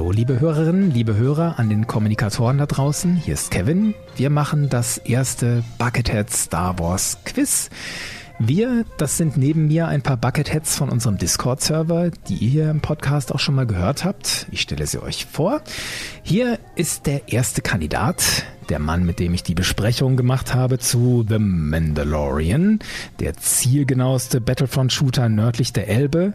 Hallo, 0.00 0.12
liebe 0.12 0.40
Hörerinnen, 0.40 0.90
liebe 0.90 1.14
Hörer 1.14 1.58
an 1.58 1.68
den 1.68 1.86
Kommunikatoren 1.86 2.56
da 2.56 2.64
draußen. 2.64 3.16
Hier 3.16 3.34
ist 3.34 3.50
Kevin. 3.50 3.92
Wir 4.16 4.30
machen 4.30 4.70
das 4.70 4.96
erste 4.96 5.62
Buckethead 5.76 6.30
Star 6.30 6.78
Wars 6.78 7.18
Quiz. 7.26 7.68
Wir, 8.42 8.86
das 8.96 9.18
sind 9.18 9.36
neben 9.36 9.66
mir 9.66 9.86
ein 9.86 10.00
paar 10.00 10.16
Bucketheads 10.16 10.74
von 10.74 10.88
unserem 10.88 11.18
Discord-Server, 11.18 12.10
die 12.26 12.36
ihr 12.36 12.50
hier 12.50 12.70
im 12.70 12.80
Podcast 12.80 13.34
auch 13.34 13.38
schon 13.38 13.54
mal 13.54 13.66
gehört 13.66 14.02
habt. 14.06 14.46
Ich 14.50 14.62
stelle 14.62 14.86
sie 14.86 15.02
euch 15.02 15.26
vor. 15.26 15.60
Hier 16.22 16.58
ist 16.74 17.04
der 17.04 17.28
erste 17.28 17.60
Kandidat, 17.60 18.46
der 18.70 18.78
Mann, 18.78 19.04
mit 19.04 19.18
dem 19.18 19.34
ich 19.34 19.42
die 19.42 19.52
Besprechung 19.52 20.16
gemacht 20.16 20.54
habe 20.54 20.78
zu 20.78 21.22
The 21.28 21.38
Mandalorian, 21.38 22.78
der 23.18 23.36
zielgenaueste 23.36 24.40
Battlefront-Shooter 24.40 25.28
nördlich 25.28 25.74
der 25.74 25.88
Elbe 25.88 26.32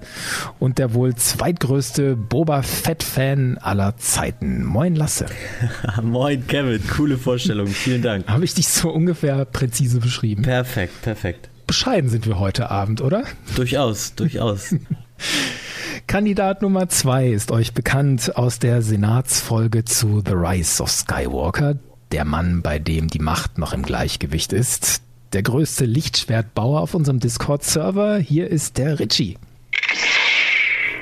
und 0.59 0.77
der 0.77 0.93
wohl 0.93 1.15
zweitgrößte 1.15 2.15
Boba 2.15 2.61
Fett-Fan 2.61 3.57
aller 3.57 3.97
Zeiten. 3.97 4.63
Moin 4.63 4.95
Lasse. 4.95 5.25
Moin 6.03 6.45
Kevin, 6.45 6.83
coole 6.87 7.17
Vorstellung, 7.17 7.65
vielen 7.65 8.03
Dank. 8.03 8.27
Habe 8.27 8.45
ich 8.45 8.53
dich 8.53 8.67
so 8.67 8.91
ungefähr 8.91 9.43
präzise 9.45 9.99
beschrieben? 9.99 10.43
Perfekt, 10.43 11.01
perfekt 11.01 11.49
bescheiden 11.67 12.09
sind 12.09 12.25
wir 12.27 12.39
heute 12.39 12.69
Abend, 12.69 13.01
oder? 13.01 13.23
Durchaus, 13.55 14.15
durchaus. 14.15 14.75
Kandidat 16.07 16.61
Nummer 16.61 16.87
zwei 16.89 17.29
ist 17.29 17.51
euch 17.51 17.73
bekannt 17.73 18.35
aus 18.37 18.59
der 18.59 18.81
Senatsfolge 18.81 19.85
zu 19.85 20.21
The 20.25 20.33
Rise 20.33 20.83
of 20.83 20.91
Skywalker, 20.91 21.77
der 22.11 22.25
Mann, 22.25 22.61
bei 22.61 22.79
dem 22.79 23.07
die 23.07 23.19
Macht 23.19 23.57
noch 23.57 23.73
im 23.73 23.81
Gleichgewicht 23.81 24.53
ist. 24.53 25.01
Der 25.33 25.43
größte 25.43 25.85
Lichtschwertbauer 25.85 26.81
auf 26.81 26.93
unserem 26.93 27.19
Discord-Server. 27.19 28.17
Hier 28.17 28.49
ist 28.49 28.77
der 28.77 28.99
Richie. 28.99 29.37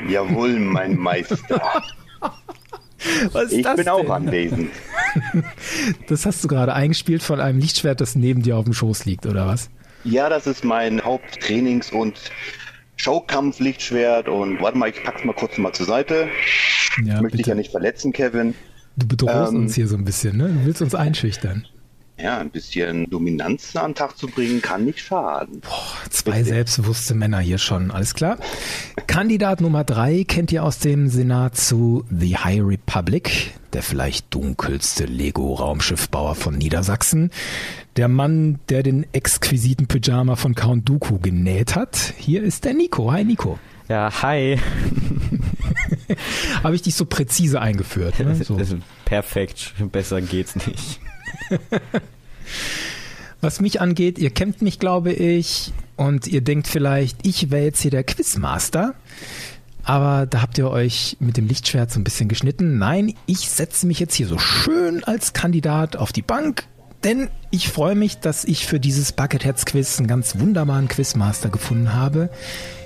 Jawohl, 0.08 0.60
mein 0.60 0.96
Meister. 0.96 1.38
ich 3.50 3.64
bin 3.64 3.76
denn? 3.76 3.90
auch 3.90 4.10
anwesend. 4.10 4.72
Das 6.08 6.26
hast 6.26 6.44
du 6.44 6.48
gerade 6.48 6.74
eingespielt 6.74 7.22
von 7.22 7.40
einem 7.40 7.60
Lichtschwert, 7.60 8.02
das 8.02 8.16
neben 8.16 8.42
dir 8.42 8.58
auf 8.58 8.64
dem 8.64 8.74
Schoß 8.74 9.06
liegt, 9.06 9.28
oder 9.28 9.46
was? 9.46 9.70
Ja, 10.04 10.30
das 10.30 10.48
ist 10.48 10.64
mein 10.64 11.02
Haupttrainings- 11.02 11.92
und 11.92 12.20
Showkampf-Lichtschwert. 12.98 14.28
Und 14.28 14.62
warte 14.62 14.78
mal, 14.78 14.90
ich 14.90 15.04
pack's 15.04 15.24
mal 15.24 15.34
kurz 15.34 15.58
mal 15.58 15.74
zur 15.74 15.86
Seite. 15.86 16.28
Ja, 17.04 17.22
Möchte 17.22 17.38
bitte. 17.38 17.42
ich 17.42 17.48
ja 17.48 17.56
nicht 17.56 17.72
verletzen, 17.72 18.12
Kevin. 18.14 18.54
Du 18.96 19.08
bedrohst 19.08 19.52
ähm, 19.54 19.60
uns 19.62 19.76
hier 19.76 19.88
so 19.88 19.96
ein 19.96 20.06
bisschen, 20.06 20.38
ne? 20.38 20.50
Du 20.50 20.66
willst 20.66 20.82
uns 20.82 20.94
einschüchtern. 20.94 21.66
Ja, 22.20 22.38
ein 22.38 22.52
bisschen 22.52 23.10
Dominanz 23.10 23.76
an 23.76 23.92
den 23.92 23.96
Tag 23.96 24.18
zu 24.18 24.28
bringen, 24.28 24.62
kann 24.62 24.86
nicht 24.86 25.00
schaden. 25.00 25.62
Boah, 25.62 26.10
zwei 26.12 26.40
Bitte. 26.40 26.46
selbstbewusste 26.46 27.16
Männer 27.16 27.40
hier 27.40 27.58
schon, 27.58 27.90
alles 27.90 28.14
klar. 28.14 28.38
Kandidat 29.08 29.62
Nummer 29.62 29.84
drei 29.84 30.24
kennt 30.24 30.52
ihr 30.52 30.64
aus 30.64 30.78
dem 30.78 31.08
Senat 31.10 31.58
zu 31.58 32.06
The 32.12 32.38
High 32.38 32.62
Republic, 32.62 33.54
der 33.74 33.84
vielleicht 33.84 34.34
dunkelste 34.34 35.06
Lego-Raumschiffbauer 35.06 36.36
von 36.36 36.56
Niedersachsen. 36.56 37.32
Der 37.96 38.08
Mann, 38.08 38.60
der 38.70 38.84
den 38.84 39.06
exquisiten 39.14 39.88
Pyjama 39.88 40.36
von 40.36 40.56
Count 40.56 40.88
Dooku 40.88 41.20
genäht 41.20 41.76
hat. 41.76 42.14
Hier 42.18 42.44
ist 42.44 42.66
der 42.66 42.74
Nico. 42.74 43.12
Hi 43.12 43.24
Nico. 43.24 43.60
Ja, 43.90 44.22
hi. 44.22 44.60
Habe 46.64 46.76
ich 46.76 46.82
dich 46.82 46.96
so 46.96 47.06
präzise 47.06 47.62
eingeführt? 47.62 48.20
Ne? 48.20 48.36
So. 48.44 48.58
Perfekt, 49.06 49.74
besser 49.92 50.22
geht's 50.22 50.56
nicht. 50.56 51.00
Was 53.42 53.60
mich 53.60 53.82
angeht, 53.82 54.18
ihr 54.20 54.30
kennt 54.30 54.62
mich, 54.62 54.80
glaube 54.80 55.12
ich, 55.12 55.74
und 55.96 56.28
ihr 56.28 56.42
denkt 56.42 56.68
vielleicht, 56.68 57.26
ich 57.28 57.52
wäre 57.52 57.66
jetzt 57.66 57.82
hier 57.82 57.92
der 57.92 58.04
Quizmaster. 58.04 58.96
Aber 59.84 60.26
da 60.26 60.42
habt 60.42 60.58
ihr 60.58 60.70
euch 60.70 61.18
mit 61.20 61.38
dem 61.38 61.48
Lichtschwert 61.48 61.92
so 61.92 62.00
ein 62.00 62.04
bisschen 62.04 62.30
geschnitten. 62.30 62.78
Nein, 62.78 63.14
ich 63.26 63.50
setze 63.50 63.86
mich 63.86 64.00
jetzt 64.00 64.16
hier 64.16 64.28
so 64.28 64.38
schön 64.38 65.04
als 65.04 65.34
Kandidat 65.34 65.98
auf 65.98 66.14
die 66.14 66.22
Bank, 66.22 66.66
denn 67.04 67.30
ich 67.52 67.70
freue 67.70 67.96
mich, 67.96 68.20
dass 68.20 68.46
ich 68.46 68.66
für 68.66 68.80
dieses 68.80 69.12
Bucketheads 69.12 69.66
Quiz 69.66 70.00
einen 70.00 70.08
ganz 70.08 70.40
wunderbaren 70.40 70.88
Quizmaster 70.88 71.50
gefunden 71.50 71.94
habe. 71.94 72.30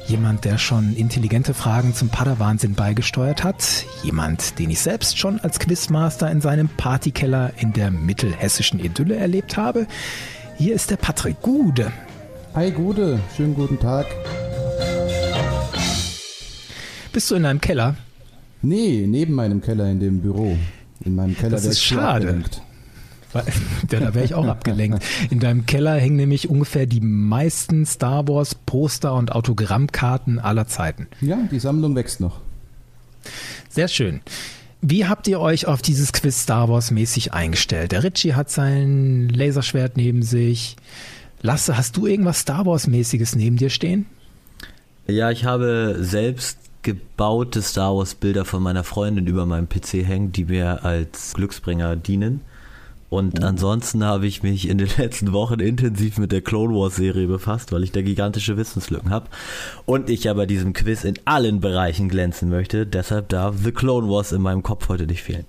Jemand, 0.07 0.45
der 0.45 0.57
schon 0.57 0.95
intelligente 0.95 1.53
Fragen 1.53 1.93
zum 1.93 2.09
Padawansinn 2.09 2.73
beigesteuert 2.73 3.43
hat. 3.43 3.85
Jemand, 4.03 4.57
den 4.57 4.69
ich 4.69 4.79
selbst 4.79 5.19
schon 5.19 5.39
als 5.41 5.59
Quizmaster 5.59 6.31
in 6.31 6.41
seinem 6.41 6.69
Partykeller 6.69 7.51
in 7.57 7.73
der 7.73 7.91
mittelhessischen 7.91 8.79
Idylle 8.79 9.17
erlebt 9.17 9.57
habe. 9.57 9.85
Hier 10.57 10.73
ist 10.73 10.89
der 10.89 10.97
Patrick 10.97 11.41
Gude. 11.41 11.91
Hi 12.55 12.71
Gude, 12.71 13.19
schönen 13.35 13.53
guten 13.53 13.79
Tag. 13.79 14.07
Bist 17.13 17.31
du 17.31 17.35
in 17.35 17.45
einem 17.45 17.61
Keller? 17.61 17.95
Nee, 18.61 19.05
neben 19.07 19.33
meinem 19.33 19.61
Keller 19.61 19.89
in 19.89 19.99
dem 19.99 20.21
Büro. 20.21 20.57
In 21.03 21.15
meinem 21.15 21.35
Keller. 21.35 21.51
Das 21.51 21.65
ist 21.65 21.81
schade. 21.83 22.27
Abgelenkt. 22.27 22.61
Ja, 23.91 23.99
da 23.99 24.13
wäre 24.15 24.25
ich 24.25 24.33
auch 24.33 24.47
abgelenkt. 24.47 25.03
In 25.29 25.39
deinem 25.39 25.65
Keller 25.65 25.95
hängen 25.95 26.15
nämlich 26.15 26.49
ungefähr 26.49 26.87
die 26.87 27.01
meisten 27.01 27.85
Star 27.85 28.27
Wars 28.27 28.55
Poster 28.55 29.13
und 29.13 29.31
Autogrammkarten 29.31 30.39
aller 30.39 30.65
Zeiten. 30.67 31.07
Ja, 31.21 31.37
die 31.51 31.59
Sammlung 31.59 31.95
wächst 31.95 32.19
noch. 32.19 32.39
Sehr 33.69 33.89
schön. 33.89 34.21
Wie 34.81 35.05
habt 35.05 35.27
ihr 35.27 35.39
euch 35.39 35.67
auf 35.67 35.81
dieses 35.81 36.13
Quiz 36.13 36.43
Star 36.43 36.69
Wars 36.69 36.89
mäßig 36.89 37.33
eingestellt? 37.33 37.91
Der 37.91 38.03
Richie 38.03 38.33
hat 38.33 38.49
sein 38.49 39.29
Laserschwert 39.29 39.97
neben 39.97 40.23
sich. 40.23 40.77
Lasse, 41.41 41.77
hast 41.77 41.97
du 41.97 42.07
irgendwas 42.07 42.39
Star 42.39 42.65
Wars 42.65 42.87
mäßiges 42.87 43.35
neben 43.35 43.57
dir 43.57 43.69
stehen? 43.69 44.05
Ja, 45.07 45.31
ich 45.31 45.45
habe 45.45 45.97
selbst 45.99 46.57
gebaute 46.81 47.61
Star 47.61 47.95
Wars 47.95 48.15
Bilder 48.15 48.45
von 48.45 48.63
meiner 48.63 48.83
Freundin 48.83 49.27
über 49.27 49.45
meinem 49.45 49.67
PC 49.67 50.05
hängen, 50.05 50.31
die 50.31 50.45
mir 50.45 50.83
als 50.85 51.33
Glücksbringer 51.33 51.95
dienen. 51.95 52.41
Und 53.09 53.41
ansonsten 53.41 54.03
habe 54.03 54.27
ich 54.27 54.43
mich 54.43 54.67
in 54.67 54.77
den 54.77 54.89
letzten 54.97 55.31
Wochen 55.31 55.59
intensiv 55.59 56.17
mit 56.17 56.31
der 56.31 56.41
Clone 56.41 56.73
Wars 56.75 56.97
Serie 56.97 57.27
befasst, 57.27 57.71
weil 57.71 57.83
ich 57.83 57.91
da 57.91 58.01
gigantische 58.01 58.57
Wissenslücken 58.57 59.09
habe. 59.09 59.27
Und 59.85 60.09
ich 60.09 60.25
ja 60.25 60.33
bei 60.33 60.45
diesem 60.45 60.73
Quiz 60.73 61.03
in 61.03 61.15
allen 61.25 61.61
Bereichen 61.61 62.09
glänzen 62.09 62.49
möchte. 62.49 62.85
Deshalb 62.85 63.29
darf 63.29 63.55
The 63.63 63.71
Clone 63.71 64.09
Wars 64.09 64.31
in 64.31 64.41
meinem 64.41 64.63
Kopf 64.63 64.89
heute 64.89 65.07
nicht 65.07 65.23
fehlen. 65.23 65.45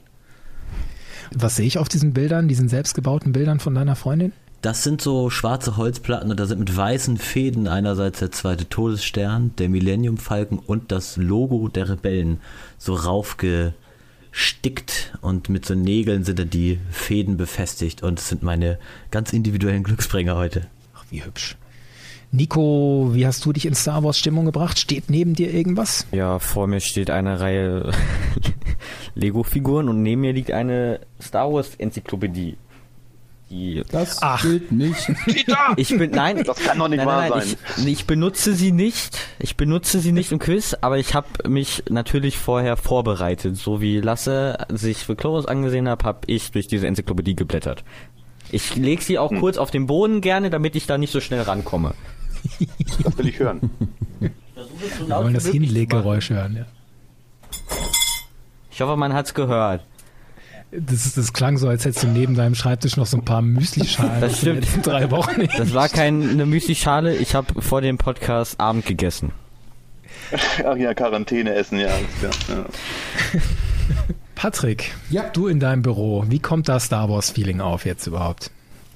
Was 1.34 1.56
sehe 1.56 1.66
ich 1.66 1.78
auf 1.78 1.88
diesen 1.88 2.14
Bildern, 2.14 2.48
diesen 2.48 2.68
selbstgebauten 2.68 3.32
Bildern 3.32 3.60
von 3.60 3.74
deiner 3.74 3.96
Freundin? 3.96 4.32
Das 4.60 4.82
sind 4.82 5.00
so 5.00 5.30
schwarze 5.30 5.76
Holzplatten 5.76 6.32
und 6.32 6.40
da 6.40 6.46
sind 6.46 6.58
mit 6.58 6.76
weißen 6.76 7.16
Fäden 7.16 7.68
einerseits 7.68 8.18
der 8.18 8.32
zweite 8.32 8.68
Todesstern, 8.68 9.52
der 9.56 9.68
Millennium 9.68 10.16
Falken 10.16 10.58
und 10.58 10.90
das 10.90 11.16
Logo 11.16 11.68
der 11.68 11.88
Rebellen 11.88 12.40
so 12.76 12.94
raufge 12.94 13.74
stickt 14.32 15.16
und 15.20 15.48
mit 15.48 15.64
so 15.64 15.74
Nägeln 15.74 16.24
sind 16.24 16.40
dann 16.40 16.50
die 16.50 16.80
Fäden 16.90 17.36
befestigt 17.36 18.02
und 18.02 18.18
es 18.18 18.28
sind 18.28 18.42
meine 18.42 18.80
ganz 19.12 19.32
individuellen 19.32 19.84
Glücksbringer 19.84 20.34
heute. 20.34 20.66
Ach, 20.96 21.04
wie 21.08 21.24
hübsch. 21.24 21.56
Nico, 22.32 23.10
wie 23.14 23.26
hast 23.26 23.44
du 23.44 23.52
dich 23.52 23.64
in 23.64 23.74
Star 23.74 24.02
Wars 24.02 24.18
Stimmung 24.18 24.44
gebracht? 24.44 24.78
Steht 24.78 25.08
neben 25.08 25.34
dir 25.34 25.54
irgendwas? 25.54 26.04
Ja, 26.10 26.40
vor 26.40 26.66
mir 26.66 26.80
steht 26.80 27.10
eine 27.10 27.38
Reihe 27.38 27.92
Lego-Figuren 29.14 29.88
und 29.88 30.02
neben 30.02 30.20
mir 30.22 30.32
liegt 30.32 30.50
eine 30.50 31.00
Star 31.22 31.52
Wars 31.52 31.76
Enzyklopädie. 31.76 32.52
Die 32.52 32.67
das 33.90 34.22
Ach. 34.22 34.42
gilt 34.42 34.72
nicht. 34.72 35.10
Ich 35.76 35.88
bin, 35.96 36.10
nein, 36.10 36.44
das 36.44 36.58
kann 36.58 36.78
doch 36.78 36.88
nicht 36.88 36.98
nein, 36.98 37.06
wahr 37.06 37.28
nein, 37.28 37.40
sein. 37.40 37.56
Ich, 37.78 37.86
ich, 37.86 38.06
benutze 38.06 38.54
sie 38.54 38.72
nicht. 38.72 39.18
Ich 39.38 39.56
benutze 39.56 40.00
sie 40.00 40.12
nicht 40.12 40.32
im 40.32 40.38
Quiz, 40.38 40.76
aber 40.80 40.98
ich 40.98 41.14
habe 41.14 41.48
mich 41.48 41.84
natürlich 41.88 42.38
vorher 42.38 42.76
vorbereitet. 42.76 43.56
So 43.56 43.80
wie 43.80 44.00
Lasse 44.00 44.58
sich 44.68 44.98
für 44.98 45.16
Chloros 45.16 45.46
angesehen 45.46 45.88
hat, 45.88 46.04
habe 46.04 46.20
ich 46.26 46.50
durch 46.52 46.68
diese 46.68 46.86
Enzyklopädie 46.86 47.36
geblättert. 47.36 47.84
Ich 48.50 48.76
lege 48.76 49.02
sie 49.02 49.18
auch 49.18 49.30
hm. 49.30 49.40
kurz 49.40 49.58
auf 49.58 49.70
den 49.70 49.86
Boden 49.86 50.20
gerne, 50.20 50.50
damit 50.50 50.76
ich 50.76 50.86
da 50.86 50.98
nicht 50.98 51.12
so 51.12 51.20
schnell 51.20 51.42
rankomme. 51.42 51.94
Das 53.02 53.18
will 53.18 53.28
ich 53.28 53.38
hören. 53.38 53.70
Wir 54.20 54.30
wollen 55.08 55.34
das 55.34 55.46
Hinleggeräusch 55.46 56.30
hören, 56.30 56.56
ja. 56.56 56.66
Ich 58.70 58.80
hoffe, 58.80 58.96
man 58.96 59.12
hat's 59.12 59.34
gehört. 59.34 59.84
Das, 60.70 61.14
das 61.14 61.32
klang 61.32 61.56
so, 61.56 61.68
als 61.68 61.86
hättest 61.86 62.04
du 62.04 62.08
neben 62.08 62.34
deinem 62.34 62.54
Schreibtisch 62.54 62.96
noch 62.98 63.06
so 63.06 63.16
ein 63.16 63.24
paar 63.24 63.40
Müslischalen. 63.40 64.20
Das 64.20 64.38
stimmt. 64.38 64.66
In 64.74 64.82
drei 64.82 65.10
Wochen 65.10 65.40
nicht. 65.40 65.58
Das 65.58 65.72
war 65.72 65.88
keine 65.88 66.44
Müslischale. 66.44 67.16
Ich 67.16 67.34
habe 67.34 67.62
vor 67.62 67.80
dem 67.80 67.96
Podcast 67.96 68.60
Abend 68.60 68.84
gegessen. 68.84 69.32
Ach 70.66 70.76
ja, 70.76 70.92
Quarantäne 70.92 71.54
essen, 71.54 71.78
ja. 71.78 71.88
ja. 71.88 72.66
Patrick, 74.34 74.94
ja. 75.10 75.24
du 75.32 75.46
in 75.46 75.58
deinem 75.58 75.82
Büro, 75.82 76.24
wie 76.28 76.38
kommt 76.38 76.68
das 76.68 76.84
Star 76.84 77.08
Wars 77.08 77.30
Feeling 77.30 77.60
auf 77.60 77.86
jetzt 77.86 78.06
überhaupt? 78.06 78.50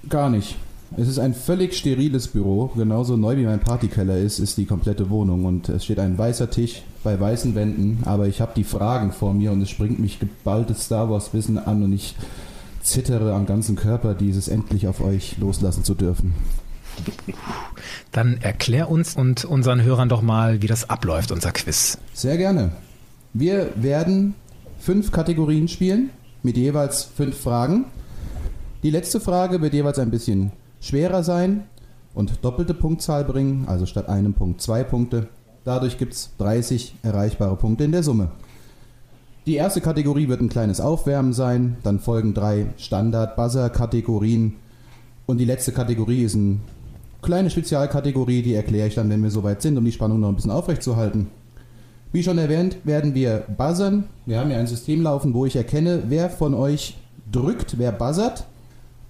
Gar 0.08 0.28
nicht. 0.28 0.56
Es 0.98 1.08
ist 1.08 1.18
ein 1.18 1.32
völlig 1.32 1.74
steriles 1.74 2.28
Büro. 2.28 2.66
Genauso 2.76 3.16
neu 3.16 3.36
wie 3.38 3.44
mein 3.44 3.60
Partykeller 3.60 4.18
ist, 4.18 4.38
ist 4.38 4.58
die 4.58 4.66
komplette 4.66 5.08
Wohnung. 5.08 5.46
Und 5.46 5.70
es 5.70 5.84
steht 5.84 5.98
ein 5.98 6.18
weißer 6.18 6.50
Tisch 6.50 6.82
bei 7.02 7.18
weißen 7.18 7.54
Wänden. 7.54 8.02
Aber 8.04 8.26
ich 8.26 8.40
habe 8.40 8.52
die 8.54 8.64
Fragen 8.64 9.12
vor 9.12 9.34
mir 9.34 9.52
und 9.52 9.62
es 9.62 9.70
springt 9.70 9.98
mich 9.98 10.18
geballtes 10.18 10.84
Star 10.84 11.10
Wars 11.10 11.32
Wissen 11.34 11.58
an 11.58 11.82
und 11.82 11.92
ich 11.92 12.16
zittere 12.82 13.32
am 13.32 13.46
ganzen 13.46 13.76
Körper, 13.76 14.14
dieses 14.14 14.48
endlich 14.48 14.86
auf 14.88 15.00
euch 15.00 15.38
loslassen 15.38 15.84
zu 15.84 15.94
dürfen. 15.94 16.34
Dann 18.10 18.38
erklär 18.38 18.90
uns 18.90 19.16
und 19.16 19.44
unseren 19.44 19.82
Hörern 19.82 20.08
doch 20.08 20.22
mal, 20.22 20.62
wie 20.62 20.66
das 20.66 20.90
abläuft, 20.90 21.32
unser 21.32 21.52
Quiz. 21.52 21.98
Sehr 22.12 22.36
gerne. 22.36 22.72
Wir 23.32 23.70
werden 23.76 24.34
fünf 24.78 25.10
Kategorien 25.10 25.68
spielen 25.68 26.10
mit 26.42 26.56
jeweils 26.56 27.04
fünf 27.04 27.38
Fragen. 27.38 27.86
Die 28.82 28.90
letzte 28.90 29.20
Frage 29.20 29.60
wird 29.62 29.74
jeweils 29.74 29.98
ein 29.98 30.10
bisschen 30.10 30.52
schwerer 30.80 31.22
sein 31.22 31.64
und 32.14 32.44
doppelte 32.44 32.74
Punktzahl 32.74 33.24
bringen, 33.24 33.64
also 33.68 33.86
statt 33.86 34.08
einem 34.08 34.34
Punkt 34.34 34.60
zwei 34.60 34.82
Punkte. 34.82 35.28
Dadurch 35.64 35.98
gibt 35.98 36.14
es 36.14 36.30
30 36.38 36.96
erreichbare 37.02 37.56
Punkte 37.56 37.84
in 37.84 37.92
der 37.92 38.02
Summe. 38.02 38.28
Die 39.46 39.56
erste 39.56 39.80
Kategorie 39.80 40.28
wird 40.28 40.40
ein 40.40 40.48
kleines 40.48 40.80
Aufwärmen 40.80 41.32
sein, 41.32 41.76
dann 41.82 41.98
folgen 41.98 42.32
drei 42.32 42.66
Standard-Buzzer-Kategorien 42.76 44.54
und 45.26 45.38
die 45.38 45.44
letzte 45.44 45.72
Kategorie 45.72 46.22
ist 46.22 46.36
eine 46.36 46.58
kleine 47.22 47.50
Spezialkategorie, 47.50 48.42
die 48.42 48.54
erkläre 48.54 48.88
ich 48.88 48.94
dann, 48.94 49.10
wenn 49.10 49.22
wir 49.22 49.30
soweit 49.30 49.62
sind, 49.62 49.78
um 49.78 49.84
die 49.84 49.92
Spannung 49.92 50.20
noch 50.20 50.28
ein 50.28 50.36
bisschen 50.36 50.50
aufrechtzuerhalten. 50.50 51.28
Wie 52.12 52.22
schon 52.22 52.38
erwähnt, 52.38 52.76
werden 52.84 53.14
wir 53.14 53.44
buzzern. 53.56 54.04
Wir 54.26 54.38
haben 54.38 54.50
ja 54.50 54.58
ein 54.58 54.66
System 54.66 55.02
laufen, 55.02 55.32
wo 55.32 55.46
ich 55.46 55.56
erkenne, 55.56 56.04
wer 56.08 56.28
von 56.28 56.52
euch 56.54 56.98
drückt, 57.30 57.78
wer 57.78 57.90
buzzert. 57.90 58.46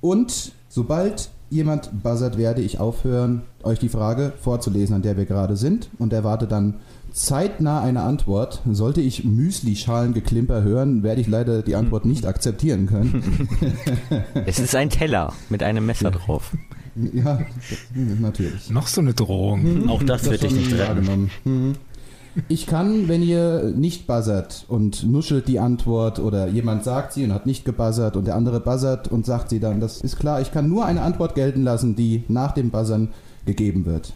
Und 0.01 0.53
sobald 0.69 1.31
jemand 1.53 2.03
buzzert, 2.03 2.39
werde 2.39 2.63
ich 2.63 2.81
aufhören, 2.81 3.43
euch 3.63 3.79
die 3.79 3.89
Frage 3.89 4.33
vorzulesen, 4.41 4.97
an 4.97 5.03
der 5.03 5.17
wir 5.17 5.27
gerade 5.27 5.57
sind 5.57 5.91
und 5.99 6.13
erwarte 6.13 6.47
dann 6.47 6.77
zeitnah 7.13 7.83
eine 7.83 8.03
Antwort. 8.03 8.63
Sollte 8.71 9.03
ich 9.03 9.25
Müsli-Schalengeklimper 9.25 10.63
hören, 10.63 11.03
werde 11.03 11.21
ich 11.21 11.29
leider 11.29 11.63
die 11.63 11.77
Antwort 11.77 12.07
nicht 12.07 12.27
akzeptieren 12.27 12.87
können. 12.87 13.49
es 14.47 14.59
ist 14.59 14.75
ein 14.75 14.89
Teller 14.89 15.33
mit 15.51 15.63
einem 15.63 15.85
Messer 15.85 16.11
ja. 16.11 16.11
drauf. 16.11 16.53
Ja, 16.95 17.41
natürlich. 18.21 18.71
Noch 18.71 18.87
so 18.87 19.01
eine 19.01 19.15
Drohung. 19.15 19.85
Mhm. 19.85 19.91
Auch 19.91 20.03
das, 20.03 20.23
das 20.23 20.31
wird 20.31 20.43
dich 20.43 20.53
nicht 20.53 20.73
retten. 20.75 21.31
Ich 22.49 22.67
kann, 22.67 23.09
wenn 23.09 23.23
ihr 23.23 23.73
nicht 23.77 24.07
buzzert 24.07 24.65
und 24.69 25.05
nuschelt 25.05 25.49
die 25.49 25.59
Antwort 25.59 26.19
oder 26.19 26.49
jemand 26.49 26.83
sagt 26.83 27.13
sie 27.13 27.25
und 27.25 27.33
hat 27.33 27.45
nicht 27.45 27.65
gebuzzert 27.65 28.17
und 28.17 28.27
der 28.27 28.37
andere 28.37 28.61
buzzert 28.61 29.09
und 29.09 29.27
sagt 29.27 29.51
sie 29.51 29.61
dann, 29.61 29.81
das 29.81 30.01
ist 30.01 30.19
klar, 30.19 30.41
ich 30.41 30.51
kann 30.51 30.69
nur 30.69 30.87
eine 30.87 31.03
Antwort 31.03 31.35
gelten 31.35 31.63
lassen, 31.63 31.95
die 31.95 32.25
nach 32.29 32.53
dem 32.53 32.71
Buzzern 32.71 33.11
gegeben 33.45 33.85
wird. 33.85 34.15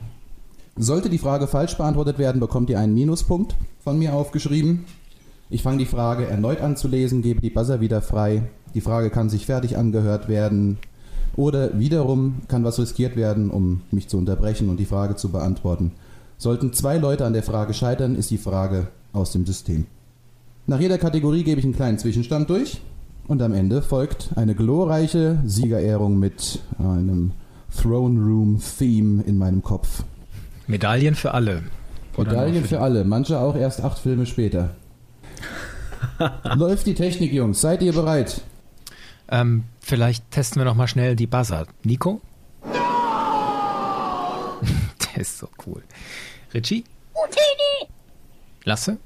Sollte 0.77 1.11
die 1.11 1.19
Frage 1.19 1.47
falsch 1.47 1.77
beantwortet 1.77 2.19
werden, 2.19 2.41
bekommt 2.41 2.71
ihr 2.71 2.79
einen 2.79 2.95
Minuspunkt 2.95 3.57
von 3.83 3.99
mir 3.99 4.15
aufgeschrieben. 4.15 4.85
Ich 5.51 5.63
fange 5.63 5.79
die 5.79 5.87
Frage 5.87 6.27
erneut 6.27 6.61
an 6.61 6.77
zu 6.77 6.89
lesen, 6.89 7.23
gebe 7.23 7.41
die 7.41 7.51
Buzzer 7.51 7.81
wieder 7.81 8.03
frei. 8.03 8.43
Die 8.75 8.81
Frage 8.81 9.11
kann 9.11 9.31
sich 9.31 9.47
fertig 9.47 9.77
angehört 9.77 10.29
werden 10.29 10.79
oder 11.37 11.79
wiederum 11.79 12.37
kann 12.49 12.65
was 12.65 12.79
riskiert 12.79 13.17
werden, 13.17 13.51
um 13.51 13.83
mich 13.91 14.09
zu 14.09 14.17
unterbrechen 14.17 14.71
und 14.71 14.79
die 14.79 14.87
Frage 14.87 15.17
zu 15.17 15.31
beantworten. 15.31 15.93
Sollten 16.39 16.73
zwei 16.73 16.99
Leute 16.99 17.25
an 17.25 17.33
der 17.33 17.43
Frage 17.43 17.73
scheitern, 17.75 18.15
ist 18.15 18.31
die 18.31 18.39
Frage 18.39 18.89
aus 19.13 19.33
dem 19.33 19.47
System. 19.47 19.87
Nach 20.67 20.81
jeder 20.81 20.99
Kategorie 20.99 21.45
gebe 21.45 21.61
ich 21.61 21.65
einen 21.65 21.77
kleinen 21.77 21.99
Zwischenstand 21.99 22.51
durch 22.51 22.81
und 23.27 23.41
am 23.41 23.55
Ende 23.55 23.83
folgt 23.83 24.31
eine 24.37 24.55
glorreiche 24.55 25.39
Siegerehrung 25.45 26.19
mit 26.19 26.61
einem 26.79 27.33
Throne 27.75 28.21
Room 28.21 28.61
Theme 28.79 29.23
in 29.23 29.39
meinem 29.39 29.63
Kopf. 29.63 30.03
Medaillen 30.67 31.15
für 31.15 31.33
alle. 31.33 31.63
Medaillen 32.17 32.65
für, 32.65 32.81
alle, 32.81 33.05
manche 33.05 33.39
auch 33.39 33.57
erst 33.57 33.83
acht 33.83 33.99
Filme 33.99 34.27
später. 34.27 34.71
Läuft 36.57 36.87
die 36.87 36.95
Technik, 36.95 37.33
Jungs. 37.33 37.61
Seid 37.61 37.83
ihr 37.83 37.93
bereit? 37.93 38.41
Ähm, 39.29 39.65
vielleicht 39.81 40.31
testen 40.31 40.61
wir 40.61 40.65
noch 40.65 40.75
mal 40.75 40.89
schnell 40.89 41.17
die 41.17 41.27
Buzzer. 41.27 41.67
Nico? 41.85 42.21
Ist 45.21 45.39
so 45.39 45.49
cool. 45.67 45.83
Richie? 46.53 46.85
Utini. 47.15 47.91
Lasse? 48.65 48.99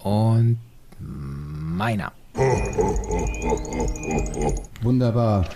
Und 0.00 0.58
meiner. 0.98 2.12
Wunderbar. 4.82 5.48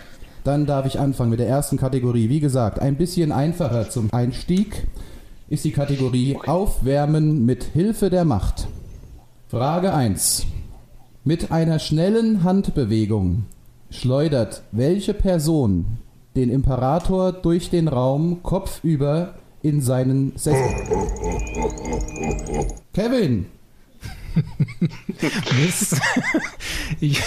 Dann 0.45 0.67
darf 0.67 0.87
ich 0.87 0.99
anfangen 0.99 1.31
mit 1.31 1.41
der 1.41 1.49
ersten 1.49 1.77
Kategorie. 1.77 2.29
Wie 2.29 2.41
gesagt, 2.41 2.79
ein 2.79 2.97
bisschen 2.97 3.33
einfacher 3.33 3.91
zum 3.91 4.13
Einstieg 4.13 4.87
ist 5.49 5.65
die 5.65 5.73
Kategorie 5.73 6.39
Aufwärmen 6.47 7.45
mit 7.45 7.65
Hilfe 7.65 8.11
der 8.11 8.25
Macht. 8.25 8.69
Frage 9.49 9.93
1. 9.93 10.47
Mit 11.25 11.51
einer 11.51 11.79
schnellen 11.79 12.45
Handbewegung 12.45 13.47
schleudert 13.91 14.63
welche 14.73 15.15
Person 15.15 15.99
den 16.37 16.51
Imperator 16.51 17.33
durch 17.33 17.71
den 17.71 17.89
Raum 17.89 18.43
kopfüber 18.43 19.35
in 19.63 19.81
seinen 19.81 20.37
Sessel. 20.37 20.69
Kevin! 22.93 23.47
Mist. 25.59 25.99
ich, 27.01 27.23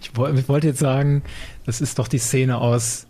ich, 0.00 0.16
wollte 0.16 0.66
jetzt 0.66 0.78
sagen, 0.78 1.22
das 1.66 1.82
ist 1.82 1.98
doch 1.98 2.08
die 2.08 2.18
Szene 2.18 2.58
aus 2.58 3.06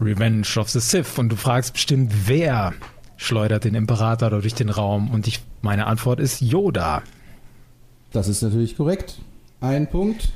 Revenge 0.00 0.46
of 0.56 0.68
the 0.68 0.80
Sith 0.80 1.18
und 1.18 1.28
du 1.28 1.36
fragst 1.36 1.74
bestimmt, 1.74 2.12
wer 2.26 2.74
schleudert 3.16 3.64
den 3.64 3.76
Imperator 3.76 4.30
durch 4.30 4.54
den 4.54 4.70
Raum 4.70 5.10
und 5.10 5.28
ich, 5.28 5.40
meine 5.62 5.86
Antwort 5.86 6.18
ist 6.18 6.40
Yoda. 6.40 7.02
Das 8.10 8.26
ist 8.26 8.42
natürlich 8.42 8.76
korrekt. 8.76 9.18
Ein 9.60 9.88
Punkt 9.88 10.30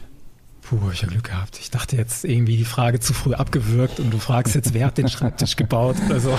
Puh, 0.68 0.90
ich 0.92 1.00
habe 1.00 1.12
Glück 1.12 1.24
gehabt. 1.24 1.58
Ich 1.58 1.70
dachte 1.70 1.96
jetzt 1.96 2.26
irgendwie 2.26 2.58
die 2.58 2.66
Frage 2.66 3.00
zu 3.00 3.14
früh 3.14 3.32
abgewürgt 3.32 4.00
und 4.00 4.10
du 4.10 4.18
fragst 4.18 4.54
jetzt, 4.54 4.74
wer 4.74 4.88
hat 4.88 4.98
den 4.98 5.08
Schreibtisch 5.08 5.56
gebaut 5.56 5.96
oder 6.04 6.20
so. 6.20 6.38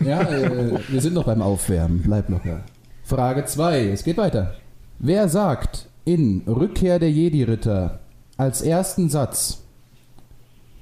Ja, 0.00 0.22
äh, 0.22 0.80
wir 0.88 1.00
sind 1.00 1.14
noch 1.14 1.26
beim 1.26 1.40
Aufwärmen. 1.40 2.02
Bleib 2.02 2.28
locker. 2.28 2.64
Frage 3.04 3.44
2. 3.44 3.90
Es 3.90 4.02
geht 4.02 4.16
weiter. 4.16 4.56
Wer 4.98 5.28
sagt 5.28 5.86
in 6.04 6.42
Rückkehr 6.48 6.98
der 6.98 7.12
Jedi-Ritter 7.12 8.00
als 8.36 8.62
ersten 8.62 9.10
Satz, 9.10 9.62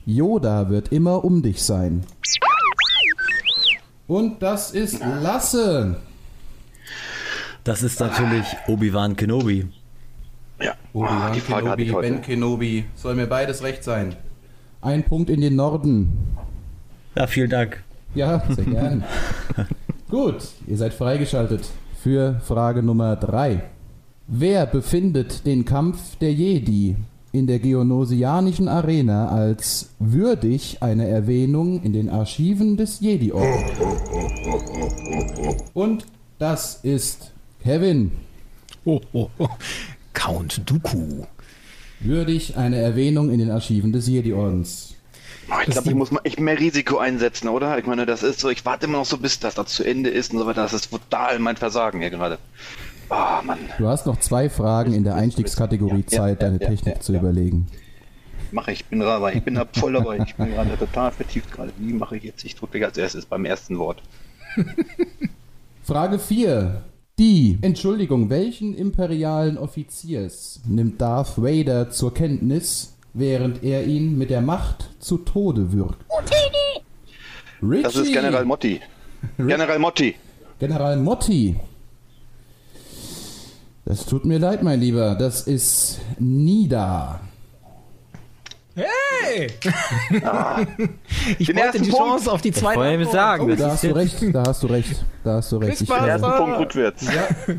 Yoda 0.07 0.71
wird 0.71 0.91
immer 0.91 1.23
um 1.23 1.43
dich 1.43 1.65
sein? 1.65 2.07
Und 4.07 4.41
das 4.41 4.71
ist 4.71 5.01
Lasse. 5.21 5.99
Das 7.63 7.83
ist 7.83 8.01
natürlich 8.01 8.47
Obi-Wan 8.69 9.17
Kenobi. 9.17 9.69
Ja. 10.61 10.75
Obi-Wan 10.93 11.33
oh, 11.37 11.41
Kenobi, 11.47 11.93
Ben 11.93 12.23
Kenobi. 12.23 12.85
Soll 12.95 13.15
mir 13.15 13.27
beides 13.27 13.63
recht 13.63 13.85
sein. 13.85 14.17
Ein 14.81 15.03
Punkt 15.03 15.31
in 15.31 15.41
den 15.41 15.57
Norden. 15.57 16.13
Ja, 17.15 17.27
vielen 17.27 17.51
Dank. 17.51 17.83
Ja, 18.15 18.43
sehr 18.49 18.65
gern. 18.65 19.05
Gut, 20.09 20.37
ihr 20.67 20.77
seid 20.77 20.95
freigeschaltet 20.95 21.69
für 22.03 22.41
Frage 22.45 22.83
Nummer 22.83 23.17
3. 23.17 23.63
Wer 24.29 24.67
befindet 24.67 25.47
den 25.47 25.65
Kampf 25.65 26.17
der 26.17 26.33
Jedi 26.33 26.97
in 27.33 27.47
der 27.47 27.59
geonosianischen 27.59 28.69
Arena 28.69 29.29
als 29.29 29.91
würdig 29.99 30.79
eine 30.83 31.07
Erwähnung 31.09 31.83
in 31.83 31.93
den 31.93 32.09
Archiven 32.09 32.77
des 32.77 33.01
Jedi-Ordens? 33.01 33.71
Und 35.75 36.07
das 36.39 36.81
ist 36.83 37.33
Kevin. 37.63 38.13
Oh, 38.85 39.01
oh, 39.13 39.29
oh. 39.39 39.49
Count 40.17 40.69
Dooku. 40.69 41.27
Würdig 42.01 42.57
eine 42.57 42.79
Erwähnung 42.79 43.31
in 43.31 43.39
den 43.39 43.51
Archiven 43.51 43.93
des 43.93 44.09
Jedi-Ordens. 44.09 44.95
Oh, 45.49 45.55
ich 45.63 45.71
glaube, 45.71 45.91
ich 45.91 45.95
muss 45.95 46.11
mal 46.11 46.23
echt 46.25 46.41
mehr 46.41 46.59
Risiko 46.59 46.97
einsetzen, 46.97 47.49
oder? 47.49 47.79
Ich 47.79 47.87
meine, 47.87 48.07
das 48.07 48.23
ist 48.23 48.41
so, 48.41 48.49
ich 48.49 48.65
warte 48.65 48.87
immer 48.87 48.99
noch 48.99 49.05
so, 49.05 49.19
bis 49.19 49.39
das 49.39 49.55
da 49.55 49.67
zu 49.67 49.85
Ende 49.85 50.11
ist 50.11 50.33
und 50.33 50.39
so 50.39 50.47
weiter. 50.47 50.63
Das 50.63 50.73
ist 50.73 50.91
total 50.91 51.39
mein 51.39 51.57
Versagen 51.57 52.01
hier 52.01 52.11
gerade. 52.11 52.39
Oh, 53.11 53.45
Mann. 53.45 53.59
Du 53.79 53.87
hast 53.87 54.07
noch 54.07 54.19
zwei 54.19 54.49
Fragen 54.49 54.95
in 54.95 55.05
der 55.05 55.15
Einstiegskategorie 55.15 56.05
ja, 56.09 56.19
Zeit, 56.19 56.43
ja, 56.43 56.49
deine 56.49 56.61
ja, 56.61 56.69
Technik 56.69 57.03
zu 57.03 57.15
überlegen. 57.15 57.69
Mache 58.51 58.73
ich, 58.73 58.87
bin 58.87 59.01
dabei. 59.01 59.35
Ich 59.35 59.43
bin 59.43 59.55
da 59.55 59.67
voll 59.71 59.93
dabei. 59.93 60.19
Ich 60.27 60.35
bin 60.35 60.51
gerade 60.51 60.77
total 60.79 61.13
vertieft 61.13 61.53
gerade. 61.53 61.73
Wie 61.77 61.93
mache 61.93 62.17
ich 62.17 62.25
jetzt? 62.25 62.45
Ich 62.45 62.57
drücke 62.57 62.85
als 62.85 62.97
erstes 62.97 63.27
beim 63.27 63.45
ersten 63.45 63.79
Wort. 63.79 64.03
Frage 65.85 66.19
4. 66.19 66.83
Die, 67.19 67.57
Entschuldigung, 67.63 68.29
welchen 68.29 68.75
imperialen 68.75 69.57
Offiziers 69.57 70.61
nimmt 70.69 71.01
Darth 71.01 71.39
Vader 71.39 71.89
zur 71.89 72.13
Kenntnis, 72.13 72.95
während 73.15 73.65
er 73.65 73.87
ihn 73.87 74.19
mit 74.19 74.29
der 74.29 74.43
Macht 74.43 74.91
zu 74.99 75.17
Tode 75.17 75.73
würgt? 75.73 75.97
Richie. 77.63 77.83
Das 77.83 77.97
ist 77.97 78.13
General 78.13 78.45
Motti. 78.45 78.83
General 79.39 79.79
Motti. 79.79 80.15
General 80.59 80.99
Motti. 80.99 81.57
Das 83.87 84.05
tut 84.05 84.27
mir 84.27 84.39
leid, 84.39 84.63
mein 84.63 84.81
Lieber. 84.81 85.15
Das 85.15 85.47
ist 85.47 86.01
Nida. 86.19 87.21
Hey! 88.77 89.49
Ah. 90.23 90.61
ich 91.39 91.47
Den 91.47 91.57
wollte 91.57 91.81
die 91.81 91.91
Punkt. 91.91 91.97
Chance 91.97 92.31
auf 92.31 92.43
die 92.43 92.53
zweite. 92.53 92.79
Ich 92.79 92.99
wollte 92.99 93.11
sagen, 93.11 93.51
oh, 93.51 93.55
da 93.55 93.71
hast 93.71 93.85
du 93.85 93.95
recht, 93.95 94.35
da 94.35 94.45
hast 94.47 94.63
du 94.63 94.67
recht, 94.67 95.05
da 95.25 95.37
hast 95.37 95.51
du 95.51 95.57
recht. 95.57 95.81
Ich, 95.81 95.89
Den 95.89 96.05
ersten 96.05 96.31
Punkt 96.31 96.59
rückwärts. 96.59 97.07
Ja. 97.07 97.55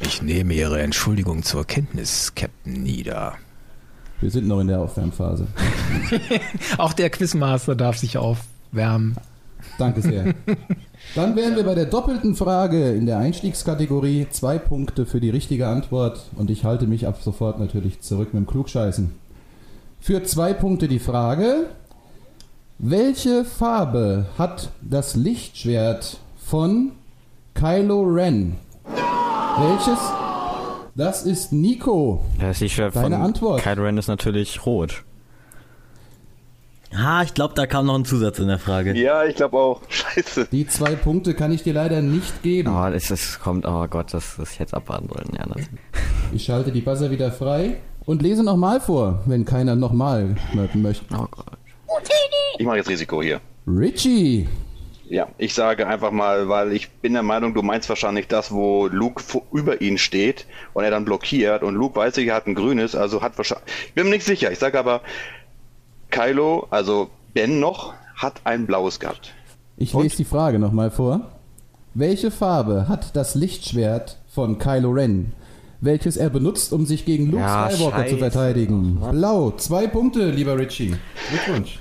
Ich 0.00 0.20
nehme 0.20 0.52
Ihre 0.52 0.82
Entschuldigung 0.82 1.44
zur 1.44 1.64
Kenntnis, 1.64 2.34
Captain 2.34 2.82
Nieder. 2.82 3.34
Wir 4.20 4.30
sind 4.30 4.46
noch 4.46 4.60
in 4.60 4.66
der 4.66 4.80
Aufwärmphase. 4.80 5.46
Auch 6.78 6.92
der 6.92 7.10
Quizmaster 7.10 7.74
darf 7.74 7.96
sich 7.96 8.18
aufwärmen. 8.18 9.16
Danke 9.78 10.02
sehr. 10.02 10.34
Dann 11.14 11.36
wären 11.36 11.56
wir 11.56 11.62
bei 11.62 11.74
der 11.74 11.86
doppelten 11.86 12.34
Frage 12.34 12.92
in 12.92 13.06
der 13.06 13.18
Einstiegskategorie. 13.18 14.26
Zwei 14.30 14.58
Punkte 14.58 15.06
für 15.06 15.20
die 15.20 15.30
richtige 15.30 15.68
Antwort 15.68 16.28
und 16.36 16.50
ich 16.50 16.64
halte 16.64 16.86
mich 16.86 17.06
ab 17.06 17.22
sofort 17.22 17.60
natürlich 17.60 18.00
zurück 18.00 18.34
mit 18.34 18.42
dem 18.42 18.46
Klugscheißen. 18.46 19.12
Für 20.04 20.22
zwei 20.22 20.52
Punkte 20.52 20.86
die 20.86 20.98
Frage. 20.98 21.70
Welche 22.76 23.42
Farbe 23.42 24.26
hat 24.36 24.68
das 24.82 25.16
Lichtschwert 25.16 26.18
von 26.36 26.92
Kylo 27.54 28.02
Ren? 28.02 28.56
Welches? 28.84 29.98
Das 30.94 31.24
ist 31.24 31.54
Nico. 31.54 32.22
Das 32.38 32.60
Lichtschwert 32.60 32.94
Deine 32.94 33.16
von 33.16 33.24
Antwort. 33.24 33.62
Kylo 33.62 33.84
Ren 33.84 33.96
ist 33.96 34.08
natürlich 34.08 34.66
rot. 34.66 35.04
Ah, 36.94 37.22
ich 37.22 37.32
glaube, 37.32 37.54
da 37.54 37.66
kam 37.66 37.86
noch 37.86 37.94
ein 37.94 38.04
Zusatz 38.04 38.38
in 38.38 38.48
der 38.48 38.58
Frage. 38.58 38.94
Ja, 38.94 39.24
ich 39.24 39.36
glaube 39.36 39.56
auch. 39.56 39.80
Scheiße. 39.88 40.48
Die 40.52 40.66
zwei 40.66 40.96
Punkte 40.96 41.32
kann 41.32 41.50
ich 41.50 41.62
dir 41.62 41.72
leider 41.72 42.02
nicht 42.02 42.42
geben. 42.42 42.76
Oh, 42.76 42.86
es, 42.88 43.10
es 43.10 43.40
kommt, 43.40 43.64
oh 43.64 43.86
Gott, 43.88 44.12
das, 44.12 44.36
das 44.36 44.58
hätte 44.58 44.76
abwarten 44.76 45.08
sollen. 45.08 45.30
Ja, 45.34 45.46
das, 45.46 45.64
Ich 46.34 46.44
schalte 46.44 46.72
die 46.72 46.82
Buzzer 46.82 47.10
wieder 47.10 47.32
frei 47.32 47.78
und 48.06 48.22
lese 48.22 48.42
nochmal 48.42 48.80
vor, 48.80 49.20
wenn 49.26 49.44
keiner 49.44 49.76
nochmal 49.76 50.36
möchte. 50.74 51.04
oh 51.14 51.26
Gott. 51.30 51.46
Ich 52.58 52.66
mache 52.66 52.76
jetzt 52.76 52.88
Risiko 52.88 53.22
hier. 53.22 53.40
Richie. 53.66 54.48
Ja, 55.08 55.28
ich 55.38 55.54
sage 55.54 55.86
einfach 55.86 56.10
mal, 56.10 56.48
weil 56.48 56.72
ich 56.72 56.90
bin 56.90 57.12
der 57.12 57.22
Meinung, 57.22 57.52
du 57.54 57.62
meinst 57.62 57.88
wahrscheinlich 57.88 58.26
das, 58.26 58.52
wo 58.52 58.86
Luke 58.86 59.22
über 59.52 59.80
ihn 59.80 59.98
steht 59.98 60.46
und 60.72 60.82
er 60.84 60.90
dann 60.90 61.04
blockiert 61.04 61.62
und 61.62 61.74
Luke 61.74 61.96
weiß, 61.96 62.16
er 62.18 62.34
hat 62.34 62.46
ein 62.46 62.54
grünes, 62.54 62.94
also 62.94 63.20
hat 63.20 63.36
wahrscheinlich. 63.36 63.66
Ich 63.88 63.94
bin 63.94 64.04
mir 64.04 64.10
nicht 64.10 64.24
sicher. 64.24 64.50
Ich 64.50 64.58
sage 64.58 64.78
aber, 64.78 65.02
Kylo, 66.10 66.66
also 66.70 67.10
Ben 67.34 67.60
noch, 67.60 67.92
hat 68.16 68.40
ein 68.44 68.66
blaues 68.66 68.98
gehabt. 68.98 69.34
Ich 69.76 69.94
Und? 69.94 70.04
lese 70.04 70.16
die 70.16 70.24
Frage 70.24 70.58
nochmal 70.58 70.90
vor. 70.90 71.32
Welche 71.92 72.30
Farbe 72.30 72.88
hat 72.88 73.14
das 73.14 73.34
Lichtschwert 73.34 74.18
von 74.28 74.58
Kylo 74.58 74.90
Ren, 74.90 75.32
welches 75.84 76.16
er 76.16 76.30
benutzt, 76.30 76.72
um 76.72 76.86
sich 76.86 77.04
gegen 77.04 77.26
Luke 77.30 77.42
Ja, 77.42 77.68
Skywalker 77.70 77.96
zu 77.96 78.02
scheiße. 78.02 78.18
verteidigen? 78.18 79.00
Blau. 79.10 79.50
Zwei 79.52 79.86
Punkte, 79.86 80.30
lieber 80.30 80.58
Richie. 80.58 80.94
Glückwunsch. 81.30 81.78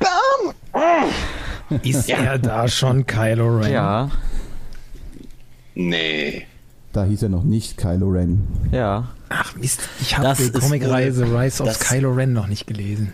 Ist 1.83 2.09
er 2.09 2.37
da 2.37 2.67
schon 2.67 3.05
Kylo 3.05 3.57
Ren? 3.59 3.71
Ja, 3.71 4.11
Nee. 5.75 6.45
Da 6.91 7.03
hieß 7.05 7.23
er 7.23 7.29
noch 7.29 7.43
nicht 7.43 7.77
Kylo 7.77 8.09
Ren. 8.09 8.47
ja. 8.71 9.09
Ach 9.29 9.55
Mist, 9.55 9.81
ich 9.99 10.15
habe 10.15 10.27
Das 10.27 10.37
die 10.37 10.53
wohl- 10.53 10.93
Rise 10.95 11.63
of 11.63 11.79
Kylo 11.79 12.11
Ren 12.13 12.33
noch 12.33 12.45
nicht 12.45 12.67
gelesen. 12.67 13.13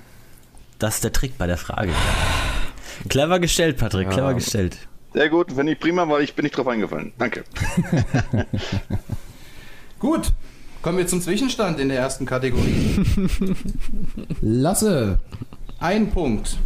Das 0.77 0.95
ist 0.95 1.03
der 1.05 1.13
Trick 1.13 1.37
bei 1.37 1.47
der 1.47 1.55
Frage. 1.55 1.91
Clever 3.07 3.39
gestellt, 3.39 3.77
Patrick, 3.77 4.07
Ja. 4.07 4.13
clever 4.13 4.33
gestellt. 4.33 4.77
Sehr 5.13 5.29
gut, 5.29 5.53
finde 5.53 5.71
ich 5.71 5.79
prima, 5.79 6.07
weil 6.09 6.23
ich 6.23 6.35
bin 6.35 6.43
nicht 6.43 6.57
drauf 6.57 6.67
eingefallen. 6.67 7.13
Danke. 7.17 7.45
Gut. 9.99 10.33
Kommen 10.81 10.97
wir 10.97 11.07
zum 11.07 11.21
Zwischenstand 11.21 11.77
in 11.79 11.89
der 11.89 11.99
ersten 11.99 12.25
Kategorie. 12.25 13.03
Lasse, 14.41 15.19
ein 15.79 16.09
Punkt. 16.09 16.57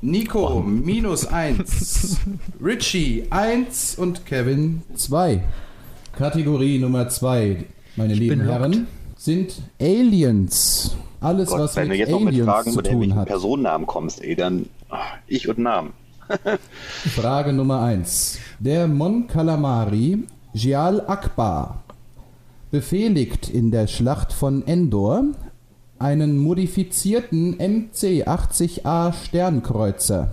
Nico, 0.00 0.60
minus 0.60 1.26
eins. 1.26 2.18
Richie, 2.62 3.26
eins. 3.28 3.96
Und 3.96 4.24
Kevin, 4.24 4.82
zwei. 4.94 5.42
Kategorie 6.16 6.78
Nummer 6.78 7.08
zwei, 7.10 7.66
meine 7.96 8.14
lieben 8.14 8.38
bin 8.38 8.48
Herren, 8.48 8.86
sind 9.16 9.60
Aliens. 9.80 10.96
Alles, 11.20 11.50
Gott, 11.50 11.60
was 11.60 11.76
wenn 11.76 11.88
mit 11.88 11.96
du 11.96 11.98
jetzt 12.00 12.10
noch 12.10 12.20
mit 12.20 12.28
Aliens 12.28 12.46
Fragen 12.46 12.70
zu 12.70 12.76
mit 12.78 12.86
tun 12.86 13.14
hat. 13.14 13.26
Personennamen 13.26 13.86
kommst, 13.86 14.22
ey, 14.22 14.36
dann 14.36 14.66
ah, 14.88 15.00
ich 15.26 15.48
und 15.48 15.58
Namen. 15.58 15.92
Frage 17.14 17.52
Nummer 17.52 17.82
1. 17.82 18.38
Der 18.58 18.88
Mon 18.88 19.26
Calamari 19.26 20.22
Gial 20.54 21.06
Akbar 21.06 21.83
befehligt 22.74 23.48
in 23.48 23.70
der 23.70 23.86
Schlacht 23.86 24.32
von 24.32 24.66
Endor 24.66 25.26
einen 26.00 26.36
modifizierten 26.38 27.56
MC-80A 27.56 29.12
Sternkreuzer. 29.12 30.32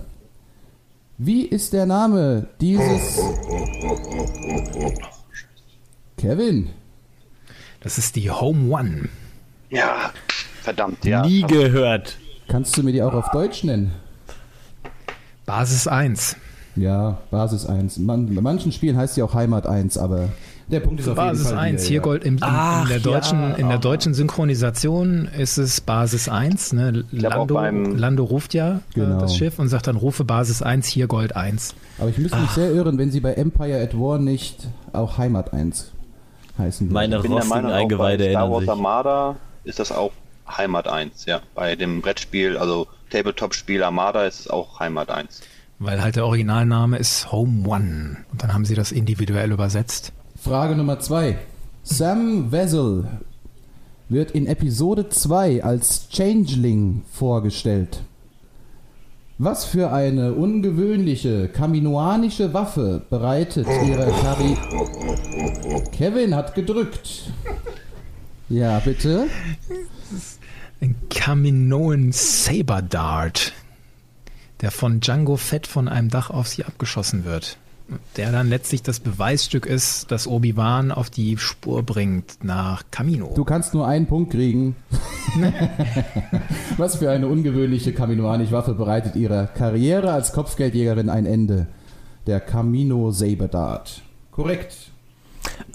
Wie 1.20 1.46
ist 1.46 1.72
der 1.74 1.86
Name 1.86 2.48
dieses... 2.60 3.22
Kevin, 6.18 6.72
Das 7.82 8.00
ist 8.00 8.16
die 8.16 8.32
Home 8.32 8.74
One. 8.74 9.10
Ja, 9.70 10.10
verdammt, 10.64 11.06
ja. 11.06 11.24
Nie 11.24 11.44
gehört. 11.44 12.18
kannst 12.48 12.76
du 12.76 12.82
mir 12.82 12.92
die 12.92 13.04
auch 13.04 13.14
auf 13.14 13.30
Deutsch 13.30 13.64
nennen? 13.64 13.92
Basis 15.46 15.88
1. 15.88 16.38
Ja, 16.76 17.20
Basis 17.30 17.68
1. 17.68 18.00
Man, 18.00 18.34
bei 18.34 18.42
manchen 18.42 18.72
Spielen 18.72 18.98
heißt 18.98 19.14
sie 19.14 19.22
auch 19.22 19.36
Heimat 19.36 19.68
1, 19.68 20.00
aber 20.00 20.30
der 20.72 20.80
Punkt 20.80 21.00
ist 21.02 21.08
auf 21.08 21.16
Basis 21.16 21.46
jeden 21.48 21.56
Fall 21.58 21.66
1. 21.66 21.82
hier, 21.82 21.88
Hier 21.90 21.96
ja. 21.98 22.02
Gold 22.04 22.24
im, 22.24 22.36
in, 22.38 22.44
Ach, 22.44 22.84
in, 22.84 22.90
der 22.90 23.00
deutschen, 23.00 23.40
ja. 23.42 23.56
in 23.56 23.70
der 23.70 23.78
deutschen 23.78 24.14
Synchronisation 24.14 25.26
ist 25.38 25.58
es 25.58 25.82
Basis 25.82 26.30
1. 26.30 26.74
Ne? 26.74 27.04
Lando, 27.12 27.54
beim- 27.54 27.96
Lando 27.98 28.24
ruft 28.24 28.54
ja 28.54 28.82
Genau. 28.94 29.18
äh, 29.18 29.22
das 29.22 29.36
Schiff 29.36 29.60
und 29.60 29.68
sagt 29.68 29.88
dann, 29.88 29.96
rufe 29.96 30.24
Basis 30.24 30.62
1, 30.62 30.88
hier 30.88 31.08
Gold 31.08 31.36
1. 31.36 31.76
Aber 32.00 32.10
ich 32.10 32.18
müsste 32.18 32.38
mich 32.40 32.50
sehr 32.52 32.72
irren, 32.72 32.98
wenn 32.98 33.12
sie 33.12 33.20
bei 33.20 33.34
Empire 33.34 33.82
at 33.82 33.94
War 33.98 34.18
nicht 34.18 34.68
auch 34.94 35.18
Heimat 35.18 35.54
1 35.54 35.92
heißen 36.58 36.88
würde. 36.88 36.94
Meine 36.94 37.16
Ich 37.18 37.22
bin 37.22 37.32
der 37.32 37.42
rostigen 37.42 37.66
Eingeweide 37.72 38.24
bei 38.26 38.32
Star 38.32 38.52
Wars. 38.52 38.68
Armada 38.70 39.36
ist 39.64 39.80
das 39.80 39.92
auch 39.92 40.12
Heimat 40.48 40.88
1, 40.88 41.26
ja. 41.26 41.40
Bei 41.56 41.76
dem 41.76 42.02
Brettspiel, 42.02 42.58
also 42.58 42.88
Tabletop-Spiel 43.10 43.84
Armada 43.84 44.26
ist 44.26 44.40
es 44.42 44.48
auch 44.50 44.80
Heimat 44.80 45.10
1. 45.10 45.42
Weil 45.80 46.02
halt 46.04 46.16
der 46.16 46.26
Originalname 46.26 46.98
ist 46.98 47.32
Home 47.32 47.68
One. 47.68 48.18
Und 48.32 48.44
dann 48.44 48.54
haben 48.54 48.66
sie 48.66 48.76
das 48.76 48.92
individuell 48.92 49.52
übersetzt. 49.52 50.14
Frage 50.44 50.76
Nummer 50.76 51.00
2. 51.00 51.38
Sam 51.84 52.52
Wessel 52.52 53.06
wird 54.10 54.32
in 54.32 54.48
Episode 54.48 55.08
2 55.08 55.64
als 55.64 56.10
Changeling 56.10 57.04
vorgestellt. 57.14 58.02
Was 59.38 59.66
für 59.66 59.92
eine 59.92 60.34
ungewöhnliche 60.34 61.48
kaminoanische 61.48 62.56
Waffe 62.56 63.04
bereitet 63.12 63.68
ihre 63.86 64.12
Kari... 64.24 64.58
Kevin 65.92 66.34
hat 66.34 66.56
gedrückt. 66.56 67.32
Ja, 68.50 68.80
bitte. 68.80 69.28
Ein 70.82 70.96
Kaminoan 71.12 72.12
Saber 72.14 72.82
Dart, 72.82 73.54
der 74.62 74.72
von 74.72 75.02
Django 75.02 75.38
Fett 75.38 75.68
von 75.68 75.88
einem 75.88 76.10
Dach 76.10 76.32
auf 76.32 76.48
sie 76.48 76.66
abgeschossen 76.66 77.26
wird. 77.26 77.60
Der 78.18 78.32
dann 78.32 78.50
letztlich 78.50 78.84
das 78.84 79.00
Beweisstück 79.00 79.66
ist, 79.66 80.12
dass 80.12 80.28
Obi-Wan 80.28 80.92
auf 80.92 81.10
die 81.10 81.38
Spur 81.38 81.84
bringt 81.84 82.44
nach 82.44 82.84
Kamino. 82.92 83.34
Du 83.36 83.44
kannst 83.44 83.74
nur 83.74 83.88
einen 83.88 84.08
Punkt 84.08 84.32
kriegen. 84.32 84.76
Was 86.78 86.98
für 86.98 87.10
eine 87.10 87.28
ungewöhnliche 87.28 87.94
kaminoanische 87.94 88.52
Waffe 88.52 88.74
bereitet 88.74 89.16
ihrer 89.16 89.48
Karriere 89.48 90.12
als 90.12 90.34
Kopfgeldjägerin 90.34 91.10
ein 91.10 91.26
Ende? 91.26 91.68
Der 92.28 92.40
Camino 92.40 93.12
Saber 93.12 93.48
Dart. 93.48 94.02
Korrekt. 94.32 94.92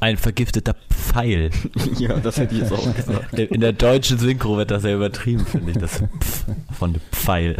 Ein 0.00 0.16
vergifteter 0.16 0.74
Pfeil. 0.90 1.50
Ja, 1.98 2.18
das 2.18 2.36
hätte 2.36 2.54
ich 2.54 2.60
jetzt 2.60 2.72
auch 2.72 2.94
gesagt. 2.94 3.38
In 3.38 3.60
der 3.60 3.72
deutschen 3.72 4.18
Synchro 4.18 4.56
wird 4.58 4.70
das 4.70 4.82
ja 4.84 4.94
übertrieben, 4.94 5.46
finde 5.46 5.70
ich. 5.72 5.78
Das 5.78 5.92
Pf 5.92 6.44
von 6.78 6.92
dem 6.92 7.02
Pfeil. 7.10 7.56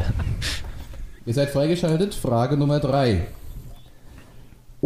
Ihr 1.25 1.34
seid 1.34 1.50
freigeschaltet. 1.50 2.14
Frage 2.14 2.56
Nummer 2.56 2.80
3. 2.80 3.26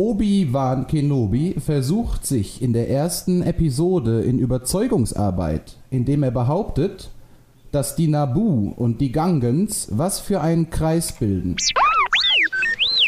Obi-Wan 0.01 0.87
Kenobi 0.87 1.57
versucht 1.61 2.25
sich 2.25 2.63
in 2.63 2.73
der 2.73 2.89
ersten 2.89 3.43
Episode 3.43 4.23
in 4.23 4.39
Überzeugungsarbeit, 4.39 5.77
indem 5.91 6.23
er 6.23 6.31
behauptet, 6.31 7.11
dass 7.71 7.97
die 7.97 8.09
Naboo 8.09 8.73
und 8.75 9.03
die 9.03 9.13
Gangens 9.13 9.89
was 9.91 10.19
für 10.19 10.41
einen 10.41 10.71
Kreis 10.71 11.13
bilden. 11.13 11.57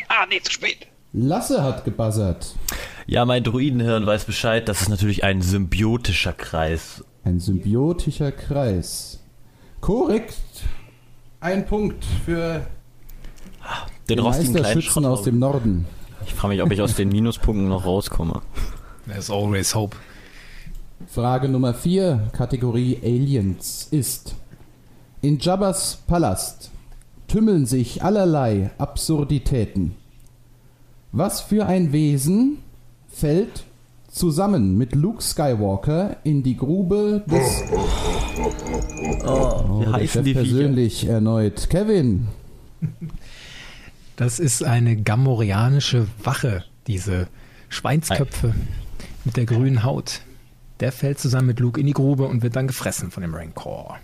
Ah, 0.09 0.27
nee, 0.29 0.39
zu 0.43 0.53
spät. 0.53 0.87
Lasse 1.15 1.63
hat 1.63 1.87
gebuzzert. 1.87 2.57
Ja, 3.07 3.25
mein 3.25 3.43
Druidenhirn 3.43 4.05
weiß 4.05 4.27
Bescheid, 4.27 4.69
das 4.69 4.83
ist 4.83 4.91
natürlich 4.91 5.25
ein 5.25 5.41
symbiotischer 5.41 6.35
Kreis. 6.35 7.03
Ein 7.25 7.41
symbiotischer 7.41 8.33
Kreis. 8.33 9.19
Korrekt. 9.81 10.35
Ein 11.41 11.65
Punkt 11.65 12.05
für 12.27 12.67
Den 14.11 14.17
den 14.17 14.19
rostigen 14.19 14.53
kleinen 14.57 14.75
Meisterschützen 14.75 15.07
aus 15.07 15.23
dem 15.23 15.39
Norden. 15.39 15.87
Ich 16.27 16.35
frage 16.35 16.55
mich, 16.55 16.63
ob 16.63 16.71
ich 16.73 16.81
aus 16.81 16.95
den 16.95 17.09
Minuspunkten 17.09 17.69
noch 17.69 17.85
rauskomme. 17.87 18.41
There's 19.07 19.31
always 19.31 19.75
hope. 19.75 19.97
Frage 21.09 21.49
Nummer 21.49 21.75
4, 21.75 22.31
Kategorie 22.33 22.99
Aliens 23.03 23.89
ist. 23.91 24.35
In 25.21 25.39
Jabba's 25.39 25.99
Palast 26.07 26.71
tümmeln 27.29 27.67
sich 27.67 28.03
allerlei 28.03 28.71
Absurditäten. 28.79 29.95
Was 31.13 31.41
für 31.41 31.67
ein 31.67 31.93
Wesen 31.93 32.59
fällt 33.09 33.65
zusammen 34.09 34.77
mit 34.79 34.95
Luke 34.95 35.23
Skywalker 35.23 36.17
in 36.25 36.43
die 36.43 36.57
Grube 36.57 37.23
des 37.27 37.63
Oh, 39.25 39.81
wie 39.81 39.85
der 39.85 39.93
heißen 39.93 40.09
Chef 40.09 40.25
die 40.25 40.35
Viecher? 40.35 40.43
persönlich 40.43 41.07
erneut? 41.07 41.69
Kevin, 41.71 42.29
Das 44.17 44.39
ist 44.39 44.63
eine 44.63 44.97
gamorianische 44.97 46.07
Wache, 46.23 46.65
diese 46.87 47.29
Schweinsköpfe 47.69 48.55
mit 49.25 49.37
der 49.37 49.47
grünen 49.47 49.83
Haut. 49.83 50.21
Der 50.81 50.93
fällt 50.93 51.19
zusammen 51.19 51.47
mit 51.49 51.61
Luke 51.61 51.81
in 51.81 51.87
die 51.87 51.93
Grube 51.93 52.27
und 52.27 52.43
wird 52.43 52.57
dann 52.57 52.67
gefressen 52.67 53.11
von 53.11 53.23
dem 53.23 53.35
Rancor. 53.35 53.99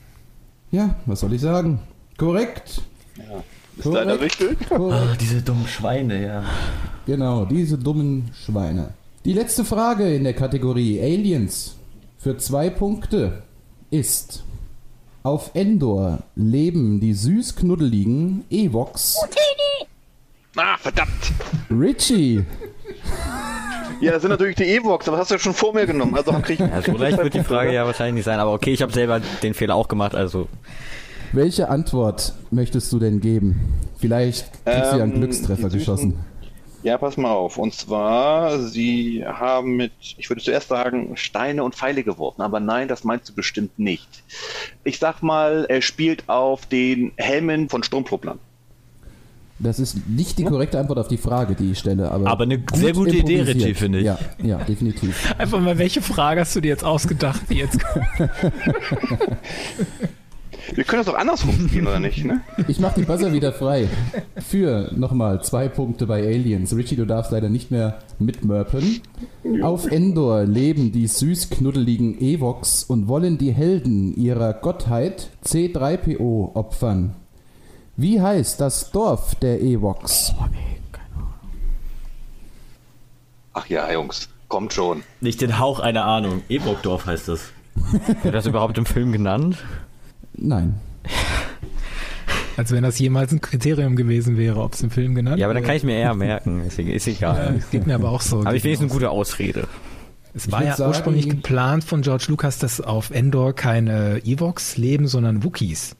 Ja, 0.70 0.96
was 1.06 1.20
soll 1.20 1.32
ich 1.32 1.40
sagen? 1.40 1.80
Korrekt. 2.16 2.82
Ist 3.76 3.84
leider 3.84 4.16
Korrekt. 4.16 4.40
richtig. 4.40 4.68
Korrekt. 4.68 5.08
Ach, 5.12 5.16
diese 5.16 5.42
dummen 5.42 5.66
Schweine, 5.66 6.22
ja. 6.24 6.44
Genau, 7.06 7.44
diese 7.44 7.78
dummen 7.78 8.30
Schweine. 8.44 8.94
Die 9.24 9.32
letzte 9.32 9.64
Frage 9.64 10.14
in 10.14 10.24
der 10.24 10.34
Kategorie 10.34 11.00
Aliens 11.00 11.76
für 12.18 12.38
zwei 12.38 12.70
Punkte 12.70 13.42
ist: 13.90 14.44
Auf 15.22 15.50
Endor 15.54 16.20
leben 16.34 17.00
die 17.00 17.14
süß 17.14 17.56
knuddeligen 17.56 18.44
Evox 18.50 19.16
Ah, 20.56 20.76
verdammt. 20.78 21.32
Richie, 21.70 22.44
Ja, 24.00 24.12
das 24.12 24.22
sind 24.22 24.30
natürlich 24.30 24.56
die 24.56 24.64
Evox, 24.64 25.06
aber 25.08 25.16
das 25.16 25.24
hast 25.24 25.30
du 25.30 25.34
ja 25.34 25.38
schon 25.40 25.54
vor 25.54 25.74
mir 25.74 25.86
genommen. 25.86 26.14
Also 26.16 26.32
krieg 26.40 26.60
ich 26.60 26.66
Ja, 26.66 26.82
so 26.82 26.92
leicht 26.96 27.18
wird 27.18 27.34
die 27.34 27.42
Frage 27.44 27.72
ja 27.72 27.84
wahrscheinlich 27.86 28.14
nicht 28.14 28.24
sein, 28.24 28.38
aber 28.38 28.52
okay, 28.52 28.72
ich 28.72 28.82
habe 28.82 28.92
selber 28.92 29.20
den 29.42 29.54
Fehler 29.54 29.74
auch 29.74 29.88
gemacht, 29.88 30.14
also 30.14 30.48
welche 31.32 31.68
Antwort 31.68 32.32
möchtest 32.50 32.90
du 32.92 32.98
denn 32.98 33.20
geben? 33.20 33.74
Vielleicht 33.98 34.50
kriegst 34.64 34.92
du 34.92 34.96
ja 34.96 35.02
einen 35.02 35.12
Ähm, 35.14 35.20
Glückstreffer 35.20 35.68
geschossen. 35.68 36.18
Ja, 36.84 36.96
pass 36.96 37.16
mal 37.16 37.32
auf. 37.32 37.58
Und 37.58 37.74
zwar, 37.74 38.60
sie 38.60 39.24
haben 39.26 39.76
mit, 39.76 39.92
ich 40.16 40.30
würde 40.30 40.40
zuerst 40.40 40.68
sagen, 40.68 41.16
Steine 41.16 41.64
und 41.64 41.74
Pfeile 41.74 42.04
geworfen. 42.04 42.40
Aber 42.40 42.60
nein, 42.60 42.86
das 42.88 43.02
meinst 43.04 43.28
du 43.28 43.34
bestimmt 43.34 43.78
nicht. 43.78 44.08
Ich 44.84 44.98
sag 45.00 45.20
mal, 45.22 45.66
er 45.68 45.82
spielt 45.82 46.28
auf 46.28 46.66
den 46.66 47.12
Helmen 47.16 47.68
von 47.68 47.82
Sturmtrupplern. 47.82 48.38
Das 49.60 49.80
ist 49.80 50.08
nicht 50.08 50.38
die 50.38 50.44
korrekte 50.44 50.78
Antwort 50.78 50.98
auf 51.00 51.08
die 51.08 51.16
Frage, 51.16 51.54
die 51.54 51.72
ich 51.72 51.78
stelle, 51.78 52.10
aber. 52.10 52.28
Aber 52.28 52.44
eine 52.44 52.58
gut 52.58 52.76
sehr 52.76 52.92
gute 52.92 53.16
Idee, 53.16 53.38
improvisiert. 53.38 53.56
Richie, 53.56 53.74
finde 53.74 53.98
ich. 53.98 54.04
Ja, 54.04 54.18
ja, 54.42 54.58
definitiv. 54.58 55.34
Einfach 55.38 55.60
mal, 55.60 55.78
welche 55.78 56.00
Frage 56.00 56.42
hast 56.42 56.54
du 56.54 56.60
dir 56.60 56.68
jetzt 56.68 56.84
ausgedacht, 56.84 57.42
die 57.50 57.56
jetzt 57.56 57.78
Wir 60.74 60.84
können 60.84 61.00
das 61.00 61.06
doch 61.12 61.18
andersrum 61.18 61.68
spielen, 61.68 61.86
oder 61.86 62.00
nicht? 62.00 62.24
Ne? 62.24 62.40
Ich 62.66 62.78
mach 62.78 62.92
die 62.92 63.02
Buzzer 63.02 63.32
wieder 63.32 63.52
frei. 63.52 63.88
Für 64.36 64.92
nochmal 64.94 65.42
zwei 65.42 65.68
Punkte 65.68 66.06
bei 66.06 66.22
Aliens. 66.22 66.76
Richie, 66.76 66.96
du 66.96 67.06
darfst 67.06 67.32
leider 67.32 67.48
nicht 67.48 67.70
mehr 67.70 67.98
mitmörpen. 68.18 69.00
Auf 69.62 69.90
Endor 69.90 70.44
leben 70.44 70.92
die 70.92 71.06
süß 71.06 71.50
knuddeligen 71.50 72.20
Evox 72.20 72.84
und 72.84 73.08
wollen 73.08 73.38
die 73.38 73.52
Helden 73.52 74.14
ihrer 74.14 74.52
Gottheit 74.52 75.30
C3PO 75.44 76.54
opfern. 76.54 77.14
Wie 78.00 78.20
heißt 78.20 78.60
das 78.60 78.92
Dorf 78.92 79.34
der 79.34 79.60
Evox? 79.60 80.32
Ach 83.54 83.66
ja, 83.66 83.92
Jungs, 83.92 84.28
kommt 84.46 84.72
schon. 84.72 85.02
Nicht 85.20 85.40
den 85.40 85.58
Hauch 85.58 85.80
einer 85.80 86.04
Ahnung. 86.04 86.42
Ebrockdorf 86.48 87.06
heißt 87.06 87.26
das. 87.28 87.40
wird 88.22 88.34
das 88.34 88.46
überhaupt 88.46 88.78
im 88.78 88.86
Film 88.86 89.10
genannt? 89.12 89.58
Nein. 90.34 90.74
Als 92.56 92.70
wenn 92.72 92.82
das 92.84 92.98
jemals 93.00 93.32
ein 93.32 93.40
Kriterium 93.40 93.96
gewesen 93.96 94.36
wäre, 94.36 94.60
ob 94.60 94.74
es 94.74 94.82
im 94.82 94.90
Film 94.90 95.14
genannt 95.16 95.38
Ja, 95.38 95.46
aber 95.46 95.54
dann 95.54 95.62
kann 95.64 95.70
wird. 95.70 95.78
ich 95.78 95.84
mir 95.84 95.96
eher 95.96 96.14
merken, 96.14 96.64
ist, 96.64 96.78
e- 96.78 96.92
ist 96.92 97.06
Ja, 97.06 97.12
egal. 97.34 97.54
es 97.58 97.70
geht 97.70 97.86
mir 97.86 97.94
aber 97.96 98.10
auch 98.10 98.20
so. 98.20 98.40
Aber 98.40 98.54
ich 98.54 98.62
finde 98.62 98.74
es 98.76 98.80
eine 98.80 98.90
gute 98.90 99.10
Ausrede. 99.10 99.66
Es 100.34 100.50
war 100.52 100.62
ja 100.64 100.76
sagen- 100.76 100.90
ursprünglich 100.90 101.28
geplant 101.28 101.82
von 101.84 102.02
George 102.02 102.26
Lucas, 102.28 102.58
dass 102.58 102.80
auf 102.80 103.10
Endor 103.10 103.54
keine 103.54 104.20
Evox 104.24 104.76
leben, 104.76 105.08
sondern 105.08 105.42
Wookies. 105.42 105.96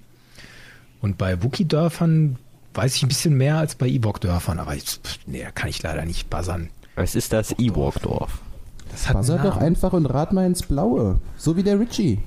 Und 1.01 1.19
bei 1.19 1.43
Wookie-Dörfern 1.43 2.37
weiß 2.75 2.97
ich 2.97 3.03
ein 3.03 3.09
bisschen 3.09 3.37
mehr 3.37 3.59
als 3.59 3.75
bei 3.75 3.87
Ewok-Dörfern, 3.89 4.59
aber 4.59 4.75
ich, 4.75 5.01
nee, 5.27 5.43
da 5.43 5.51
kann 5.51 5.69
ich 5.69 5.83
leider 5.83 6.05
nicht 6.05 6.31
buzzern. 6.31 6.71
Es 6.97 7.15
ist 7.15 7.33
das 7.33 7.59
Ewok-Dorf. 7.59 8.41
Das 8.91 9.09
hat 9.09 9.17
Buzzer 9.17 9.39
doch 9.39 9.57
einfach 9.57 9.93
und 9.93 10.07
rat 10.07 10.33
mal 10.33 10.47
ins 10.47 10.63
Blaue. 10.63 11.21
So 11.37 11.57
wie 11.57 11.63
der 11.63 11.79
Richie. 11.79 12.19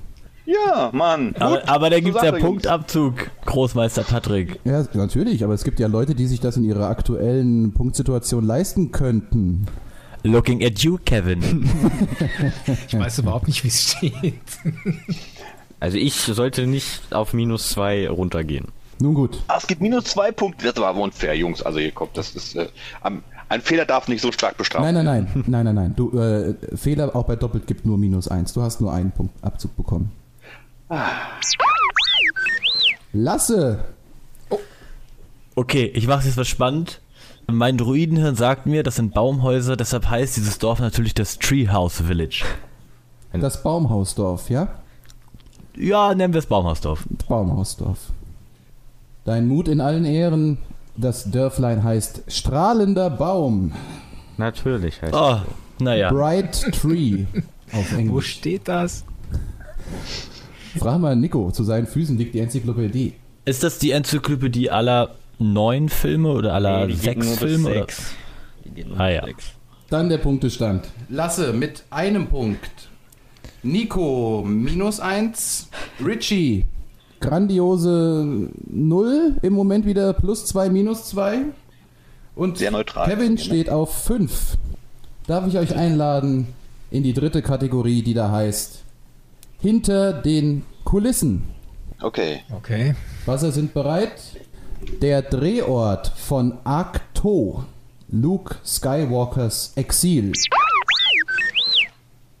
Ja, 0.44 0.90
Mann. 0.92 1.34
Aber, 1.38 1.58
gut. 1.58 1.68
aber 1.68 1.90
da 1.90 1.96
So 1.96 2.02
gibt's 2.02 2.20
sagt 2.20 2.38
ja. 2.38 2.44
Punktabzug, 2.44 3.30
Großmeister 3.44 4.02
Patrick. 4.02 4.58
Ja, 4.64 4.84
natürlich, 4.94 5.44
aber 5.44 5.54
es 5.54 5.64
gibt 5.64 5.78
ja 5.78 5.86
Leute, 5.86 6.14
die 6.14 6.26
sich 6.26 6.40
das 6.40 6.56
in 6.56 6.64
ihrer 6.64 6.88
aktuellen 6.88 7.72
Punktsituation 7.72 8.44
leisten 8.44 8.90
könnten. 8.90 9.66
Looking 10.24 10.64
at 10.64 10.78
you, 10.80 10.98
Kevin. 11.04 11.68
Ich 12.86 12.98
weiß 12.98 13.18
überhaupt 13.20 13.46
nicht, 13.48 13.64
wie 13.64 13.68
es 13.68 13.92
steht. 13.92 14.12
Also 15.82 15.98
ich 15.98 16.14
sollte 16.14 16.68
nicht 16.68 17.12
auf 17.12 17.32
minus 17.32 17.70
zwei 17.70 18.08
runtergehen. 18.08 18.68
Nun 19.00 19.14
gut. 19.14 19.42
Ah, 19.48 19.56
es 19.58 19.66
gibt 19.66 19.80
minus 19.80 20.04
zwei 20.04 20.30
Punkte. 20.30 20.64
Das 20.66 20.76
war 20.76 20.90
aber 20.90 21.00
unfair, 21.00 21.36
Jungs. 21.36 21.60
Also 21.60 21.80
hier 21.80 21.90
kommt, 21.90 22.16
das 22.16 22.36
ist, 22.36 22.54
äh, 22.54 22.68
am- 23.00 23.24
ein 23.48 23.60
Fehler 23.60 23.84
darf 23.84 24.06
nicht 24.06 24.20
so 24.22 24.30
stark 24.30 24.56
bestraft 24.56 24.84
Nein, 24.84 24.94
nein, 24.94 25.04
nein, 25.34 25.44
nein, 25.48 25.64
nein, 25.64 25.74
nein. 25.74 25.94
Du, 25.96 26.16
äh, 26.16 26.54
Fehler 26.76 27.16
auch 27.16 27.24
bei 27.24 27.34
doppelt 27.34 27.66
gibt 27.66 27.84
nur 27.84 27.98
minus 27.98 28.28
eins. 28.28 28.52
Du 28.52 28.62
hast 28.62 28.80
nur 28.80 28.92
einen 28.92 29.10
Punkt 29.10 29.34
Abzug 29.42 29.76
bekommen. 29.76 30.12
Lasse! 33.12 33.84
Okay, 35.56 35.90
ich 35.94 36.06
mache 36.06 36.26
jetzt 36.26 36.36
was 36.36 36.46
spannend. 36.48 37.00
Mein 37.50 37.76
Druidenhirn 37.76 38.36
sagt 38.36 38.66
mir, 38.66 38.84
das 38.84 38.94
sind 38.96 39.14
Baumhäuser, 39.14 39.76
deshalb 39.76 40.08
heißt 40.08 40.36
dieses 40.36 40.58
Dorf 40.58 40.78
natürlich 40.78 41.12
das 41.14 41.38
Treehouse 41.40 42.02
Village. 42.02 42.44
Das 43.32 43.62
Baumhausdorf, 43.64 44.48
ja? 44.48 44.68
Ja, 45.76 46.14
nennen 46.14 46.34
wir 46.34 46.38
es 46.38 46.46
Baumhausdorf. 46.46 47.04
Baumhausdorf. 47.28 47.98
Dein 49.24 49.46
Mut 49.48 49.68
in 49.68 49.80
allen 49.80 50.04
Ehren. 50.04 50.58
Das 50.96 51.30
Dörflein 51.30 51.82
heißt 51.82 52.22
Strahlender 52.28 53.08
Baum. 53.08 53.72
Natürlich 54.36 55.00
heißt 55.00 55.14
Oh, 55.14 55.38
naja. 55.78 56.10
Bright 56.12 56.70
Tree 56.72 57.24
auf 57.72 57.92
Wo 57.92 57.96
Englisch. 57.96 58.26
steht 58.34 58.68
das? 58.68 59.04
Frag 60.78 60.98
mal 61.00 61.16
Nico, 61.16 61.50
zu 61.50 61.64
seinen 61.64 61.86
Füßen 61.86 62.16
liegt 62.18 62.34
die 62.34 62.40
Enzyklopädie. 62.40 63.14
Ist 63.44 63.62
das 63.62 63.78
die 63.78 63.90
Enzyklopädie 63.92 64.70
aller 64.70 65.10
neun 65.38 65.88
Filme 65.88 66.28
oder 66.30 66.54
aller 66.54 66.86
Nee, 66.86 66.94
sechs 66.94 67.24
nur 67.26 67.34
bis 67.36 67.38
Filme? 67.38 67.68
Oder? 67.70 67.78
sechs. 67.80 68.12
Die 68.64 68.70
geht 68.70 68.88
nur 68.88 69.00
Ah, 69.00 69.08
ja. 69.08 69.24
sechs. 69.24 69.44
Dann 69.90 70.08
der 70.08 70.18
Punktestand. 70.18 70.84
Lasse 71.08 71.52
mit 71.52 71.84
einem 71.90 72.26
Punkt. 72.28 72.70
Nico 73.62 74.42
minus 74.44 75.00
eins. 75.00 75.68
Richie 76.04 76.66
grandiose 77.20 78.48
null. 78.68 79.36
Im 79.42 79.52
Moment 79.52 79.86
wieder 79.86 80.12
plus 80.12 80.46
zwei, 80.46 80.68
minus 80.68 81.08
zwei. 81.08 81.44
Und 82.34 82.58
Sehr 82.58 82.70
neutral. 82.70 83.08
Kevin 83.08 83.38
steht 83.38 83.70
auf 83.70 84.04
fünf. 84.04 84.56
Darf 85.26 85.46
ich 85.46 85.58
euch 85.58 85.76
einladen 85.76 86.48
in 86.90 87.02
die 87.02 87.12
dritte 87.12 87.42
Kategorie, 87.42 88.02
die 88.02 88.14
da 88.14 88.30
heißt 88.30 88.82
Hinter 89.60 90.12
den 90.12 90.64
Kulissen. 90.84 91.44
Okay. 92.00 92.40
Okay. 92.56 92.94
Wasser 93.26 93.52
sind 93.52 93.72
bereit. 93.72 94.20
Der 95.00 95.22
Drehort 95.22 96.08
von 96.08 96.58
Arcto, 96.64 97.64
Luke 98.10 98.56
Skywalkers 98.64 99.72
Exil. 99.76 100.32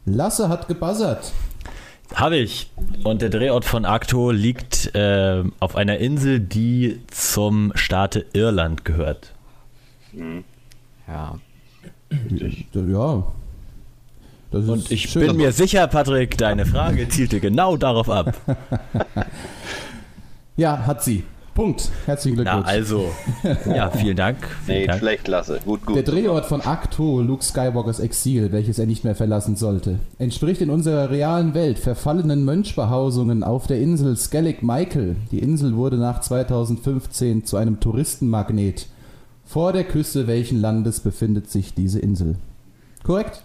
Lasse 0.04 0.48
hat 0.48 0.68
gebuzzert. 0.68 1.32
Habe 2.14 2.36
ich. 2.36 2.70
Und 3.04 3.22
der 3.22 3.30
Drehort 3.30 3.64
von 3.64 3.84
Acto 3.84 4.30
liegt 4.30 4.94
äh, 4.94 5.42
auf 5.60 5.76
einer 5.76 5.98
Insel, 5.98 6.40
die 6.40 7.00
zum 7.10 7.72
Staate 7.74 8.26
Irland 8.32 8.84
gehört. 8.84 9.32
Ja. 11.08 11.38
Ja. 12.74 13.24
Das 14.50 14.68
Und 14.68 14.78
ist 14.80 14.90
ich 14.90 15.02
schön. 15.10 15.28
bin 15.28 15.36
mir 15.38 15.52
sicher, 15.52 15.86
Patrick, 15.86 16.36
deine 16.36 16.66
Frage 16.66 17.08
zielte 17.08 17.40
genau 17.40 17.76
darauf 17.76 18.10
ab. 18.10 18.34
Ja, 20.54 20.84
hat 20.86 21.02
sie. 21.02 21.24
Punkt. 21.54 21.90
Herzlichen 22.06 22.36
Na, 22.38 22.42
Glückwunsch. 22.44 22.68
also. 22.68 23.10
Ja, 23.66 23.90
vielen 23.90 24.16
Dank. 24.16 24.38
Vielen 24.64 24.78
Nee, 24.80 24.86
Dank. 24.86 24.98
schlecht, 25.00 25.28
Lasse. 25.28 25.60
Gut, 25.64 25.80
Der 25.88 25.96
gut. 26.02 26.08
Drehort 26.08 26.46
von 26.46 26.62
Acto, 26.62 27.20
Luke 27.20 27.44
Skywalkers 27.44 28.00
Exil, 28.00 28.52
welches 28.52 28.78
er 28.78 28.86
nicht 28.86 29.04
mehr 29.04 29.14
verlassen 29.14 29.56
sollte, 29.56 29.98
entspricht 30.18 30.62
in 30.62 30.70
unserer 30.70 31.10
realen 31.10 31.52
Welt 31.54 31.78
verfallenen 31.78 32.44
Mönchbehausungen 32.44 33.42
auf 33.44 33.66
der 33.66 33.80
Insel 33.80 34.16
Skellig 34.16 34.62
Michael. 34.62 35.16
Die 35.30 35.40
Insel 35.40 35.76
wurde 35.76 35.96
nach 35.98 36.20
2015 36.20 37.44
zu 37.44 37.56
einem 37.56 37.80
Touristenmagnet. 37.80 38.86
Vor 39.44 39.72
der 39.74 39.84
Küste 39.84 40.26
welchen 40.26 40.60
Landes 40.60 41.00
befindet 41.00 41.50
sich 41.50 41.74
diese 41.74 41.98
Insel? 41.98 42.36
Korrekt? 43.04 43.42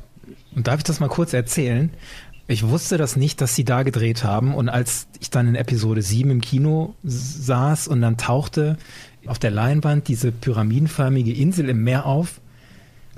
Und 0.56 0.68
darf 0.68 0.78
ich 0.78 0.84
das 0.84 1.00
mal 1.00 1.10
kurz 1.10 1.34
erzählen? 1.34 1.90
Ich 2.48 2.68
wusste 2.68 2.98
das 2.98 3.18
nicht, 3.18 3.42
dass 3.42 3.56
sie 3.56 3.66
da 3.66 3.84
gedreht 3.84 4.24
haben. 4.24 4.56
Und 4.56 4.70
als 4.70 5.08
ich 5.20 5.30
dann 5.30 5.48
in 5.48 5.56
Episode 5.56 6.02
7 6.02 6.32
im 6.32 6.42
Kino 6.42 6.96
saß 7.04 7.88
und 7.90 8.02
dann 8.02 8.18
tauchte 8.18 8.78
auf 9.26 9.38
der 9.40 9.52
Leinwand 9.52 10.08
diese 10.08 10.32
pyramidenförmige 10.32 11.34
Insel 11.34 11.68
im 11.68 11.84
Meer 11.84 12.06
auf, 12.06 12.40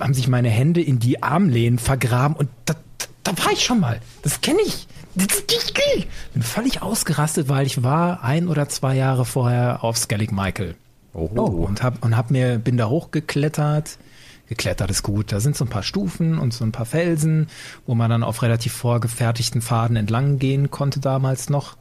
haben 0.00 0.14
sich 0.14 0.26
meine 0.26 0.48
Hände 0.48 0.82
in 0.82 0.98
die 0.98 1.22
Armlehnen 1.22 1.78
vergraben 1.78 2.36
und 2.36 2.48
da, 2.64 2.74
da, 2.98 3.06
da 3.22 3.44
war 3.44 3.52
ich 3.52 3.64
schon 3.64 3.78
mal. 3.78 4.00
Das 4.22 4.40
kenne 4.40 4.60
ich. 4.66 4.88
Das 5.14 5.26
ist 5.26 5.50
nicht 5.50 5.74
geil. 5.74 6.04
Bin 6.32 6.42
völlig 6.42 6.82
ausgerastet, 6.82 7.48
weil 7.48 7.66
ich 7.66 7.82
war 7.82 8.24
ein 8.24 8.48
oder 8.48 8.68
zwei 8.68 8.96
Jahre 8.96 9.24
vorher 9.24 9.84
auf 9.84 9.96
Skellig 9.96 10.32
Michael. 10.32 10.74
Oh. 11.12 11.24
Und 11.24 11.82
hab, 11.82 12.04
und 12.04 12.16
hab 12.16 12.30
mir, 12.30 12.58
bin 12.58 12.76
da 12.76 12.88
hochgeklettert. 12.88 13.98
Geklettert 14.50 14.90
ist 14.90 15.04
gut. 15.04 15.30
Da 15.30 15.38
sind 15.38 15.56
so 15.56 15.64
ein 15.64 15.68
paar 15.68 15.84
Stufen 15.84 16.36
und 16.36 16.52
so 16.52 16.64
ein 16.64 16.72
paar 16.72 16.84
Felsen, 16.84 17.46
wo 17.86 17.94
man 17.94 18.10
dann 18.10 18.24
auf 18.24 18.42
relativ 18.42 18.72
vorgefertigten 18.72 19.62
Faden 19.62 19.94
entlang 19.94 20.40
gehen 20.40 20.72
konnte 20.72 20.98
damals 20.98 21.48
noch. 21.48 21.76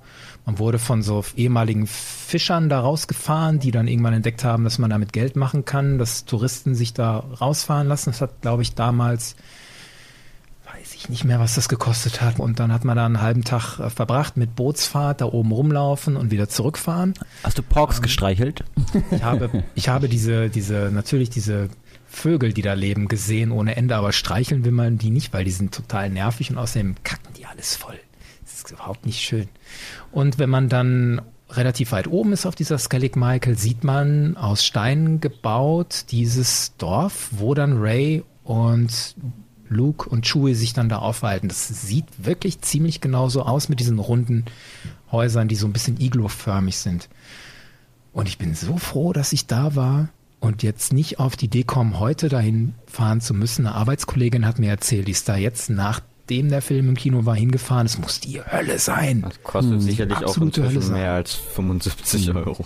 Man 0.45 0.59
wurde 0.59 0.77
von 0.77 1.01
so 1.01 1.25
ehemaligen 1.35 1.87
Fischern 1.87 2.69
da 2.69 2.81
rausgefahren, 2.81 3.57
die 3.57 3.71
dann 3.71 3.87
irgendwann 3.87 4.13
entdeckt 4.13 4.43
haben, 4.43 4.65
dass 4.65 4.77
man 4.77 4.91
damit 4.91 5.13
Geld 5.13 5.35
machen 5.35 5.65
kann, 5.65 5.97
dass 5.97 6.25
Touristen 6.25 6.75
sich 6.75 6.93
da 6.93 7.17
rausfahren 7.17 7.87
lassen. 7.87 8.11
Das 8.11 8.21
hat, 8.21 8.41
glaube 8.41 8.61
ich, 8.61 8.75
damals, 8.75 9.35
weiß 10.71 10.93
ich 10.93 11.09
nicht 11.09 11.23
mehr, 11.23 11.39
was 11.39 11.55
das 11.55 11.69
gekostet 11.69 12.21
hat. 12.21 12.39
Und 12.39 12.59
dann 12.59 12.71
hat 12.71 12.85
man 12.85 12.95
da 12.95 13.07
einen 13.07 13.19
halben 13.19 13.43
Tag 13.43 13.79
äh, 13.79 13.89
verbracht 13.89 14.37
mit 14.37 14.55
Bootsfahrt, 14.55 15.21
da 15.21 15.25
oben 15.25 15.51
rumlaufen 15.51 16.15
und 16.15 16.29
wieder 16.29 16.49
zurückfahren. 16.49 17.15
Hast 17.43 17.57
du 17.57 17.63
Porks 17.63 18.03
gestreichelt? 18.03 18.63
Ich 19.11 19.23
habe, 19.23 19.63
ich 19.73 19.89
habe 19.89 20.07
diese, 20.07 20.49
diese, 20.49 20.91
natürlich 20.93 21.31
diese 21.31 21.69
Vögel, 22.09 22.53
die 22.53 22.63
da 22.63 22.73
leben, 22.73 23.07
gesehen 23.07 23.51
ohne 23.51 23.75
Ende, 23.75 23.95
aber 23.95 24.11
streicheln 24.11 24.65
will 24.65 24.71
man 24.71 24.97
die 24.97 25.11
nicht, 25.11 25.31
weil 25.31 25.45
die 25.45 25.51
sind 25.51 25.73
total 25.73 26.09
nervig 26.09 26.49
und 26.49 26.57
außerdem 26.57 26.95
kacken 27.03 27.33
die 27.37 27.45
alles 27.45 27.75
voll. 27.75 27.99
Das 28.43 28.55
ist 28.55 28.71
überhaupt 28.71 29.05
nicht 29.05 29.21
schön. 29.21 29.47
Und 30.11 30.39
wenn 30.39 30.49
man 30.49 30.69
dann 30.69 31.21
relativ 31.51 31.91
weit 31.91 32.07
oben 32.07 32.33
ist 32.33 32.45
auf 32.45 32.55
dieser 32.55 32.77
Skellig 32.79 33.15
Michael, 33.15 33.57
sieht 33.57 33.83
man 33.83 34.37
aus 34.37 34.65
Steinen 34.65 35.21
gebaut 35.21 36.05
dieses 36.09 36.75
Dorf, 36.77 37.29
wo 37.31 37.53
dann 37.53 37.77
Ray 37.77 38.23
und 38.43 39.15
Luke 39.69 40.09
und 40.09 40.25
Chewie 40.25 40.55
sich 40.55 40.73
dann 40.73 40.89
da 40.89 40.97
aufhalten. 40.97 41.47
Das 41.47 41.67
sieht 41.67 42.05
wirklich 42.17 42.61
ziemlich 42.61 43.01
genauso 43.01 43.43
aus 43.43 43.69
mit 43.69 43.79
diesen 43.79 43.99
runden 43.99 44.45
Häusern, 45.11 45.47
die 45.47 45.55
so 45.55 45.67
ein 45.67 45.73
bisschen 45.73 46.01
igloförmig 46.01 46.77
sind. 46.77 47.07
Und 48.13 48.27
ich 48.27 48.39
bin 48.39 48.55
so 48.55 48.77
froh, 48.77 49.13
dass 49.13 49.31
ich 49.31 49.45
da 49.45 49.75
war 49.75 50.09
und 50.39 50.63
jetzt 50.63 50.93
nicht 50.93 51.19
auf 51.19 51.35
die 51.35 51.45
Idee 51.45 51.63
kommen, 51.63 51.99
heute 51.99 52.29
dahin 52.29 52.73
fahren 52.87 53.21
zu 53.21 53.33
müssen. 53.33 53.65
Eine 53.65 53.75
Arbeitskollegin 53.75 54.45
hat 54.45 54.59
mir 54.59 54.69
erzählt, 54.69 55.07
die 55.07 55.11
ist 55.11 55.27
da 55.27 55.35
jetzt, 55.35 55.69
nachdem 55.69 56.49
der 56.49 56.61
Film 56.61 56.89
im 56.89 56.95
Kino 56.95 57.25
war, 57.25 57.35
hingefahren. 57.35 57.85
Es 57.85 57.97
muss 57.97 58.19
die 58.19 58.41
Hölle 58.41 58.79
sein. 58.79 59.21
Das 59.21 59.43
kostet 59.43 59.81
sicherlich 59.81 60.17
auch 60.17 60.37
inzwischen 60.37 60.81
sein. 60.81 60.93
mehr 60.93 61.13
als 61.13 61.33
75 61.33 62.33
Euro. 62.35 62.65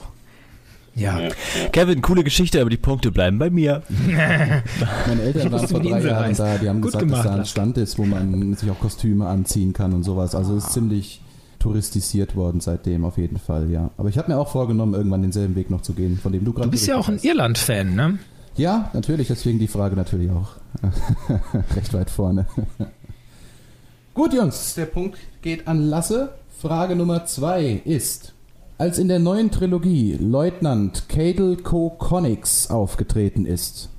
Ja, 0.96 1.30
Kevin, 1.72 2.04
coole 2.04 2.24
Geschichte, 2.24 2.62
aber 2.62 2.70
die 2.70 2.78
Punkte 2.78 3.12
bleiben 3.12 3.40
bei 3.40 3.50
mir. 3.50 3.82
Meine 5.08 5.22
Eltern 5.24 5.52
waren 5.52 5.68
vor 5.68 5.80
drei 5.80 6.02
Jahren 6.02 6.36
da, 6.36 6.58
die 6.60 6.70
haben 6.70 6.82
Gut 6.82 6.92
gesagt, 6.92 7.06
gemacht, 7.06 7.26
dass 7.26 7.32
da 7.32 7.40
ein. 7.40 7.46
Stand 7.48 7.78
ist, 7.80 7.98
wo 7.98 8.06
man 8.06 8.54
sich 8.54 8.70
auch 8.70 8.80
Kostüme 8.80 9.26
anziehen 9.26 9.74
kann 9.74 9.94
und 9.94 10.04
sowas. 10.04 10.36
Also 10.36 10.56
es 10.56 10.66
ist 10.66 10.74
ziemlich 10.74 11.22
touristisiert 11.63 12.36
worden 12.36 12.60
seitdem 12.60 13.06
auf 13.06 13.17
jeden 13.17 13.38
Fall, 13.38 13.71
ja. 13.71 13.89
Aber 13.97 14.10
ich 14.10 14.17
habe 14.17 14.32
mir 14.32 14.38
auch 14.38 14.49
vorgenommen, 14.49 14.93
irgendwann 14.93 15.21
denselben 15.21 15.56
Weg 15.56 15.69
noch 15.69 15.82
zu 15.82 15.93
gehen, 15.93 16.17
von 16.17 16.34
dem 16.34 16.43
du 16.43 16.52
gerade 16.52 16.67
du 16.67 16.71
bist 16.71 16.88
ja 16.88 16.97
auch 16.97 17.08
ein 17.08 17.19
Irland-Fan, 17.21 17.95
ne? 17.95 18.19
Ja, 18.58 18.89
natürlich, 18.93 19.30
deswegen 19.30 19.60
die 19.60 19.67
Frage 19.67 19.95
natürlich 19.95 20.30
auch. 20.30 20.58
Recht 21.76 21.93
weit 21.93 22.10
vorne. 22.10 22.45
Gut, 24.13 24.34
Jungs, 24.34 24.76
der 24.76 24.86
Punkt 24.86 25.17
geht 25.41 25.67
an 25.67 25.82
Lasse. 25.82 26.34
Frage 26.62 26.95
Nummer 26.95 27.26
zwei 27.26 27.82
ist, 27.86 28.34
als 28.78 28.99
in 28.99 29.08
der 29.08 29.19
neuen 29.19 29.49
Trilogie 29.49 30.17
Leutnant 30.19 31.08
Cadel 31.08 31.58
Co. 31.58 31.89
Connix 31.91 32.69
aufgetreten 32.69 33.45
ist, 33.45 33.89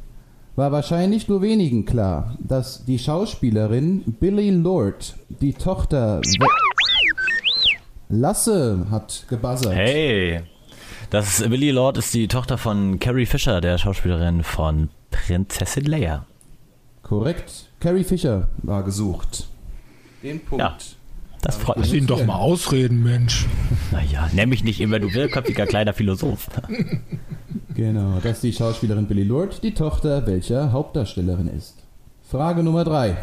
war 0.57 0.70
wahrscheinlich 0.70 1.29
nur 1.29 1.42
wenigen 1.42 1.85
klar, 1.85 2.37
dass 2.38 2.85
die 2.85 2.98
Schauspielerin 2.98 4.03
Billy 4.20 4.50
Lord, 4.50 5.16
die 5.40 5.53
Tochter... 5.53 6.20
We 6.20 6.46
Lasse 8.09 8.87
hat 8.90 9.25
gebuzzert. 9.29 9.75
Hey, 9.75 10.43
das 11.11 11.40
ist, 11.40 11.49
Billy 11.49 11.71
Lord 11.71 11.99
ist 11.99 12.12
die 12.14 12.29
Tochter 12.29 12.59
von 12.59 12.99
Carrie 12.99 13.27
Fisher, 13.27 13.61
der 13.61 13.79
Schauspielerin 13.79 14.43
von 14.43 14.90
Prinzessin 15.11 15.85
Leia. 15.85 16.27
Korrekt. 17.03 17.67
Carrie 17.81 18.05
Fisher 18.05 18.49
war 18.59 18.83
gesucht. 18.83 19.47
Den 20.23 20.40
Punkt. 20.40 20.62
Ja. 20.62 20.77
Das 21.43 21.57
freut 21.59 21.77
Lass 21.77 21.90
mich. 21.90 22.01
ihn 22.01 22.07
doch 22.07 22.25
mal 22.25 22.37
ausreden, 22.37 23.03
Mensch. 23.03 23.45
Naja, 23.93 24.31
nenn 24.33 24.49
mich 24.49 24.64
nicht 24.64 24.81
immer, 24.81 24.99
du 24.99 25.12
wirrköpfiger 25.12 25.67
kleiner 25.67 25.93
Philosoph. 25.93 26.49
Genau, 27.75 28.19
das 28.23 28.37
ist 28.37 28.43
die 28.45 28.53
Schauspielerin 28.55 29.07
Billy 29.07 29.25
Lord, 29.25 29.62
die 29.62 29.75
Tochter 29.75 30.27
welcher 30.27 30.73
Hauptdarstellerin 30.73 31.49
ist. 31.49 31.77
Frage 32.23 32.62
Nummer 32.62 32.85
3. 32.85 33.17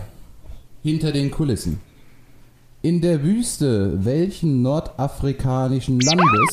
Hinter 0.83 1.11
den 1.11 1.31
Kulissen. 1.31 1.79
In 2.83 2.99
der 2.99 3.21
Wüste 3.21 4.03
welchen 4.03 4.63
nordafrikanischen 4.63 5.99
Landes? 5.99 6.49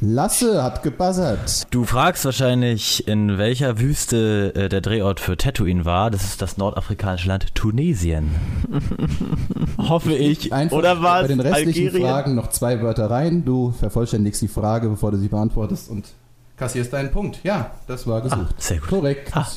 Lasse 0.00 0.62
hat 0.62 0.84
gebuzzert. 0.84 1.66
Du 1.70 1.82
fragst 1.82 2.24
wahrscheinlich, 2.24 3.08
in 3.08 3.36
welcher 3.36 3.80
Wüste 3.80 4.54
äh, 4.54 4.68
der 4.68 4.80
Drehort 4.80 5.18
für 5.18 5.36
Tatooine 5.36 5.84
war. 5.84 6.12
Das 6.12 6.22
ist 6.22 6.40
das 6.40 6.56
nordafrikanische 6.56 7.26
Land 7.26 7.52
Tunesien. 7.56 8.30
Hoffe 9.78 10.14
ich. 10.14 10.52
Einfach 10.52 10.76
Oder 10.76 11.02
war 11.02 11.22
bei 11.22 11.26
den 11.26 11.40
restlichen 11.40 11.86
Algerien? 11.86 12.08
Fragen 12.08 12.34
noch 12.36 12.50
zwei 12.50 12.80
Wörter 12.80 13.10
rein. 13.10 13.44
Du 13.44 13.72
vervollständigst 13.72 14.40
die 14.40 14.46
Frage, 14.46 14.88
bevor 14.88 15.10
du 15.10 15.16
sie 15.16 15.26
beantwortest 15.26 15.90
und 15.90 16.06
kassierst 16.56 16.92
deinen 16.92 17.10
Punkt. 17.10 17.40
Ja, 17.42 17.72
das 17.88 18.06
war 18.06 18.20
gesucht. 18.20 18.38
Ah, 18.50 18.54
sehr 18.56 18.78
gut. 18.78 18.88
Korrekt. 18.88 19.36
Ah, 19.36 19.48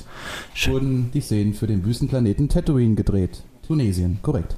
schön. 0.56 0.74
wurden 0.74 1.12
die 1.14 1.22
Szenen 1.22 1.54
für 1.54 1.68
den 1.68 1.86
Wüstenplaneten 1.86 2.50
Tatooine 2.50 2.96
gedreht. 2.96 3.44
Tunesien, 3.68 4.18
korrekt. 4.24 4.56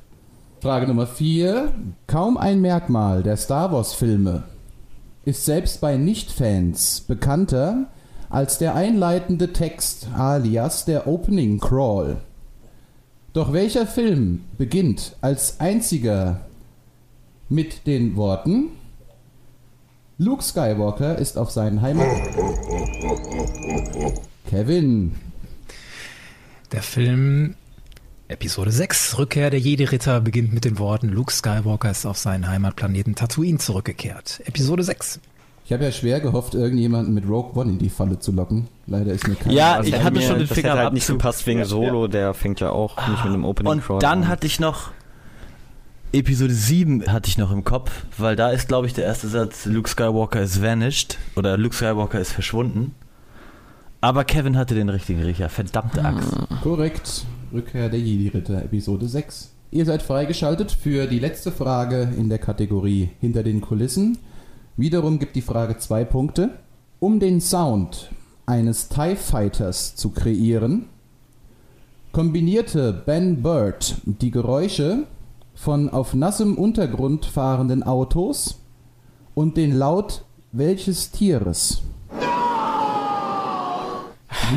Frage 0.63 0.87
Nummer 0.87 1.07
4. 1.07 1.73
Kaum 2.07 2.37
ein 2.37 2.61
Merkmal 2.61 3.21
der 3.21 3.35
Star 3.35 3.73
Wars-Filme 3.73 4.43
ist 5.25 5.43
selbst 5.43 5.81
bei 5.81 5.97
Nicht-Fans 5.97 7.01
bekannter 7.01 7.87
als 8.29 8.59
der 8.59 8.73
einleitende 8.73 9.51
Text 9.51 10.07
alias 10.15 10.85
der 10.85 11.05
Opening 11.05 11.59
Crawl. 11.59 12.21
Doch 13.33 13.51
welcher 13.51 13.85
Film 13.85 14.45
beginnt 14.57 15.17
als 15.19 15.59
einziger 15.59 16.39
mit 17.49 17.85
den 17.85 18.15
Worten 18.15 18.69
Luke 20.17 20.43
Skywalker 20.43 21.17
ist 21.17 21.37
auf 21.37 21.51
seinen 21.51 21.81
Heimat... 21.81 22.07
Kevin, 24.49 25.13
Der 26.71 26.81
Film 26.81 27.55
Episode 28.33 28.71
6, 28.71 29.17
Rückkehr 29.19 29.49
der 29.51 29.59
Jedi-Ritter, 29.59 30.19
beginnt 30.19 30.53
mit 30.53 30.65
den 30.65 30.79
Worten 30.79 31.07
Luke 31.09 31.31
Skywalker 31.31 31.91
ist 31.91 32.05
auf 32.07 32.17
seinen 32.17 32.47
Heimatplaneten 32.47 33.13
Tatooine 33.13 33.59
zurückgekehrt. 33.59 34.41
Episode 34.45 34.81
6. 34.83 35.19
Ich 35.65 35.71
habe 35.71 35.83
ja 35.83 35.91
schwer 35.91 36.19
gehofft, 36.19 36.55
irgendjemanden 36.55 37.13
mit 37.13 37.27
Rogue 37.29 37.51
One 37.61 37.73
in 37.73 37.77
die 37.77 37.89
Falle 37.89 38.17
zu 38.19 38.31
locken. 38.31 38.67
Leider 38.87 39.13
ist 39.13 39.27
mir 39.27 39.35
kein. 39.35 39.51
Ja, 39.53 39.77
Das 39.77 39.85
ich 39.87 39.93
hatte 40.01 40.15
mir- 40.17 40.21
schon 40.27 40.39
den 40.39 40.47
Finger 40.47 40.73
halt 40.73 40.93
nicht 40.93 41.03
Abzug. 41.03 41.19
gepasst 41.19 41.45
wegen 41.45 41.63
Solo, 41.63 42.07
der 42.07 42.33
fängt 42.33 42.59
ja 42.59 42.71
auch 42.71 42.97
nicht 43.07 43.23
mit 43.23 43.33
einem 43.33 43.45
Opening 43.45 43.71
Und 43.71 43.83
Crawl 43.85 43.99
dann 43.99 44.23
an. 44.23 44.27
hatte 44.27 44.47
ich 44.47 44.59
noch 44.59 44.89
Episode 46.11 46.53
7 46.53 47.05
hatte 47.11 47.29
ich 47.29 47.37
noch 47.37 47.51
im 47.51 47.63
Kopf, 47.63 47.91
weil 48.17 48.35
da 48.35 48.49
ist, 48.49 48.67
glaube 48.67 48.87
ich, 48.87 48.93
der 48.93 49.05
erste 49.05 49.27
Satz, 49.27 49.65
Luke 49.65 49.89
Skywalker 49.89 50.41
is 50.41 50.61
vanished 50.61 51.17
oder 51.35 51.55
Luke 51.57 51.75
Skywalker 51.75 52.19
ist 52.19 52.31
verschwunden. 52.31 52.93
Aber 54.01 54.25
Kevin 54.25 54.57
hatte 54.57 54.75
den 54.75 54.89
richtigen 54.89 55.23
Riecher. 55.23 55.49
Verdammte 55.49 56.03
Axt. 56.03 56.29
Korrekt. 56.61 57.25
Rückkehr 57.53 57.87
der 57.89 57.99
Jedi-Ritter, 57.99 58.63
Episode 58.63 59.07
6. 59.07 59.51
Ihr 59.69 59.85
seid 59.85 60.01
freigeschaltet 60.01 60.71
für 60.71 61.05
die 61.05 61.19
letzte 61.19 61.51
Frage 61.51 62.11
in 62.17 62.27
der 62.27 62.39
Kategorie 62.39 63.11
Hinter 63.21 63.43
den 63.43 63.61
Kulissen. 63.61 64.17
Wiederum 64.75 65.19
gibt 65.19 65.35
die 65.35 65.41
Frage 65.41 65.77
zwei 65.77 66.03
Punkte. 66.03 66.49
Um 66.99 67.19
den 67.19 67.41
Sound 67.41 68.09
eines 68.47 68.89
TIE 68.89 69.15
Fighters 69.15 69.95
zu 69.95 70.09
kreieren, 70.09 70.85
kombinierte 72.11 72.91
Ben 73.05 73.43
Bird 73.43 73.97
die 74.05 74.31
Geräusche 74.31 75.03
von 75.53 75.89
auf 75.89 76.15
nassem 76.15 76.55
Untergrund 76.55 77.25
fahrenden 77.25 77.83
Autos 77.83 78.61
und 79.35 79.57
den 79.57 79.75
Laut 79.75 80.25
welches 80.51 81.11
Tieres? 81.11 81.83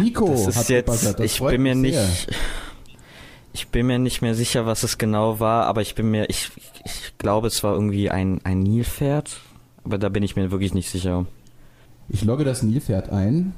Nico 0.01 0.29
Das 0.29 0.47
ist 0.47 0.57
hat 0.57 0.69
jetzt. 0.69 0.89
Das 0.89 1.21
ich 1.21 1.41
bin 1.41 1.63
mir 1.63 1.75
sehr. 1.75 2.07
nicht, 2.07 2.29
ich 3.57 3.69
bin 3.69 3.87
mir 3.87 3.99
nicht 3.99 4.21
mehr 4.21 4.35
sicher, 4.35 4.67
was 4.67 4.83
es 4.83 4.99
genau 4.99 5.41
war, 5.41 5.65
aber 5.65 5.81
ich 5.81 5.95
bin 5.95 6.11
mir, 6.11 6.29
ich, 6.29 6.51
ich 6.85 7.17
glaube, 7.17 7.47
es 7.47 7.65
war 7.65 7.73
irgendwie 7.73 8.11
ein, 8.11 8.39
ein 8.45 8.61
Nilpferd, 8.61 9.41
aber 9.83 9.97
da 9.97 10.11
bin 10.11 10.23
ich 10.23 10.37
mir 10.37 10.51
wirklich 10.51 10.75
nicht 10.75 10.91
sicher. 10.91 11.25
Ich 12.11 12.23
logge 12.23 12.45
das 12.45 12.63
Nilpferd 12.63 13.09
ein 13.09 13.55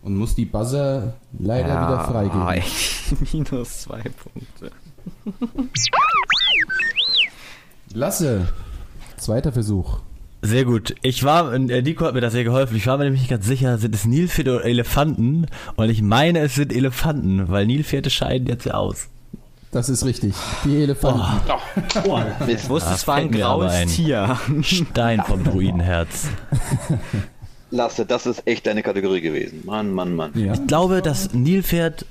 und 0.00 0.16
muss 0.16 0.34
die 0.34 0.46
Buzzer 0.46 1.12
leider 1.38 1.66
wieder 1.68 2.04
freigeben. 2.04 2.48
ey, 2.48 2.62
minus 3.34 3.82
zwei 3.82 4.00
Punkte. 4.00 4.72
Lasse, 7.92 8.48
zweiter 9.18 9.52
Versuch. 9.52 9.98
Sehr 10.42 10.64
gut. 10.64 10.94
Ich 11.02 11.22
war, 11.22 11.52
äh, 11.52 11.82
Nico 11.82 12.06
hat 12.06 12.14
mir 12.14 12.22
da 12.22 12.30
sehr 12.30 12.44
geholfen. 12.44 12.76
Ich 12.76 12.86
war 12.86 12.96
mir 12.96 13.04
nämlich 13.04 13.22
nicht 13.22 13.30
ganz 13.30 13.46
sicher, 13.46 13.76
sind 13.78 13.94
es 13.94 14.06
Nilpferde 14.06 14.56
oder 14.56 14.64
Elefanten? 14.64 15.46
Und 15.76 15.90
ich 15.90 16.00
meine, 16.00 16.40
es 16.40 16.54
sind 16.54 16.72
Elefanten, 16.72 17.48
weil 17.48 17.66
Nilpferde 17.66 18.08
scheiden 18.08 18.46
jetzt 18.48 18.64
ja 18.64 18.74
aus. 18.74 19.08
Das 19.70 19.88
ist 19.88 20.04
richtig. 20.04 20.34
Die 20.64 20.82
Elefanten. 20.82 21.22
Ich 22.48 22.68
wusste, 22.68 22.92
es 22.92 23.06
war 23.06 23.16
ein 23.16 23.30
graues 23.30 23.72
ein. 23.72 23.88
Tier. 23.88 24.38
Stein 24.62 25.22
vom 25.24 25.44
Druidenherz. 25.44 26.28
Lasse, 27.70 28.04
das 28.04 28.26
ist 28.26 28.46
echt 28.46 28.66
deine 28.66 28.82
Kategorie 28.82 29.20
gewesen. 29.20 29.62
Mann, 29.64 29.92
Mann, 29.92 30.16
Mann. 30.16 30.32
Ja. 30.34 30.54
Ich 30.54 30.66
glaube, 30.66 31.02
das 31.02 31.34
Nilpferd. 31.34 32.04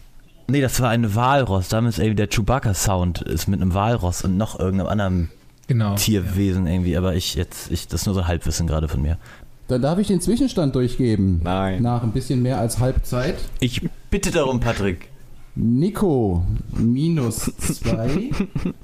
Nee, 0.47 0.61
das 0.61 0.79
war 0.79 0.89
ein 0.89 1.15
Walross. 1.15 1.67
Damals 1.67 1.99
irgendwie 1.99 2.15
der 2.15 2.29
Chewbacca-Sound 2.29 3.23
ist 3.23 3.47
mit 3.47 3.61
einem 3.61 3.73
Walross 3.73 4.23
und 4.23 4.37
noch 4.37 4.57
irgendeinem 4.57 4.87
anderen 4.87 5.29
Genau. 5.69 5.93
Tierwesen 5.93 6.65
irgendwie. 6.65 6.97
Aber 6.97 7.13
ich 7.13 7.35
jetzt, 7.35 7.69
ich, 7.69 7.87
das 7.87 8.01
ist 8.01 8.05
nur 8.07 8.15
so 8.15 8.25
Halbwissen 8.25 8.65
gerade 8.65 8.87
von 8.87 9.03
mir. 9.03 9.19
Dann 9.67 9.83
darf 9.83 9.99
ich 9.99 10.07
den 10.07 10.19
Zwischenstand 10.19 10.73
durchgeben. 10.73 11.41
Nein. 11.43 11.83
Nach 11.83 12.01
ein 12.01 12.11
bisschen 12.11 12.41
mehr 12.41 12.59
als 12.59 12.79
Halbzeit. 12.79 13.35
Ich 13.59 13.87
bitte 14.09 14.31
darum, 14.31 14.59
Patrick. 14.59 15.09
Nico 15.53 16.43
minus 16.71 17.51
2. 17.59 18.31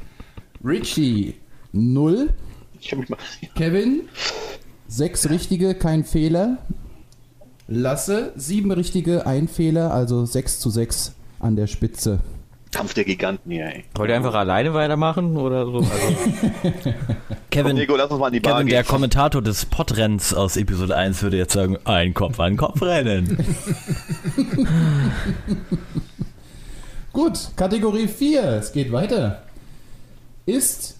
Richie 0.63 1.33
0. 1.71 2.29
Ich 2.79 2.91
hab 2.91 2.99
mich 2.99 3.09
mal. 3.09 3.17
Kevin, 3.55 4.01
sechs 4.87 5.27
richtige, 5.27 5.73
kein 5.73 6.03
Fehler. 6.03 6.59
Lasse, 7.67 8.31
sieben 8.35 8.69
richtige, 8.71 9.25
ein 9.25 9.47
Fehler, 9.47 9.91
also 9.91 10.23
6 10.23 10.59
zu 10.59 10.69
6 10.69 11.13
an 11.39 11.55
der 11.55 11.65
Spitze. 11.65 12.19
Kampf 12.75 12.93
der 12.93 13.05
Giganten 13.05 13.49
hier, 13.53 13.67
ey. 13.67 13.85
Wollt 13.95 14.09
ihr 14.09 14.17
einfach 14.17 14.33
alleine 14.33 14.73
weitermachen 14.73 15.37
oder 15.37 15.65
so? 15.65 15.77
Also, 15.77 15.87
Kevin, 17.49 17.77
Nico, 17.77 17.95
lass 17.95 18.11
uns 18.11 18.19
mal 18.19 18.27
in 18.27 18.33
die 18.33 18.39
Bar 18.41 18.55
Kevin 18.55 18.67
der 18.67 18.83
gehen. 18.83 18.89
Kommentator 18.89 19.41
des 19.41 19.65
Podrenns 19.65 20.33
aus 20.33 20.57
Episode 20.57 20.93
1 20.93 21.21
würde 21.23 21.37
jetzt 21.37 21.53
sagen, 21.53 21.77
ein 21.85 22.13
Kopf 22.13 22.37
an 22.37 22.57
Kopf 22.57 22.81
rennen. 22.81 23.37
Gut, 27.13 27.51
Kategorie 27.55 28.09
4, 28.09 28.43
es 28.43 28.73
geht 28.73 28.91
weiter. 28.91 29.43
Ist 30.45 30.97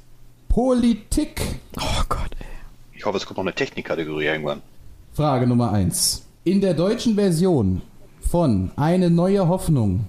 Politik. 0.48 1.42
oh 1.78 2.04
Gott, 2.08 2.32
ey. 2.40 2.46
Ich 2.94 3.06
hoffe, 3.06 3.18
es 3.18 3.26
kommt 3.26 3.36
noch 3.36 3.44
eine 3.44 3.54
Technikkategorie 3.54 4.28
irgendwann. 4.28 4.62
Frage 5.12 5.46
Nummer 5.46 5.74
1. 5.74 6.26
In 6.46 6.62
der 6.62 6.74
deutschen 6.74 7.16
Version 7.16 7.82
von 8.22 8.72
Eine 8.78 9.10
neue 9.10 9.50
Hoffnung 9.50 10.08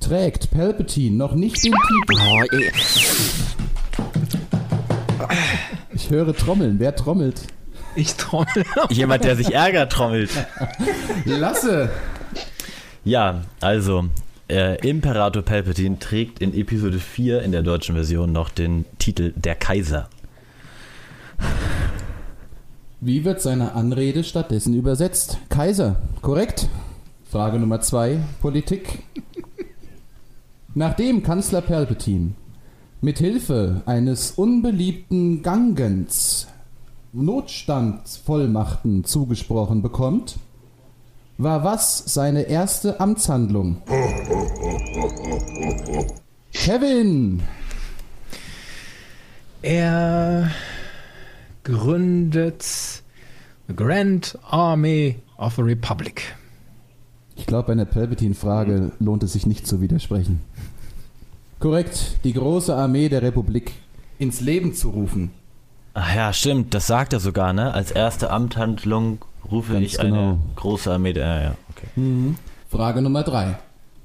trägt 0.00 0.50
Palpatine 0.50 1.16
noch 1.16 1.34
nicht 1.34 1.62
den 1.64 1.72
Titel. 1.72 2.20
Oh, 2.26 2.42
ey. 2.50 2.72
Ich 5.94 6.10
höre 6.10 6.34
Trommeln. 6.34 6.78
Wer 6.78 6.96
trommelt? 6.96 7.42
Ich 7.94 8.14
trommel. 8.14 8.64
Jemand, 8.90 9.24
der 9.24 9.36
sich 9.36 9.54
ärgert, 9.54 9.92
trommelt. 9.92 10.30
Lasse. 11.24 11.90
Ja, 13.04 13.42
also, 13.60 14.08
äh, 14.48 14.76
Imperator 14.88 15.42
Palpatine 15.42 15.98
trägt 15.98 16.40
in 16.40 16.54
Episode 16.54 16.98
4 16.98 17.42
in 17.42 17.52
der 17.52 17.62
deutschen 17.62 17.94
Version 17.94 18.32
noch 18.32 18.48
den 18.50 18.84
Titel 18.98 19.32
Der 19.36 19.54
Kaiser. 19.54 20.08
Wie 23.00 23.24
wird 23.24 23.40
seine 23.40 23.72
Anrede 23.72 24.24
stattdessen 24.24 24.74
übersetzt? 24.74 25.38
Kaiser, 25.48 25.96
korrekt? 26.20 26.68
Frage 27.30 27.58
Nummer 27.58 27.80
zwei, 27.80 28.18
Politik. 28.42 29.04
Nachdem 30.74 31.24
Kanzler 31.24 31.62
Palpatine 31.62 32.34
mit 33.00 33.18
Hilfe 33.18 33.82
eines 33.86 34.32
unbeliebten 34.32 35.42
Gangens 35.42 36.46
Notstandsvollmachten 37.12 39.04
zugesprochen 39.04 39.82
bekommt, 39.82 40.38
war 41.38 41.64
was 41.64 42.04
seine 42.06 42.42
erste 42.42 43.00
Amtshandlung? 43.00 43.82
Kevin, 46.52 47.42
Er 49.62 50.50
gründet 51.64 53.02
the 53.66 53.74
Grand 53.74 54.38
Army 54.48 55.16
of 55.36 55.56
the 55.56 55.62
Republic. 55.62 56.36
Ich 57.36 57.46
glaube, 57.46 57.68
bei 57.68 57.72
einer 57.72 57.86
Palpatine-Frage 57.86 58.92
lohnt 59.00 59.22
es 59.22 59.32
sich 59.32 59.46
nicht 59.46 59.66
zu 59.66 59.80
widersprechen. 59.80 60.40
Korrekt, 61.60 62.24
die 62.24 62.32
große 62.32 62.74
Armee 62.74 63.10
der 63.10 63.20
Republik 63.20 63.72
ins 64.18 64.40
Leben 64.40 64.72
zu 64.72 64.88
rufen. 64.88 65.30
Ach 65.92 66.16
ja, 66.16 66.32
stimmt, 66.32 66.72
das 66.72 66.86
sagt 66.86 67.12
er 67.12 67.20
sogar, 67.20 67.52
ne? 67.52 67.74
Als 67.74 67.90
erste 67.90 68.30
Amthandlung 68.30 69.18
rufe 69.50 69.74
Ganz 69.74 69.86
ich 69.86 69.98
genau. 69.98 70.16
eine 70.16 70.38
große 70.56 70.90
Armee 70.90 71.12
der. 71.12 71.26
Ja, 71.26 71.42
ja, 71.42 71.54
okay. 71.68 72.34
Frage 72.70 73.02
Nummer 73.02 73.24
drei. 73.24 73.58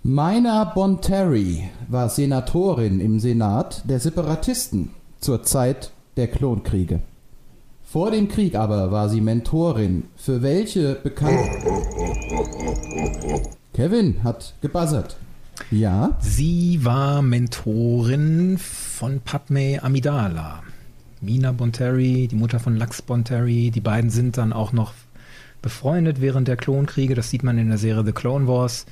Mina 0.04 0.66
Bonteri 0.66 1.70
war 1.88 2.10
Senatorin 2.10 3.00
im 3.00 3.22
Senat 3.22 3.90
der 3.90 4.02
Separatisten 4.02 4.92
zur 5.22 5.44
Zeit 5.44 5.92
der 6.18 6.28
Klonkriege. 6.28 7.00
Vor 7.84 8.12
dem 8.12 8.28
Krieg 8.28 8.56
aber 8.56 8.92
war 8.92 9.08
sie 9.08 9.22
Mentorin 9.22 10.04
für 10.18 10.42
welche 10.42 10.96
bekannte... 10.96 11.42
Kevin 13.74 14.22
hat 14.26 14.56
gebuzzert. 14.62 15.16
Ja, 15.72 16.18
Sie 16.20 16.84
war 16.84 17.22
Mentorin 17.22 18.58
von 18.58 19.20
Padme 19.22 19.80
Amidala. 19.82 20.64
Mina 21.22 21.52
Bonteri, 21.52 22.28
die 22.28 22.36
Mutter 22.36 22.60
von 22.60 22.76
Lux 22.78 23.02
Bonteri, 23.02 23.72
die 23.72 23.82
beiden 23.82 24.10
sind 24.10 24.38
dann 24.38 24.54
auch 24.54 24.74
noch 24.74 24.94
befreundet 25.62 26.22
während 26.22 26.48
der 26.48 26.58
Klonkriege. 26.58 27.16
Das 27.16 27.30
sieht 27.30 27.44
man 27.44 27.58
in 27.58 27.70
der 27.70 27.78
Serie 27.78 28.06
The 28.06 28.12
Clone 28.12 28.48
Wars. 28.48 28.86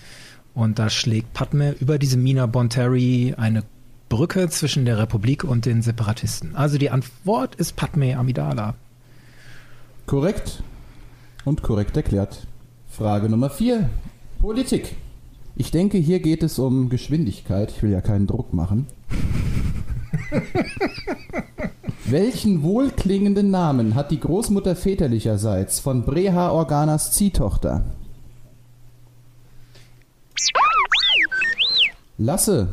Und 0.56 0.80
da 0.80 0.89
schlägt 0.89 1.34
Padme 1.34 1.76
über 1.80 1.99
diese 1.99 2.17
Mina 2.17 2.45
Bonteri 2.47 3.36
eine 3.38 3.63
Brücke 4.10 4.49
zwischen 4.49 4.86
der 4.86 4.97
Republik 4.97 5.43
und 5.43 5.65
den 5.65 5.82
Separatisten. 5.82 6.56
Also 6.56 6.78
die 6.78 6.89
Antwort 6.91 7.56
ist 7.56 7.76
Padme 7.76 8.17
Amidala. 8.17 8.76
korrekt 10.06 10.63
und 11.45 11.62
korrekt 11.63 11.97
erklärt. 11.97 12.47
Frage 12.89 13.30
Nummer 13.30 13.49
vier. 13.49 13.89
Politik. 14.39 14.95
Ich 15.55 15.69
denke, 15.71 15.97
hier 15.97 16.19
geht 16.19 16.41
es 16.41 16.57
um 16.57 16.89
Geschwindigkeit. 16.89 17.71
Ich 17.71 17.83
will 17.83 17.91
ja 17.91 18.01
keinen 18.01 18.25
Druck 18.27 18.53
machen. 18.53 18.87
Welchen 22.05 22.63
wohlklingenden 22.63 23.51
Namen 23.51 23.95
hat 23.95 24.11
die 24.11 24.19
Großmutter 24.19 24.75
väterlicherseits 24.75 25.79
von 25.79 26.03
Breha 26.03 26.49
Organas 26.51 27.11
Ziehtochter? 27.11 27.83
Lasse, 32.17 32.69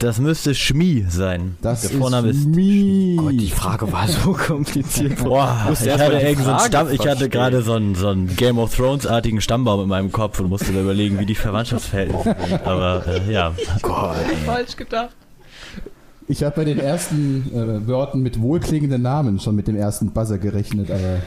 Das 0.00 0.18
müsste 0.18 0.54
Schmi 0.54 1.04
sein. 1.10 1.56
das 1.60 1.82
der 1.82 1.90
Vorname 1.90 2.30
ist. 2.30 2.46
Mie. 2.46 3.16
Gott, 3.16 3.34
die 3.34 3.50
Frage 3.50 3.92
war 3.92 4.08
so 4.08 4.32
kompliziert. 4.46 5.18
Boah, 5.22 5.68
ich 5.70 5.90
hatte, 5.90 6.36
so 6.42 6.58
Stamm, 6.58 6.90
ich 6.90 7.06
hatte 7.06 7.28
gerade 7.28 7.60
so 7.60 7.74
einen, 7.74 7.94
so 7.94 8.08
einen 8.08 8.34
Game 8.34 8.58
of 8.58 8.74
Thrones-artigen 8.74 9.42
Stammbaum 9.42 9.82
in 9.82 9.88
meinem 9.90 10.10
Kopf 10.10 10.40
und 10.40 10.48
musste 10.48 10.72
da 10.72 10.80
überlegen, 10.80 11.18
wie 11.18 11.26
die 11.26 11.34
Verwandtschaftsverhältnisse 11.34 12.34
sind. 12.48 12.66
Aber 12.66 13.06
äh, 13.06 13.30
ja. 13.30 13.52
Falsch 14.46 14.74
gedacht. 14.76 15.10
Ich 16.28 16.44
habe 16.44 16.56
bei 16.56 16.64
den 16.64 16.78
ersten 16.78 17.50
äh, 17.54 17.86
Wörtern 17.86 18.22
mit 18.22 18.40
wohlklingenden 18.40 19.02
Namen 19.02 19.38
schon 19.38 19.54
mit 19.54 19.68
dem 19.68 19.76
ersten 19.76 20.12
Buzzer 20.12 20.38
gerechnet, 20.38 20.90
aber 20.90 21.18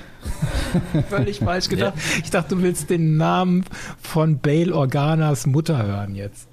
Völlig 1.10 1.40
falsch 1.40 1.70
gedacht. 1.70 1.94
Ich 2.24 2.32
dachte, 2.32 2.56
du 2.56 2.64
willst 2.64 2.90
den 2.90 3.18
Namen 3.18 3.66
von 4.02 4.40
Bail 4.40 4.74
Organas 4.74 5.46
Mutter 5.46 5.86
hören 5.86 6.16
jetzt. 6.16 6.48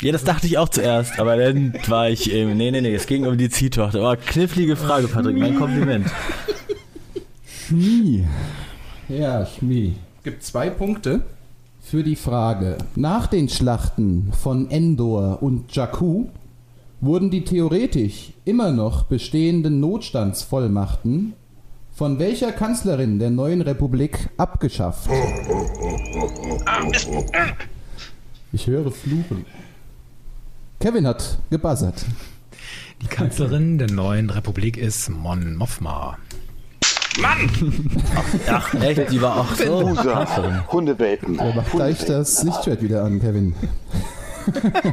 Ja, 0.00 0.12
das 0.12 0.24
dachte 0.24 0.46
ich 0.46 0.56
auch 0.56 0.70
zuerst, 0.70 1.18
aber 1.18 1.36
dann 1.36 1.74
war 1.88 2.08
ich 2.08 2.32
im. 2.32 2.56
Nee, 2.56 2.70
nee, 2.70 2.80
nee, 2.80 2.94
es 2.94 3.06
ging 3.06 3.26
um 3.26 3.36
die 3.36 3.50
Ziehtochter. 3.50 4.10
Oh, 4.10 4.16
knifflige 4.16 4.74
Frage, 4.74 5.08
Patrick, 5.08 5.36
mein 5.36 5.56
Kompliment. 5.56 6.06
Schmi. 7.44 8.24
Ja, 9.10 9.44
Schmi. 9.44 9.96
Gibt 10.22 10.42
zwei 10.42 10.70
Punkte 10.70 11.22
für 11.82 12.02
die 12.02 12.16
Frage. 12.16 12.78
Nach 12.96 13.26
den 13.26 13.50
Schlachten 13.50 14.32
von 14.32 14.70
Endor 14.70 15.42
und 15.42 15.74
Jakku 15.76 16.28
wurden 17.02 17.30
die 17.30 17.44
theoretisch 17.44 18.32
immer 18.46 18.70
noch 18.72 19.04
bestehenden 19.04 19.80
Notstandsvollmachten 19.80 21.34
von 21.92 22.18
welcher 22.18 22.52
Kanzlerin 22.52 23.18
der 23.18 23.30
neuen 23.30 23.60
Republik 23.60 24.30
abgeschafft? 24.38 25.10
Ich 28.52 28.66
höre 28.66 28.90
Fluchen. 28.90 29.44
Kevin 30.80 31.06
hat 31.06 31.36
gebuzzert. 31.50 32.06
Die 33.02 33.06
Kanzlerin 33.06 33.76
der 33.76 33.90
neuen 33.90 34.30
Republik 34.30 34.78
ist 34.78 35.10
Mon 35.10 35.54
Mothma. 35.54 36.16
Ach, 38.48 38.74
echt? 38.74 39.10
Die 39.10 39.20
war 39.20 39.40
auch 39.40 39.54
so. 39.54 39.80
Loser. 39.82 40.66
Hundebelten. 40.72 41.38
Er 41.38 41.54
macht 41.54 41.72
gleich 41.72 42.02
das 42.06 42.42
Lichtschwert 42.44 42.80
wieder 42.80 43.04
an, 43.04 43.20
Kevin. 43.20 43.54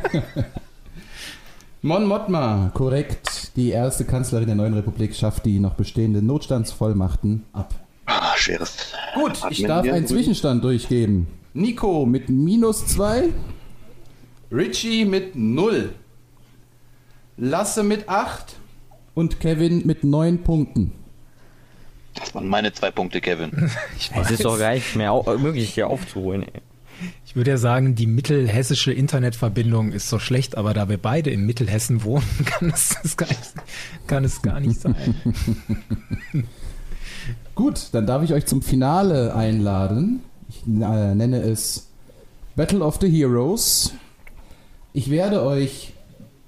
Mon 1.81 2.05
Mothma, 2.05 2.69
korrekt. 2.73 3.55
Die 3.55 3.69
erste 3.69 4.03
Kanzlerin 4.03 4.47
der 4.47 4.55
neuen 4.55 4.73
Republik 4.73 5.15
schafft 5.15 5.45
die 5.45 5.59
noch 5.59 5.75
bestehenden 5.75 6.25
Notstandsvollmachten 6.25 7.45
ab. 7.53 7.73
Ah, 8.07 8.35
schweres. 8.35 8.75
Gut, 9.15 9.39
ich 9.51 9.63
darf 9.63 9.87
einen. 9.87 10.05
Zwischenstand 10.05 10.65
durchgeben. 10.65 11.27
Nico 11.53 12.05
mit 12.05 12.27
minus 12.27 12.85
2, 12.87 13.29
Richie 14.51 15.05
mit 15.05 15.35
0, 15.35 15.93
Lasse 17.37 17.83
mit 17.83 18.07
8 18.09 18.55
und 19.13 19.39
Kevin 19.39 19.85
mit 19.85 20.03
9 20.03 20.43
Punkten. 20.43 20.93
Das 22.15 22.33
waren 22.33 22.47
meine 22.47 22.73
zwei 22.73 22.89
Punkte, 22.91 23.21
Kevin. 23.21 23.51
Ich, 23.97 24.09
Es 24.15 24.31
ist 24.31 24.39
weiß. 24.39 24.43
doch 24.43 24.57
gar 24.59 24.73
nicht 24.73 24.95
mehr 24.95 25.21
möglich, 25.37 25.73
hier 25.73 25.87
aufzuholen. 25.87 26.43
Ey. 26.43 26.61
ich 27.25 27.35
würde 27.35 27.51
ja 27.51 27.57
sagen, 27.57 27.93
die 27.93 28.07
mittelhessische 28.07 28.91
Internetverbindung 28.91 29.91
ist 29.91 30.09
so 30.09 30.17
schlecht, 30.17 30.57
aber 30.57 30.73
da 30.73 30.89
wir 30.89 30.97
beide 30.97 31.29
in 31.29 31.45
Mittelhessen 31.45 32.03
wohnen, 32.03 32.25
kann 32.45 32.69
es, 32.71 32.95
das 33.03 33.17
gar, 33.17 33.27
nicht, 33.27 33.53
kann 34.07 34.23
es 34.23 34.41
gar 34.41 34.59
nicht 34.59 34.79
sein. 34.79 35.15
Gut, 37.55 37.89
dann 37.91 38.07
darf 38.07 38.23
ich 38.23 38.33
euch 38.33 38.45
zum 38.45 38.61
Finale 38.61 39.35
einladen. 39.35 40.21
Ich 40.49 40.63
äh, 40.65 41.13
nenne 41.15 41.41
es 41.41 41.87
Battle 42.55 42.79
of 42.83 42.97
the 43.01 43.09
Heroes. 43.09 43.93
Ich 44.97 45.11
werde 45.11 45.43
euch 45.43 45.93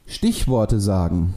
Stichworte 0.07 0.79
sagen. 0.79 1.35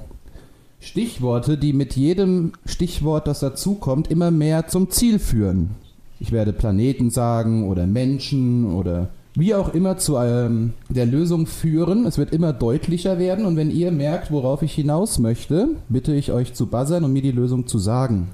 Stichworte, 0.80 1.58
die 1.58 1.74
mit 1.74 1.94
jedem 1.94 2.52
Stichwort, 2.64 3.26
das 3.26 3.40
dazukommt, 3.40 4.10
immer 4.10 4.30
mehr 4.30 4.68
zum 4.68 4.88
Ziel 4.88 5.18
führen. 5.18 5.72
Ich 6.20 6.32
werde 6.32 6.54
Planeten 6.54 7.10
sagen 7.10 7.68
oder 7.68 7.86
Menschen 7.86 8.72
oder 8.72 9.10
wie 9.34 9.54
auch 9.54 9.74
immer 9.74 9.98
zu 9.98 10.16
ähm, 10.16 10.72
der 10.88 11.04
Lösung 11.04 11.46
führen. 11.46 12.06
Es 12.06 12.16
wird 12.16 12.32
immer 12.32 12.54
deutlicher 12.54 13.18
werden 13.18 13.44
und 13.44 13.56
wenn 13.56 13.70
ihr 13.70 13.92
merkt, 13.92 14.30
worauf 14.30 14.62
ich 14.62 14.72
hinaus 14.72 15.18
möchte, 15.18 15.68
bitte 15.90 16.14
ich 16.14 16.32
euch 16.32 16.54
zu 16.54 16.66
buzzern 16.66 17.04
und 17.04 17.12
mir 17.12 17.20
die 17.20 17.30
Lösung 17.30 17.66
zu 17.66 17.76
sagen. 17.76 18.28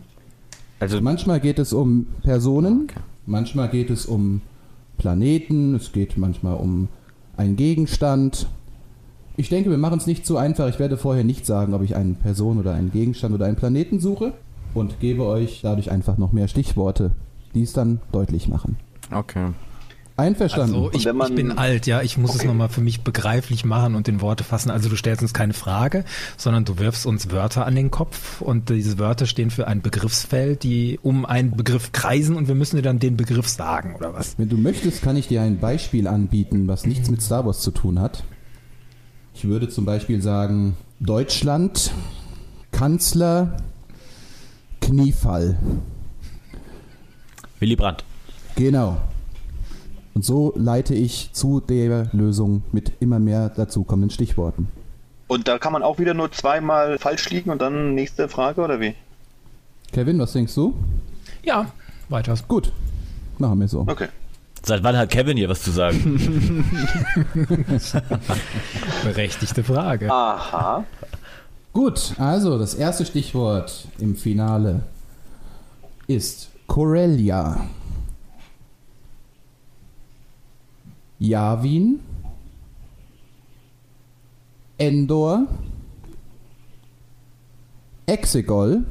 Also, 0.78 1.00
Manchmal 1.00 1.40
geht 1.40 1.58
es 1.58 1.72
um 1.72 2.06
Personen, 2.22 2.82
Okay. 2.84 3.00
manchmal 3.26 3.70
geht 3.70 3.90
es 3.90 4.06
um 4.06 4.40
Planeten, 4.98 5.74
es 5.74 5.90
geht 5.90 6.16
manchmal 6.16 6.54
um 6.58 6.86
einen 7.36 7.56
Gegenstand. 7.56 8.46
Ich 9.40 9.48
denke, 9.48 9.70
wir 9.70 9.78
machen 9.78 9.98
es 9.98 10.06
nicht 10.08 10.26
zu 10.26 10.36
einfach. 10.36 10.68
Ich 10.68 10.78
werde 10.80 10.96
vorher 10.96 11.22
nicht 11.22 11.46
sagen, 11.46 11.72
ob 11.72 11.82
ich 11.82 11.94
eine 11.94 12.14
Person 12.14 12.58
oder 12.58 12.74
einen 12.74 12.90
Gegenstand 12.90 13.32
oder 13.34 13.46
einen 13.46 13.54
Planeten 13.56 14.00
suche 14.00 14.32
und 14.74 14.98
gebe 15.00 15.24
euch 15.24 15.60
dadurch 15.62 15.90
einfach 15.92 16.18
noch 16.18 16.32
mehr 16.32 16.48
Stichworte, 16.48 17.12
die 17.54 17.62
es 17.62 17.72
dann 17.72 18.00
deutlich 18.12 18.48
machen. 18.48 18.76
okay. 19.14 19.46
Einverstanden? 20.16 20.74
Also 20.74 20.90
ich, 20.92 21.04
wenn 21.04 21.16
man- 21.16 21.28
ich 21.30 21.36
bin 21.36 21.52
alt, 21.56 21.86
ja, 21.86 22.02
ich 22.02 22.18
muss 22.18 22.30
es 22.34 22.40
Okay. 22.40 22.48
nochmal 22.48 22.68
für 22.68 22.80
mich 22.80 23.02
begreiflich 23.02 23.64
machen 23.64 23.94
und 23.94 24.08
in 24.08 24.20
Worte 24.20 24.42
fassen. 24.42 24.68
Also 24.68 24.88
du 24.88 24.96
stellst 24.96 25.22
uns 25.22 25.32
keine 25.32 25.52
Frage, 25.52 26.04
sondern 26.36 26.64
du 26.64 26.76
wirfst 26.80 27.06
uns 27.06 27.30
Wörter 27.30 27.64
an 27.66 27.76
den 27.76 27.92
Kopf 27.92 28.40
und 28.42 28.68
diese 28.68 28.98
Wörter 28.98 29.26
stehen 29.26 29.50
für 29.50 29.68
ein 29.68 29.80
Begriffsfeld, 29.80 30.64
die 30.64 30.98
um 31.04 31.24
einen 31.24 31.56
Begriff 31.56 31.92
kreisen 31.92 32.34
und 32.34 32.48
wir 32.48 32.56
müssen 32.56 32.74
dir 32.74 32.82
dann 32.82 32.98
den 32.98 33.16
Begriff 33.16 33.46
sagen, 33.46 33.94
oder 33.94 34.12
was? 34.12 34.36
Wenn 34.38 34.48
du 34.48 34.56
möchtest, 34.58 35.02
kann 35.02 35.16
ich 35.16 35.28
dir 35.28 35.40
ein 35.42 35.60
Beispiel 35.60 36.08
anbieten, 36.08 36.66
was 36.66 36.84
nichts 36.84 37.08
mit 37.12 37.22
Star 37.22 37.46
Wars 37.46 37.60
zu 37.60 37.70
tun 37.70 38.00
hat. 38.00 38.24
Ich 39.38 39.44
würde 39.44 39.68
zum 39.68 39.84
Beispiel 39.84 40.20
sagen, 40.20 40.76
Deutschland, 40.98 41.92
Kanzler, 42.72 43.58
Kniefall. 44.80 45.56
Willy 47.60 47.76
Brandt. 47.76 48.02
Genau. 48.56 48.96
Und 50.14 50.24
so 50.24 50.52
leite 50.56 50.96
ich 50.96 51.32
zu 51.34 51.60
der 51.60 52.08
Lösung 52.12 52.64
mit 52.72 52.90
immer 52.98 53.20
mehr 53.20 53.48
dazukommenden 53.50 54.10
Stichworten. 54.10 54.66
Und 55.28 55.46
da 55.46 55.60
kann 55.60 55.72
man 55.72 55.84
auch 55.84 56.00
wieder 56.00 56.14
nur 56.14 56.32
zweimal 56.32 56.98
falsch 56.98 57.30
liegen 57.30 57.50
und 57.50 57.62
dann 57.62 57.94
nächste 57.94 58.28
Frage 58.28 58.60
oder 58.60 58.80
wie? 58.80 58.96
Kevin, 59.92 60.18
was 60.18 60.32
denkst 60.32 60.56
du? 60.56 60.74
Ja, 61.44 61.70
weiter. 62.08 62.34
Gut, 62.48 62.72
machen 63.38 63.60
wir 63.60 63.68
so. 63.68 63.82
Okay. 63.86 64.08
Seit 64.68 64.84
wann 64.84 64.98
hat 64.98 65.08
Kevin 65.08 65.38
hier 65.38 65.48
was 65.48 65.62
zu 65.62 65.70
sagen? 65.70 66.62
Berechtigte 69.02 69.64
Frage. 69.64 70.12
Aha. 70.12 70.84
Gut, 71.72 72.12
also 72.18 72.58
das 72.58 72.74
erste 72.74 73.06
Stichwort 73.06 73.86
im 73.98 74.14
Finale 74.14 74.82
ist 76.06 76.50
Corellia. 76.66 77.66
Yavin, 81.18 82.00
Endor, 84.76 85.46
Exegol, 88.04 88.84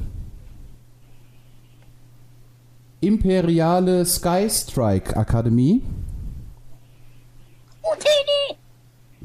Imperiale 3.02 4.06
Sky 4.06 4.48
Strike 4.50 5.16
Akademie. 5.16 5.82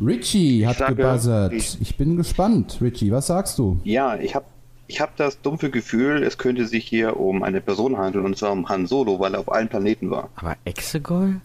Richie 0.00 0.60
Ich 0.62 0.66
hat 0.66 0.78
sage, 0.78 0.94
gebuzzert. 0.96 1.52
ich- 1.52 1.80
Ich 1.80 1.96
bin 1.96 2.16
gespannt. 2.16 2.78
Richie, 2.80 3.10
was 3.12 3.26
sagst 3.26 3.58
du? 3.58 3.80
Ja, 3.84 4.16
ich 4.16 4.34
habe 4.34 4.46
ich 4.88 5.00
hab 5.00 5.16
das 5.16 5.40
dumpfe 5.40 5.70
Gefühl, 5.70 6.22
es 6.22 6.36
könnte 6.38 6.66
sich 6.66 6.84
hier 6.86 7.18
um 7.18 7.42
eine 7.42 7.60
Person 7.60 7.96
handeln 7.96 8.24
und 8.26 8.36
zwar 8.36 8.52
um 8.52 8.68
Han 8.68 8.86
Solo, 8.86 9.18
weil 9.20 9.34
er 9.34 9.40
auf 9.40 9.50
allen 9.52 9.68
Planeten 9.68 10.10
war. 10.10 10.28
Aber 10.36 10.56
Exegol? 10.64 11.40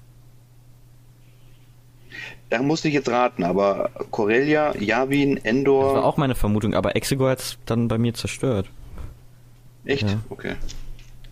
Da 2.50 2.62
musste 2.62 2.88
ich 2.88 2.94
jetzt 2.94 3.10
raten, 3.10 3.44
aber 3.44 3.90
Corellia, 4.12 4.76
Yavin, 4.78 5.36
Das 5.36 5.44
war 5.44 5.50
Endor. 5.52 6.06
auch 6.06 6.18
meine 6.18 6.36
Vermutung, 6.36 6.74
aber 6.74 6.96
Exegol 6.96 7.32
hat 7.32 7.40
es 7.40 7.58
dann 7.66 7.88
bei 7.90 7.98
mir 7.98 8.14
zerstört. 8.14 8.70
Echt? 9.86 10.04
Ja. 10.10 10.20
Okay. 10.30 10.56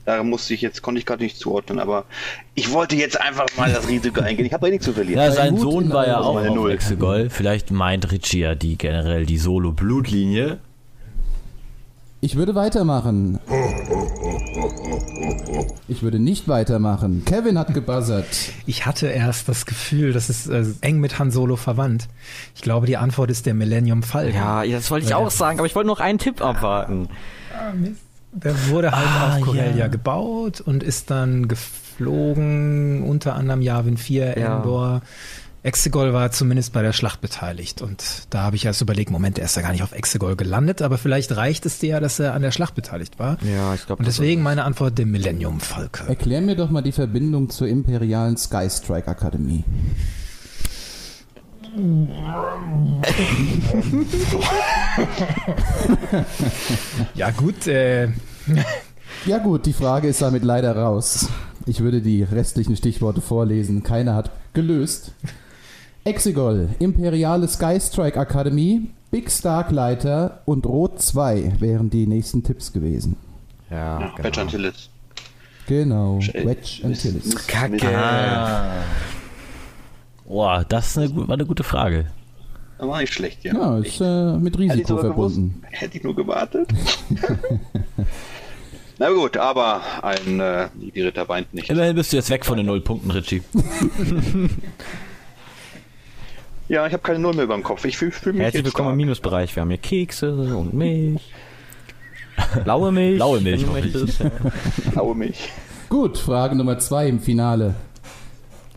Da 0.05 0.23
musste 0.23 0.53
ich 0.53 0.61
jetzt, 0.61 0.83
konnte 0.83 0.99
ich 0.99 1.05
gerade 1.05 1.23
nicht 1.23 1.37
zuordnen, 1.37 1.79
aber 1.79 2.05
ich 2.53 2.71
wollte 2.71 2.95
jetzt 2.95 3.19
einfach 3.19 3.47
mal 3.57 3.73
das 3.73 3.87
Risiko 3.87 4.21
eingehen. 4.21 4.45
Ich 4.45 4.53
habe 4.53 4.67
eh 4.67 4.71
nichts 4.71 4.85
zu 4.85 4.93
verlieren. 4.93 5.19
Ja, 5.19 5.31
sein 5.31 5.53
Mut 5.55 5.61
Sohn 5.61 5.89
war 5.91 6.07
ja 6.07 6.19
auch 6.19 6.37
auf 6.37 6.55
Null. 6.55 6.71
Exegol. 6.71 7.29
Vielleicht 7.31 7.71
meint 7.71 8.11
Richie 8.11 8.41
ja 8.41 8.53
die 8.53 8.77
generell 8.77 9.25
die 9.25 9.39
Solo-Blutlinie. 9.39 10.59
Ich 12.21 12.35
würde 12.35 12.55
weitermachen. 12.55 13.39
Ich 15.87 16.01
würde 16.01 16.19
nicht 16.19 16.47
weitermachen. 16.47 17.23
Kevin 17.25 17.57
hat 17.57 17.73
gebuzzert. 17.73 18.25
Ich 18.65 18.85
hatte 18.85 19.07
erst 19.07 19.49
das 19.49 19.65
Gefühl, 19.65 20.13
das 20.13 20.29
ist 20.29 20.47
äh, 20.47 20.65
eng 20.81 20.99
mit 20.99 21.19
Han 21.19 21.29
Solo 21.29 21.55
verwandt. 21.55 22.07
Ich 22.55 22.61
glaube, 22.61 22.87
die 22.87 22.97
Antwort 22.97 23.29
ist 23.31 23.45
der 23.45 23.53
Millennium 23.53 24.01
Falcon. 24.01 24.35
Ja, 24.35 24.65
das 24.65 24.89
wollte 24.89 25.07
ich 25.07 25.13
auch 25.13 25.29
sagen, 25.29 25.59
aber 25.59 25.67
ich 25.67 25.75
wollte 25.75 25.87
noch 25.87 25.99
einen 25.99 26.19
Tipp 26.19 26.41
abwarten. 26.41 27.09
Ah, 27.53 27.73
Mist. 27.73 28.04
Der 28.35 28.67
wurde 28.69 28.91
halt 28.91 29.07
Ah, 29.07 29.35
auf 29.37 29.41
Corellia 29.41 29.75
ja. 29.75 29.87
gebaut 29.87 30.61
und 30.61 30.83
ist 30.83 31.09
dann 31.09 31.47
geflogen, 31.47 33.03
unter 33.03 33.35
anderem 33.35 33.61
Yavin 33.61 33.97
4, 33.97 34.37
Ja. 34.37 34.57
Endor. 34.57 35.01
Exegol 35.63 36.13
war 36.13 36.29
zumindest 36.29 36.73
bei 36.73 36.83
der 36.83 36.93
Schlacht 36.93 37.21
beteiligt 37.21 37.81
und 37.81 38.27
da 38.29 38.43
habe 38.43 38.55
ich 38.55 38.65
erst 38.65 38.81
überlegt, 38.83 39.09
Moment, 39.09 39.39
er 39.39 39.45
ist 39.45 39.55
ja 39.55 39.63
gar 39.63 39.71
nicht 39.71 39.81
auf 39.81 39.93
Exegol 39.93 40.35
gelandet, 40.35 40.83
aber 40.83 40.99
vielleicht 40.99 41.35
reicht 41.35 41.65
es 41.65 41.79
dir 41.79 41.89
ja, 41.89 41.99
dass 41.99 42.19
er 42.19 42.35
an 42.35 42.43
der 42.43 42.51
Schlacht 42.51 42.75
beteiligt 42.75 43.17
war. 43.17 43.37
Ja, 43.41 43.73
ich 43.73 43.83
glaube. 43.87 43.99
Und 44.01 44.05
deswegen 44.05 44.43
meine 44.43 44.63
Antwort 44.63 44.95
der 44.99 45.07
Millennium 45.07 45.59
Falke. 45.59 46.07
Erklär 46.07 46.41
mir 46.41 46.55
doch 46.55 46.69
mal 46.69 46.83
die 46.83 46.91
Verbindung 46.91 47.49
zur 47.49 47.67
imperialen 47.67 48.37
Sky 48.37 48.69
Strike 48.69 49.07
Akademie. 49.07 49.63
Ja 57.15 57.31
gut, 57.31 57.67
äh, 57.67 58.09
Ja 59.25 59.37
gut, 59.39 59.65
die 59.65 59.73
Frage 59.73 60.07
ist 60.07 60.21
damit 60.21 60.43
leider 60.43 60.75
raus. 60.77 61.29
Ich 61.65 61.81
würde 61.81 62.01
die 62.01 62.21
restlichen 62.23 62.75
Stichworte 62.75 63.21
vorlesen. 63.21 63.81
Keiner 63.83 64.13
hat 64.13 64.29
gelöst. 64.53 65.13
Exegol, 66.03 66.69
Imperiale 66.77 67.47
Sky 67.47 67.79
Strike 67.81 68.19
Akademie, 68.19 68.91
Big 69.09 69.31
Starkleiter 69.31 70.41
und 70.45 70.67
Rot 70.67 71.01
2 71.01 71.53
wären 71.59 71.89
die 71.89 72.05
nächsten 72.05 72.43
Tipps 72.43 72.71
gewesen. 72.71 73.15
Ja, 73.71 73.99
Ja, 73.99 74.13
Wedge 74.23 74.41
Antilles. 74.41 74.89
Genau, 75.67 76.19
Wedge 76.19 76.81
Antilles. 76.83 77.47
Kacke. 77.47 77.97
Ah. 77.97 78.69
Boah, 80.27 80.65
das 80.67 80.87
ist 80.87 80.97
eine, 80.97 81.15
war 81.15 81.29
eine 81.33 81.45
gute 81.45 81.63
Frage. 81.63 82.07
Das 82.77 82.87
war 82.87 82.99
nicht 82.99 83.13
schlecht, 83.13 83.43
ja. 83.43 83.53
Ja, 83.53 83.79
Ich- 83.79 83.87
ist 83.95 84.01
äh, 84.01 84.33
mit 84.37 84.53
Hätte 84.57 84.59
Risiko 84.73 84.87
sogar 84.89 85.03
verbunden. 85.05 85.61
gewusst. 85.61 85.67
Hätte 85.81 85.97
ich 85.97 86.03
nur 86.03 86.15
gewartet. 86.15 86.69
Na 88.97 89.09
gut, 89.09 89.35
aber 89.37 89.81
ein 90.03 90.39
äh, 90.39 90.67
die 90.75 91.01
Ritter 91.01 91.27
weint 91.27 91.53
nicht. 91.53 91.69
Immerhin 91.69 91.95
bist 91.95 92.11
du 92.13 92.17
jetzt 92.17 92.29
weg 92.29 92.45
von 92.45 92.55
den 92.57 92.65
null 92.65 92.81
Punkten, 92.81 93.11
Richie. 93.11 93.41
Ja, 96.67 96.87
ich 96.87 96.93
habe 96.93 97.03
keine 97.03 97.19
Null 97.19 97.35
mehr 97.35 97.43
über 97.43 97.53
dem 97.53 97.61
Kopf. 97.61 97.85
Ich 97.85 97.95
fühle 97.95 98.11
fühl 98.11 98.33
mich 98.33 98.41
Herzlich 98.41 98.63
jetzt 98.63 98.73
willkommen 98.73 98.89
im. 98.93 98.97
Minusbereich. 98.97 99.55
Wir 99.55 99.61
haben 99.61 99.69
hier 99.69 99.77
Kekse 99.77 100.33
und 100.57 100.73
Milch. 100.73 101.21
Blaue 102.63 102.91
Milch. 102.91 103.17
Blaue 103.17 103.39
Milch. 103.39 103.63
Blaue 104.91 105.13
Milch. 105.15 105.49
Gut, 105.89 106.17
Frage 106.17 106.55
Nummer 106.55 106.79
2 106.79 107.07
im 107.07 107.19
Finale. 107.19 107.75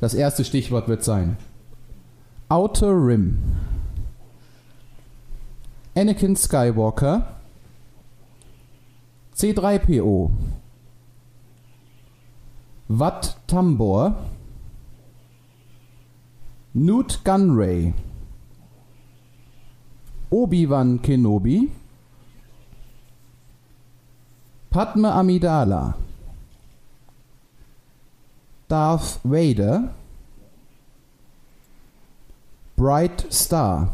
Das 0.01 0.15
erste 0.15 0.45
Stichwort 0.45 0.89
wird 0.89 1.03
sein 1.03 1.37
Outer 2.49 2.93
Rim. 2.93 3.39
Anakin 5.95 6.37
Skywalker. 6.37 7.41
C3PO. 9.37 10.31
Wat 12.89 13.37
Tambor. 13.47 14.15
Newt 16.73 17.25
Gunray. 17.25 17.93
Obi-Wan 20.31 21.03
Kenobi. 21.03 21.71
Padme 24.71 25.13
Amidala. 25.13 25.97
Darth 28.69 29.19
Vader, 29.25 29.95
Bright 32.77 33.27
Star, 33.33 33.89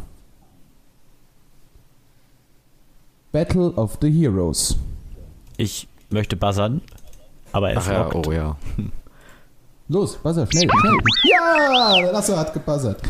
Battle 3.31 3.71
of 3.75 3.97
the 4.01 4.11
Heroes. 4.11 4.77
Ich 5.57 5.87
möchte 6.09 6.35
buzzern, 6.35 6.81
aber 7.51 7.71
es 7.71 7.77
Ach 7.77 7.91
ja, 7.91 8.03
rockt. 8.03 8.27
oh 8.27 8.31
ja. 8.31 8.57
Los, 9.87 10.17
buzzer, 10.17 10.47
schnell, 10.47 10.67
schnell. 10.67 10.97
Ja, 11.31 12.01
der 12.01 12.11
Lasso 12.11 12.35
hat 12.35 12.53
gebuzzert. 12.53 13.01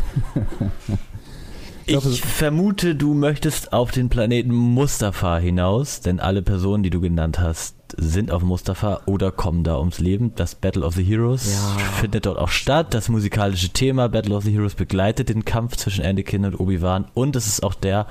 Ich 1.86 2.20
vermute, 2.20 2.96
du 2.96 3.14
möchtest 3.14 3.72
auf 3.72 3.92
den 3.92 4.08
Planeten 4.08 4.52
Mustafa 4.52 5.38
hinaus, 5.38 6.00
denn 6.00 6.18
alle 6.18 6.42
Personen, 6.42 6.82
die 6.82 6.90
du 6.90 7.00
genannt 7.00 7.38
hast, 7.38 7.75
sind 7.96 8.30
auf 8.30 8.42
Mustafa 8.42 9.00
oder 9.06 9.32
kommen 9.32 9.64
da 9.64 9.78
ums 9.78 9.98
Leben. 9.98 10.34
Das 10.34 10.54
Battle 10.54 10.84
of 10.84 10.94
the 10.94 11.02
Heroes 11.02 11.50
Ja. 11.52 11.78
findet 12.00 12.26
dort 12.26 12.38
auch 12.38 12.48
statt. 12.50 12.92
Das 12.94 13.08
musikalische 13.08 13.70
Thema 13.70 14.08
Battle 14.08 14.34
of 14.36 14.44
the 14.44 14.52
Heroes 14.52 14.74
begleitet 14.74 15.28
den 15.28 15.44
Kampf 15.44 15.76
zwischen 15.76 16.04
Anakin 16.04 16.44
und 16.44 16.60
Obi-Wan 16.60 17.06
und 17.14 17.36
es 17.36 17.46
ist 17.46 17.62
auch 17.62 17.74
der 17.74 18.06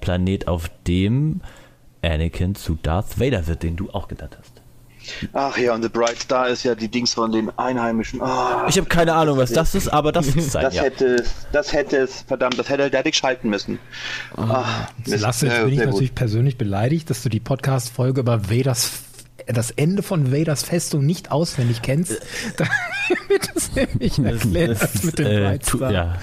Planet, 0.00 0.46
auf 0.48 0.70
dem 0.86 1.40
Anakin 2.02 2.54
zu 2.54 2.78
Darth 2.82 3.18
Vader 3.20 3.46
wird, 3.46 3.62
den 3.62 3.76
du 3.76 3.90
auch 3.90 4.08
genannt 4.08 4.36
hast. 4.38 4.52
Ach 5.32 5.56
ja, 5.56 5.74
und 5.74 5.82
The 5.82 5.88
Bright 5.88 6.20
Star 6.20 6.48
ist 6.48 6.62
ja 6.62 6.74
die 6.74 6.88
Dings 6.88 7.14
von 7.14 7.32
den 7.32 7.50
Einheimischen. 7.58 8.20
Ah, 8.20 8.66
Ich 8.68 8.76
habe 8.76 8.86
keine 8.86 9.14
Ahnung, 9.14 9.38
was 9.38 9.50
das 9.50 9.74
ist, 9.74 9.88
aber 9.88 10.12
das 10.12 10.26
ist 10.28 10.52
sein, 10.52 10.62
das 10.62 10.74
ja. 10.74 10.82
hätte 10.82 11.06
es, 11.16 11.46
das 11.52 11.72
hätte 11.72 11.96
es, 11.96 12.22
verdammt, 12.28 12.58
das 12.58 12.68
hätte, 12.68 12.90
da 12.90 12.98
hätte 12.98 13.08
ich 13.08 13.16
schalten 13.16 13.48
müssen. 13.48 13.78
Ah, 14.36 14.64
Mist. 15.06 15.20
Lasse, 15.22 15.46
jetzt 15.46 15.58
bin 15.60 15.68
ich 15.70 15.76
sehr 15.76 15.86
gut. 15.86 15.94
natürlich 15.94 16.14
persönlich 16.14 16.58
beleidigt, 16.58 17.08
dass 17.08 17.22
du 17.22 17.30
die 17.30 17.40
Podcast-Folge 17.40 18.20
über 18.20 18.50
Vaders, 18.50 18.92
das 19.52 19.70
Ende 19.70 20.02
von 20.02 20.32
Vaders 20.32 20.62
Festung 20.62 21.04
nicht 21.06 21.30
auswendig 21.32 21.82
kennst. 21.82 22.20
Damit 22.56 23.50
das 23.54 23.74
nämlich 23.74 24.18
erklärt 24.18 24.80
hast 24.80 25.04
mit 25.04 25.18
dem 25.18 25.26
äh, 25.26 25.40
Bright 25.40 25.66
tu- 25.66 25.76
Star. 25.78 25.90
ja. 25.92 26.16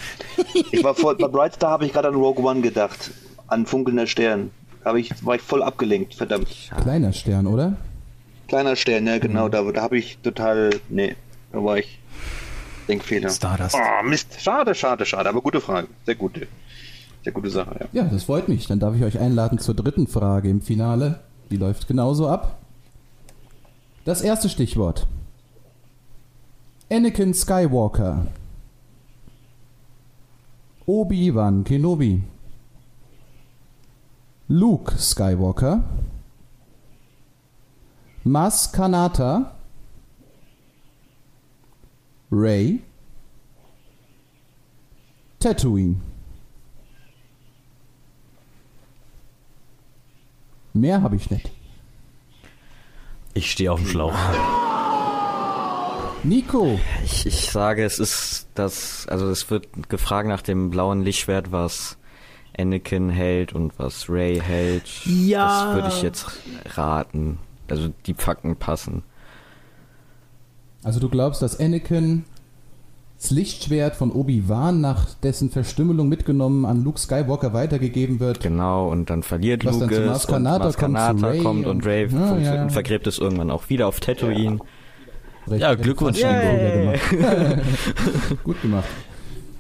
Ich 0.72 0.84
war 0.84 0.96
voll, 0.96 1.16
bei 1.16 1.28
Bright 1.28 1.56
Star 1.56 1.72
habe 1.72 1.86
ich 1.86 1.94
gerade 1.94 2.08
an 2.10 2.16
Rogue 2.16 2.44
One 2.44 2.62
gedacht. 2.62 3.12
An 3.48 3.66
funkelnder 3.66 4.08
Stern. 4.08 4.52
Habe 4.86 5.00
ich, 5.00 5.26
war 5.26 5.36
ich 5.36 5.42
voll 5.42 5.64
abgelenkt, 5.64 6.16
verdammt. 6.16 6.48
Kleiner 6.82 7.12
Stern, 7.14 7.48
oder? 7.48 7.76
Kleiner 8.48 8.76
Stern, 8.78 9.06
ja 9.08 9.18
genau, 9.20 9.50
da, 9.50 9.62
da 9.72 9.82
habe 9.82 9.98
ich 9.98 10.18
total, 10.20 10.70
nee, 10.88 11.16
da 11.52 11.62
war 11.62 11.78
ich 11.78 12.00
Denkfehler. 12.88 13.30
Stardust. 13.30 13.76
Oh, 13.76 14.04
Mist, 14.08 14.38
schade, 14.40 14.74
schade, 14.74 15.06
schade, 15.06 15.28
aber 15.28 15.42
gute 15.42 15.60
Frage, 15.60 15.88
sehr 16.06 16.16
gute, 16.16 16.48
sehr 17.26 17.34
gute 17.34 17.50
Sache, 17.50 17.76
ja. 17.82 18.04
Ja, 18.04 18.10
das 18.10 18.24
freut 18.24 18.48
mich. 18.48 18.66
Dann 18.68 18.80
darf 18.80 18.96
ich 18.96 19.04
euch 19.04 19.20
einladen 19.20 19.60
zur 19.60 19.76
dritten 19.76 20.08
Frage 20.08 20.50
im 20.50 20.62
Finale. 20.62 21.20
Die 21.52 21.58
läuft 21.58 21.90
genauso 21.90 22.30
ab. 22.30 22.58
Das 24.08 24.22
erste 24.22 24.48
Stichwort. 24.48 25.06
Anakin 26.90 27.34
Skywalker. 27.34 28.26
Obi-Wan 30.86 31.66
Kenobi. 31.66 32.24
Luke 34.48 34.98
Skywalker. 34.98 35.84
Mas 38.24 38.72
Kanata. 38.72 39.58
Ray. 42.32 42.80
Tatooine. 45.42 46.00
Mehr 50.72 51.02
habe 51.02 51.18
ich 51.18 51.30
nicht. 51.30 51.57
Ich 53.38 53.52
stehe 53.52 53.72
auf 53.72 53.80
dem 53.80 53.88
Schlauch. 53.88 54.16
Nico, 56.24 56.80
Ich, 57.06 57.28
ich 57.28 57.52
sage, 57.52 57.86
es 57.86 58.00
ist 58.00 58.48
das, 58.56 59.08
also 59.08 59.30
es 59.30 59.52
wird 59.52 59.68
gefragt 59.90 60.28
nach 60.28 60.42
dem 60.42 60.72
blauen 60.72 61.04
Lichtschwert, 61.04 61.52
was 61.52 62.00
Anakin 62.58 63.12
hält 63.12 63.54
und 63.54 63.78
was 63.78 64.10
Ray 64.10 64.42
hält. 64.42 64.90
Ja. 65.06 65.66
Das 65.66 65.76
würde 65.76 65.88
ich 65.90 66.02
jetzt 66.02 66.26
raten. 66.76 67.38
Also 67.70 67.94
die 68.08 68.16
Fakten 68.16 68.56
passen. 68.56 69.04
also 70.82 71.00
du 71.00 71.08
glaubst, 71.08 71.44
dass 71.44 71.60
Anakin 71.60 72.26
das 73.20 73.32
Lichtschwert 73.32 73.96
von 73.96 74.12
Obi-Wan 74.12 74.80
nach 74.80 75.06
dessen 75.24 75.50
Verstümmelung 75.50 76.08
mitgenommen 76.08 76.66
an 76.66 76.84
Luke 76.84 77.00
Skywalker 77.00 77.54
weitergegeben 77.54 78.20
wird? 78.20 78.42
Genau, 78.42 78.90
und 78.90 79.10
dann 79.10 79.24
verliert 79.24 79.66
Was 79.66 79.80
dann 79.80 79.90
Luke 79.90 79.96
zu 79.96 80.02
es 80.04 80.08
Maz 80.10 80.26
und 80.26 80.32
Kanata 80.32 80.66
Maz 80.66 80.78
kommt 80.78 80.78
zu 80.78 80.80
Kanata 80.94 81.28
Ray 81.28 81.40
kommt 81.42 81.66
und 81.66 81.72
und- 81.78 81.86
Ray 81.86 82.08
Ja, 82.12 82.38
ja, 82.38 82.56
ja. 82.56 82.62
und 82.64 82.72
vergräbt 82.72 83.08
es 83.08 83.18
irgendwann 83.18 83.50
auch 83.52 83.70
wieder 83.70 83.88
auf 83.88 84.00
Tatooine. 84.00 84.60
Recht- 85.48 85.62
Ja, 85.62 85.70
recht 85.70 85.82
Glückwunsch, 85.84 86.20
gemacht. 86.20 87.00
Gut 88.44 88.62
gemacht. 88.62 88.86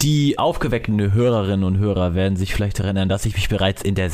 Die 0.03 0.37
aufgeweckten 0.37 1.11
Hörerinnen 1.13 1.63
und 1.63 1.79
Hörer 1.79 2.13
werden 2.13 2.35
sich 2.37 2.53
vielleicht 2.53 2.79
erinnern, 2.79 3.09
dass 3.09 3.25
ich 3.25 3.33
mich 3.35 3.49
bereits 3.49 3.81
in 3.81 3.95
der 3.95 4.11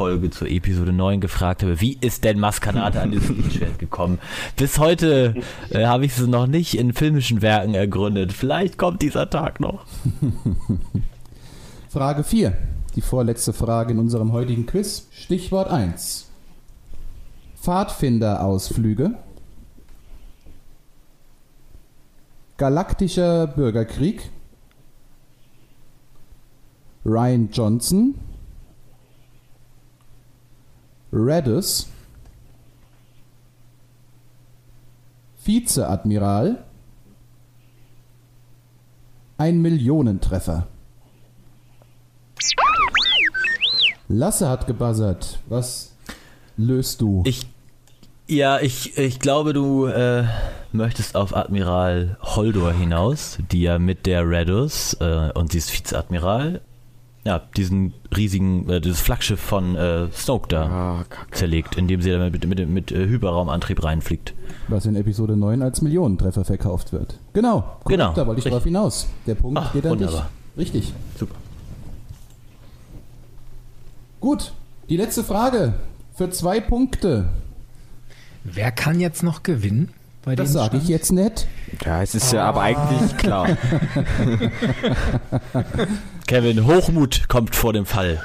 Senatsfolge 0.00 0.30
zur 0.30 0.48
Episode 0.48 0.92
9 0.92 1.20
gefragt 1.20 1.62
habe, 1.62 1.80
wie 1.80 1.98
ist 2.00 2.24
denn 2.24 2.38
Maskanate 2.40 3.00
an 3.00 3.10
dieses 3.10 3.28
Lichtschwert 3.28 3.78
gekommen? 3.78 4.18
Bis 4.56 4.78
heute 4.78 5.34
äh, 5.70 5.84
habe 5.84 6.06
ich 6.06 6.16
es 6.16 6.26
noch 6.26 6.46
nicht 6.46 6.78
in 6.78 6.94
filmischen 6.94 7.42
Werken 7.42 7.74
ergründet. 7.74 8.32
Vielleicht 8.32 8.78
kommt 8.78 9.02
dieser 9.02 9.28
Tag 9.28 9.60
noch. 9.60 9.84
Frage 11.90 12.24
4. 12.24 12.56
Die 12.96 13.02
vorletzte 13.02 13.52
Frage 13.52 13.92
in 13.92 13.98
unserem 13.98 14.32
heutigen 14.32 14.66
Quiz. 14.66 15.06
Stichwort 15.12 15.70
1. 15.70 16.28
Pfadfinderausflüge. 17.60 19.14
Galaktischer 22.56 23.46
Bürgerkrieg. 23.48 24.30
Ryan 27.04 27.50
Johnson. 27.52 28.14
Redus. 31.12 31.88
Vizeadmiral. 35.44 36.64
Ein 39.38 39.62
Millionentreffer. 39.62 40.66
Lasse 44.08 44.48
hat 44.48 44.66
gebuzzert. 44.66 45.38
Was 45.48 45.94
löst 46.56 47.00
du? 47.00 47.22
Ich, 47.24 47.46
ja, 48.26 48.60
ich, 48.60 48.98
ich 48.98 49.18
glaube, 49.18 49.52
du 49.52 49.86
äh, 49.86 50.24
möchtest 50.72 51.16
auf 51.16 51.34
Admiral 51.34 52.16
Holdor 52.20 52.72
hinaus, 52.72 53.38
die 53.50 53.62
ja 53.62 53.78
mit 53.78 54.06
der 54.06 54.28
Redus, 54.28 54.94
äh, 55.00 55.30
und 55.34 55.52
sie 55.52 55.58
ist 55.58 55.72
Vizeadmiral, 55.72 56.60
ja, 57.24 57.38
diesen 57.56 57.92
riesigen, 58.16 58.68
äh, 58.70 58.80
dieses 58.80 59.00
Flaggschiff 59.00 59.40
von 59.40 59.76
äh, 59.76 60.10
Snoke 60.12 60.48
da 60.48 60.66
Ah, 60.66 61.04
zerlegt, 61.32 61.76
indem 61.76 62.00
sie 62.00 62.10
da 62.10 62.18
mit, 62.30 62.46
mit, 62.46 62.68
mit 62.68 62.92
äh, 62.92 63.06
Hyperraumantrieb 63.06 63.82
reinfliegt. 63.84 64.34
Was 64.68 64.86
in 64.86 64.96
Episode 64.96 65.36
9 65.36 65.60
als 65.62 65.82
Millionentreffer 65.82 66.44
verkauft 66.44 66.92
wird. 66.92 67.18
Genau. 67.34 67.60
korrekt, 67.60 67.88
Genau, 67.88 68.12
Da 68.14 68.26
wollte 68.26 68.38
ich 68.40 68.44
richtig. 68.46 68.52
drauf 68.52 68.64
hinaus. 68.64 69.06
Der 69.26 69.34
Punkt 69.34 69.58
Ach, 69.60 69.72
geht 69.72 69.84
an 69.84 69.90
wunderbar. 69.92 70.30
dich. 70.56 70.60
Richtig. 70.74 70.94
Super. 71.18 71.34
Gut. 74.20 74.52
Die 74.88 74.96
letzte 74.96 75.24
Frage. 75.24 75.74
Für 76.14 76.30
zwei 76.30 76.60
Punkte. 76.60 77.28
Wer 78.44 78.72
kann 78.72 79.00
jetzt 79.00 79.22
noch 79.22 79.42
gewinnen? 79.42 79.90
Bei 80.22 80.36
Das 80.36 80.48
dem 80.50 80.52
sage 80.54 80.76
ich 80.76 80.88
jetzt 80.88 81.12
nicht. 81.12 81.46
Ja, 81.84 82.02
es 82.02 82.14
ist 82.14 82.32
ja 82.32 82.44
aber 82.44 82.60
eigentlich 82.62 83.16
klar. 83.16 83.48
Kevin, 86.26 86.66
Hochmut 86.66 87.28
kommt 87.28 87.54
vor 87.54 87.72
dem 87.72 87.86
Fall. 87.86 88.22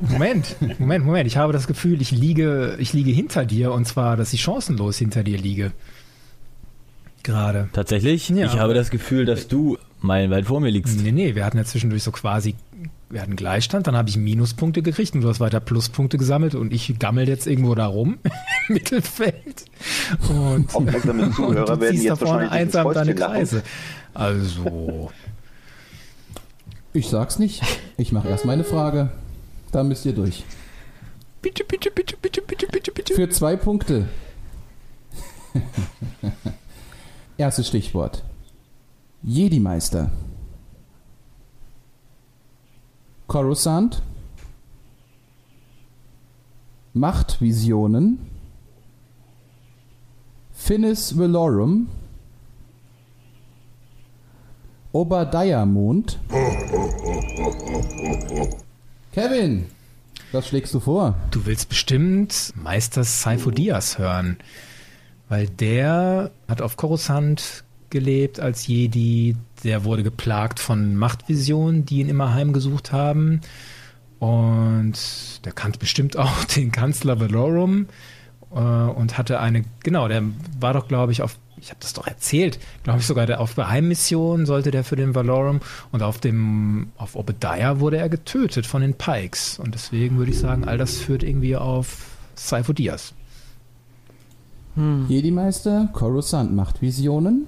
Moment, 0.00 0.56
Moment, 0.78 1.04
Moment. 1.04 1.26
Ich 1.26 1.36
habe 1.36 1.52
das 1.52 1.66
Gefühl, 1.66 2.00
ich 2.02 2.10
liege, 2.10 2.76
ich 2.78 2.92
liege 2.92 3.10
hinter 3.10 3.44
dir 3.46 3.72
und 3.72 3.86
zwar, 3.86 4.16
dass 4.16 4.32
ich 4.32 4.42
chancenlos 4.42 4.98
hinter 4.98 5.22
dir 5.24 5.38
liege. 5.38 5.72
Gerade. 7.22 7.68
Tatsächlich, 7.72 8.28
Ja. 8.28 8.46
ich 8.46 8.58
habe 8.58 8.74
das 8.74 8.90
Gefühl, 8.90 9.24
dass 9.24 9.48
du 9.48 9.78
meilenweit 10.00 10.46
vor 10.46 10.60
mir 10.60 10.70
liegst. 10.70 11.00
Nee, 11.00 11.12
nee, 11.12 11.34
wir 11.34 11.44
hatten 11.44 11.56
ja 11.56 11.64
zwischendurch 11.64 12.02
so 12.02 12.12
quasi, 12.12 12.54
wir 13.10 13.22
hatten 13.22 13.36
Gleichstand, 13.36 13.86
dann 13.86 13.96
habe 13.96 14.08
ich 14.08 14.16
Minuspunkte 14.16 14.82
gekriegt 14.82 15.14
und 15.14 15.22
du 15.22 15.28
hast 15.28 15.40
weiter 15.40 15.60
Pluspunkte 15.60 16.18
gesammelt 16.18 16.54
und 16.54 16.72
ich 16.72 16.98
gammel 16.98 17.28
jetzt 17.28 17.46
irgendwo 17.46 17.74
da 17.74 17.86
rum 17.86 18.18
im 18.68 18.74
Mittelfeld. 18.74 19.64
Und, 20.28 20.74
Aufmerksame 20.74 21.22
und 21.26 21.34
Zuhörer 21.34 21.76
du 21.76 21.80
werden 21.80 21.96
ziehst 21.96 22.06
da 22.06 22.14
jetzt 22.14 22.22
vorne 22.22 22.50
einsam 22.50 22.92
deine. 22.92 23.14
Kreise. 23.14 23.62
Also, 24.14 25.10
Ich 26.92 27.08
sag's 27.08 27.38
nicht. 27.38 27.62
Ich 27.96 28.12
mache 28.12 28.28
erst 28.28 28.44
meine 28.44 28.64
Frage. 28.64 29.10
Dann 29.72 29.88
müsst 29.88 30.06
ihr 30.06 30.14
durch. 30.14 30.44
bitte, 31.42 31.64
bitte, 31.64 31.90
bitte, 31.90 32.16
bitte, 32.16 32.42
bitte, 32.42 32.66
bitte, 32.66 32.92
bitte. 32.92 33.14
Für 33.14 33.28
zwei 33.28 33.56
Punkte. 33.56 34.08
Erstes 37.38 37.68
Stichwort. 37.68 38.22
Jedi-Meister. 39.26 40.12
Coruscant. 43.26 44.00
Machtvisionen. 46.94 48.20
Finis 50.52 51.18
Velorum. 51.18 51.88
Obadiah-Mond? 54.92 56.20
Kevin, 59.12 59.66
was 60.30 60.46
schlägst 60.46 60.72
du 60.72 60.78
vor? 60.78 61.16
Du 61.32 61.44
willst 61.46 61.68
bestimmt 61.68 62.52
Meister 62.54 63.02
Saifo 63.02 63.50
Diaz 63.50 63.98
hören, 63.98 64.38
weil 65.28 65.48
der 65.48 66.30
hat 66.48 66.62
auf 66.62 66.76
Coruscant 66.76 67.64
gelebt 67.96 68.40
als 68.40 68.66
Jedi, 68.66 69.36
der 69.64 69.84
wurde 69.84 70.02
geplagt 70.02 70.60
von 70.60 70.96
Machtvisionen, 70.96 71.86
die 71.86 72.00
ihn 72.00 72.10
immer 72.10 72.34
heimgesucht 72.34 72.92
haben. 72.92 73.40
Und 74.18 74.94
der 75.46 75.52
kannte 75.52 75.78
bestimmt 75.78 76.16
auch 76.18 76.44
den 76.44 76.72
Kanzler 76.72 77.18
Valorum 77.18 77.86
äh, 78.50 78.58
und 78.58 79.16
hatte 79.16 79.40
eine, 79.40 79.64
genau, 79.82 80.08
der 80.08 80.22
war 80.60 80.74
doch, 80.74 80.88
glaube 80.88 81.12
ich, 81.12 81.22
auf 81.22 81.38
ich 81.58 81.70
habe 81.70 81.80
das 81.80 81.94
doch 81.94 82.06
erzählt, 82.06 82.58
glaube 82.82 83.00
ich 83.00 83.06
sogar 83.06 83.24
der, 83.24 83.40
auf 83.40 83.54
Geheimmission 83.54 84.44
sollte 84.44 84.70
der 84.70 84.84
für 84.84 84.94
den 84.94 85.14
Valorum 85.14 85.60
und 85.90 86.02
auf 86.02 86.18
dem 86.18 86.92
auf 86.98 87.16
Obadiah 87.16 87.80
wurde 87.80 87.96
er 87.96 88.10
getötet 88.10 88.66
von 88.66 88.82
den 88.82 88.92
Pikes. 88.92 89.58
Und 89.58 89.74
deswegen 89.74 90.18
würde 90.18 90.32
ich 90.32 90.38
sagen, 90.38 90.68
all 90.68 90.76
das 90.76 90.98
führt 90.98 91.22
irgendwie 91.22 91.56
auf 91.56 92.08
Saifo 92.34 92.74
Diaz. 92.74 93.14
Jedi-Meister, 95.08 95.88
Coruscant 95.94 96.54
Machtvisionen, 96.54 97.46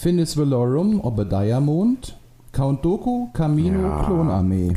Finis 0.00 0.34
Valorum, 0.36 0.98
Obadiah-Mond, 1.04 2.16
Count 2.52 2.82
Doku, 2.82 3.28
Camino, 3.34 4.02
Klonarmee. 4.04 4.72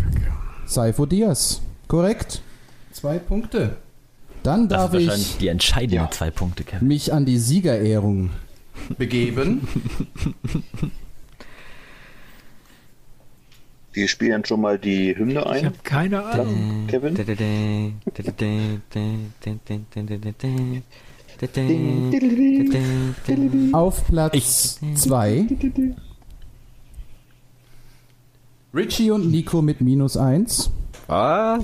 Saifo 0.65 1.05
Diaz. 1.05 1.61
Korrekt. 1.87 2.41
Zwei 2.91 3.19
Punkte. 3.19 3.77
Dann 4.43 4.67
Das 4.67 4.79
darf 4.81 4.91
sind 4.91 5.05
wahrscheinlich 5.07 5.31
ich 5.31 5.37
die 5.37 5.47
entscheidenden 5.47 5.95
Ja. 6.03 6.11
zwei 6.11 6.29
Punkte, 6.29 6.65
Kevin. 6.65 6.87
mich 6.89 7.13
an 7.13 7.25
die 7.25 7.37
Siegerehrung 7.37 8.31
begeben. 8.97 9.65
Wir 13.93 14.07
spielen 14.09 14.43
schon 14.43 14.59
mal 14.59 14.77
die 14.77 15.15
Hymne 15.15 15.39
Ich 15.41 15.45
ein. 15.47 15.65
habe 15.67 15.75
keine 15.83 16.25
Ahnung. 16.25 16.87
Kevin? 16.87 17.15
Auf 23.73 24.07
Platz 24.07 24.79
2 24.95 25.45
Richie 28.73 29.11
und 29.11 29.29
Nico 29.29 29.61
mit 29.61 29.81
minus 29.81 30.17
1. 30.17 30.71
Ah, 31.07 31.59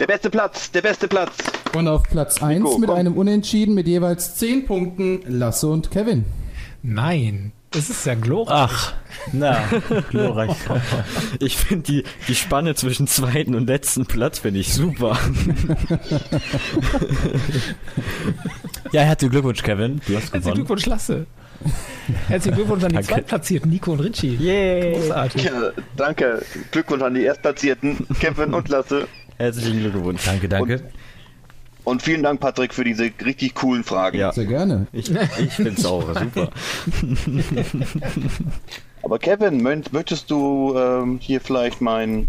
Der 0.00 0.06
beste 0.06 0.30
Platz, 0.30 0.70
der 0.72 0.82
beste 0.82 1.06
Platz. 1.08 1.36
Und 1.74 1.88
auf 1.88 2.02
Platz 2.04 2.42
1 2.42 2.62
Nico, 2.64 2.78
mit 2.78 2.88
komm. 2.88 2.98
einem 2.98 3.14
Unentschieden 3.16 3.74
mit 3.74 3.86
jeweils 3.86 4.34
10 4.36 4.66
Punkten 4.66 5.20
Lasse 5.26 5.68
und 5.68 5.90
Kevin. 5.90 6.24
Nein, 6.82 7.52
das 7.70 7.88
ist 7.90 8.04
ja 8.04 8.14
glorreich. 8.14 8.70
Ach, 8.70 8.94
na, 9.32 9.64
glorreich. 10.10 10.54
ich 11.40 11.56
finde 11.56 11.84
die, 11.84 12.04
die 12.28 12.34
Spanne 12.34 12.74
zwischen 12.74 13.06
zweiten 13.06 13.54
und 13.54 13.66
letzten 13.68 14.04
Platz 14.06 14.40
finde 14.40 14.60
ich 14.60 14.72
super. 14.74 15.16
Ja, 18.92 19.02
herzlichen 19.02 19.32
Glückwunsch, 19.32 19.62
Kevin. 19.62 20.00
Du 20.06 20.14
hast 20.14 20.32
Herzlichen 20.32 20.40
gewonnen. 20.40 20.54
Glückwunsch, 20.56 20.86
Lasse. 20.86 21.26
Herzlichen 22.28 22.56
Glückwunsch 22.56 22.84
an 22.84 22.90
die 22.90 22.94
Danke. 22.96 23.08
Zweitplatzierten, 23.08 23.70
Nico 23.70 23.92
und 23.92 24.00
Richie. 24.00 24.36
Yay! 24.36 24.92
Großartig. 24.94 25.44
Ja, 25.44 25.52
danke. 25.96 26.42
Glückwunsch 26.70 27.02
an 27.02 27.14
die 27.14 27.22
Erstplatzierten, 27.22 28.06
Kevin 28.20 28.52
und 28.54 28.68
Lasse. 28.68 29.08
Herzlichen 29.38 29.80
Glückwunsch. 29.80 30.24
Danke, 30.24 30.48
danke. 30.48 30.82
Und 31.84 32.02
vielen 32.02 32.22
Dank, 32.22 32.40
Patrick, 32.40 32.72
für 32.72 32.84
diese 32.84 33.10
richtig 33.24 33.54
coolen 33.54 33.84
Fragen. 33.84 34.18
Ja, 34.18 34.32
Sehr 34.32 34.46
gerne. 34.46 34.86
ich, 34.92 35.10
ich 35.10 35.52
finde 35.52 35.72
es 35.72 35.84
auch 35.84 36.02
super. 36.18 36.50
Aber 39.02 39.18
Kevin, 39.18 39.66
mö- 39.66 39.84
möchtest 39.92 40.30
du 40.30 40.74
ähm, 40.78 41.18
hier 41.20 41.40
vielleicht 41.42 41.80
mein 41.82 42.28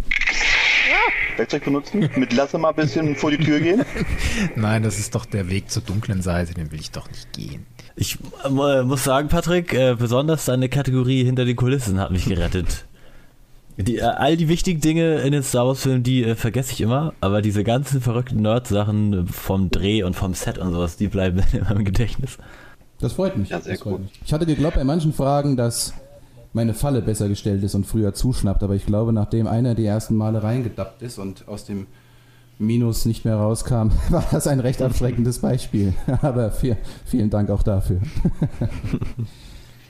Werkzeug 1.38 1.66
benutzen? 1.66 2.10
Mit 2.16 2.34
Lasse 2.34 2.58
mal 2.58 2.70
ein 2.70 2.76
bisschen 2.76 3.16
vor 3.16 3.32
die 3.32 3.38
Tür 3.38 3.60
gehen? 3.60 3.84
Nein, 4.56 4.84
das 4.84 5.00
ist 5.00 5.16
doch 5.16 5.26
der 5.26 5.50
Weg 5.50 5.70
zur 5.70 5.84
dunklen 5.84 6.22
Seite, 6.22 6.54
den 6.54 6.72
will 6.72 6.80
ich 6.80 6.92
doch 6.92 7.10
nicht 7.10 7.32
gehen. 7.34 7.66
Ich 7.96 8.18
äh, 8.44 8.50
muss 8.84 9.04
sagen, 9.04 9.28
Patrick, 9.30 9.74
äh, 9.74 9.96
besonders 9.98 10.46
deine 10.46 10.70
Kategorie 10.70 11.24
hinter 11.24 11.46
den 11.46 11.56
Kulissen 11.56 12.00
hat 12.00 12.12
mich 12.12 12.26
gerettet. 12.26 12.86
Die, 13.78 13.98
äh, 13.98 14.04
all 14.04 14.38
die 14.38 14.48
wichtigen 14.48 14.80
Dinge 14.80 15.20
in 15.20 15.32
den 15.32 15.44
Star 15.44 15.68
Wars 15.68 15.82
Filmen, 15.82 16.04
die 16.04 16.24
äh, 16.24 16.36
vergesse 16.36 16.72
ich 16.72 16.82
immer, 16.82 17.14
aber 17.20 17.42
diese 17.42 17.64
ganzen 17.64 18.02
verrückten 18.02 18.42
Nerd-Sachen 18.42 19.28
vom 19.28 19.70
Dreh 19.70 20.04
und 20.04 20.16
vom 20.16 20.34
Set 20.34 20.58
und 20.58 20.72
sowas, 20.72 20.98
die 20.98 21.08
bleiben 21.08 21.42
in 21.54 21.64
meinem 21.64 21.84
Gedächtnis. 21.86 22.38
Das 23.00 23.14
freut 23.14 23.36
mich. 23.36 23.50
Ja, 23.50 23.60
sehr 23.60 23.74
das 23.74 23.82
freut 23.82 23.94
gut. 23.94 24.02
mich. 24.04 24.12
Ich 24.26 24.34
hatte 24.34 24.46
geglaubt 24.46 24.76
bei 24.76 24.84
manchen 24.84 25.14
Fragen, 25.14 25.58
dass 25.58 25.94
meine 26.56 26.74
Falle 26.74 27.02
besser 27.02 27.28
gestellt 27.28 27.62
ist 27.64 27.76
und 27.76 27.86
früher 27.86 28.14
zuschnappt, 28.14 28.64
aber 28.64 28.76
ich 28.76 28.86
glaube, 28.86 29.12
nachdem 29.12 29.46
einer 29.46 29.76
die 29.76 29.86
ersten 29.86 30.16
Male 30.16 30.42
reingedappt 30.42 31.02
ist 31.02 31.20
und 31.20 31.50
aus 31.50 31.66
dem 31.66 31.86
Minus 32.58 33.04
nicht 33.04 33.26
mehr 33.26 33.36
rauskam, 33.36 33.90
war 34.10 34.26
das 34.32 34.48
ein 34.48 34.62
recht 34.62 34.82
abschreckendes 34.82 35.40
Beispiel. 35.40 35.94
Aber 36.22 36.52
viel, 36.52 36.78
vielen 37.06 37.30
Dank 37.30 37.50
auch 37.50 37.62
dafür. 37.62 38.00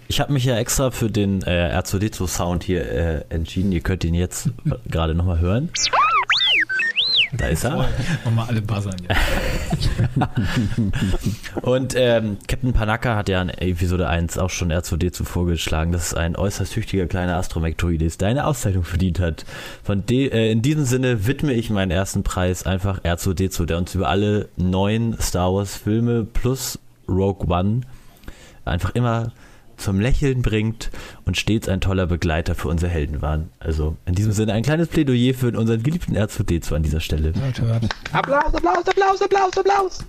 Ich 0.07 0.19
habe 0.19 0.31
mich 0.33 0.45
ja 0.45 0.55
extra 0.55 0.91
für 0.91 1.09
den 1.09 1.41
äh, 1.41 1.75
R2D2 1.75 2.27
Sound 2.27 2.63
hier 2.63 2.87
äh, 2.87 3.23
entschieden. 3.29 3.71
Ihr 3.71 3.81
könnt 3.81 4.03
ihn 4.03 4.13
jetzt 4.13 4.51
gerade 4.87 5.15
nochmal 5.15 5.39
hören. 5.39 5.71
Da 7.37 7.47
ist 7.47 7.63
er. 7.63 7.87
Wir 8.23 8.47
alle 8.47 8.61
buzzern 8.61 8.95
jetzt. 9.01 9.89
Und 11.61 11.93
ähm, 11.97 12.37
Captain 12.47 12.73
Panaka 12.73 13.15
hat 13.15 13.29
ja 13.29 13.41
in 13.41 13.49
Episode 13.49 14.07
1 14.07 14.37
auch 14.37 14.49
schon 14.49 14.71
R2D2 14.71 15.23
vorgeschlagen, 15.23 15.91
dass 15.91 16.07
es 16.07 16.13
ein 16.13 16.35
äußerst 16.35 16.73
tüchtiger 16.73 17.07
kleiner 17.07 17.37
Astromektoid 17.37 18.01
ist, 18.01 18.21
der 18.21 18.29
eine 18.29 18.45
Auszeichnung 18.45 18.83
verdient 18.83 19.19
hat. 19.19 19.45
Von 19.83 20.05
de 20.05 20.29
äh, 20.29 20.51
in 20.51 20.61
diesem 20.61 20.85
Sinne 20.85 21.27
widme 21.27 21.53
ich 21.53 21.69
meinen 21.69 21.91
ersten 21.91 22.23
Preis 22.23 22.65
einfach 22.65 22.99
R2D2, 22.99 23.65
der 23.65 23.77
uns 23.77 23.95
über 23.95 24.09
alle 24.09 24.49
neun 24.57 25.17
Star 25.19 25.53
Wars 25.53 25.75
Filme 25.75 26.23
plus 26.25 26.79
Rogue 27.07 27.47
One 27.47 27.81
einfach 28.65 28.95
immer 28.95 29.31
zum 29.77 29.99
Lächeln 29.99 30.41
bringt 30.41 30.91
und 31.25 31.37
stets 31.37 31.69
ein 31.69 31.81
toller 31.81 32.07
Begleiter 32.07 32.55
für 32.55 32.67
unsere 32.67 32.91
Helden 32.91 33.21
waren. 33.21 33.49
Also 33.59 33.97
in 34.05 34.15
diesem 34.15 34.31
Sinne 34.31 34.53
ein 34.53 34.63
kleines 34.63 34.87
Plädoyer 34.87 35.33
für 35.33 35.57
unseren 35.57 35.83
geliebten 35.83 36.15
R2D2 36.15 36.75
an 36.75 36.83
dieser 36.83 36.99
Stelle. 36.99 37.33
Hört, 37.33 37.61
hört. 37.61 37.89
Applaus, 38.11 38.53
Applaus, 38.53 38.87
Applaus, 38.87 39.21
Applaus, 39.21 39.57
Applaus. 39.57 40.05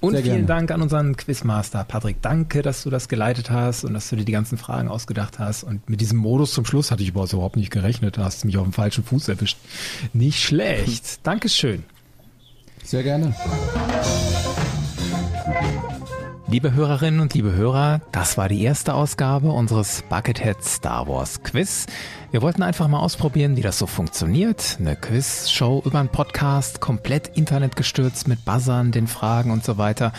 Und 0.00 0.12
Sehr 0.12 0.22
vielen 0.22 0.46
gerne. 0.46 0.46
Dank 0.46 0.70
an 0.70 0.82
unseren 0.82 1.16
Quizmaster 1.16 1.82
Patrick. 1.82 2.22
Danke, 2.22 2.62
dass 2.62 2.84
du 2.84 2.90
das 2.90 3.08
geleitet 3.08 3.50
hast 3.50 3.84
und 3.84 3.94
dass 3.94 4.08
du 4.08 4.16
dir 4.16 4.24
die 4.24 4.32
ganzen 4.32 4.56
Fragen 4.56 4.88
ausgedacht 4.88 5.40
hast. 5.40 5.64
Und 5.64 5.88
mit 5.90 6.00
diesem 6.00 6.18
Modus 6.18 6.52
zum 6.52 6.64
Schluss 6.64 6.92
hatte 6.92 7.02
ich 7.02 7.08
überhaupt 7.08 7.56
nicht 7.56 7.72
gerechnet. 7.72 8.16
Da 8.16 8.24
hast 8.24 8.44
du 8.44 8.46
mich 8.46 8.56
auf 8.58 8.64
dem 8.64 8.72
falschen 8.72 9.02
Fuß 9.02 9.28
erwischt. 9.28 9.58
Nicht 10.12 10.40
schlecht. 10.40 11.26
Dankeschön. 11.26 11.82
Sehr 12.84 13.02
gerne. 13.02 13.34
Liebe 16.50 16.72
Hörerinnen 16.72 17.20
und 17.20 17.34
liebe 17.34 17.52
Hörer, 17.52 18.00
das 18.10 18.38
war 18.38 18.48
die 18.48 18.62
erste 18.62 18.94
Ausgabe 18.94 19.50
unseres 19.50 20.02
Buckethead 20.08 20.64
Star 20.64 21.06
Wars 21.06 21.42
Quiz. 21.42 21.84
Wir 22.30 22.40
wollten 22.40 22.62
einfach 22.62 22.88
mal 22.88 23.00
ausprobieren, 23.00 23.58
wie 23.58 23.60
das 23.60 23.78
so 23.78 23.86
funktioniert. 23.86 24.78
Eine 24.80 24.96
Quiz-Show 24.96 25.82
über 25.84 26.00
einen 26.00 26.08
Podcast, 26.08 26.80
komplett 26.80 27.36
internetgestürzt 27.36 28.28
mit 28.28 28.46
Buzzern, 28.46 28.92
den 28.92 29.08
Fragen 29.08 29.50
und 29.50 29.62
so 29.62 29.76
weiter. 29.76 30.14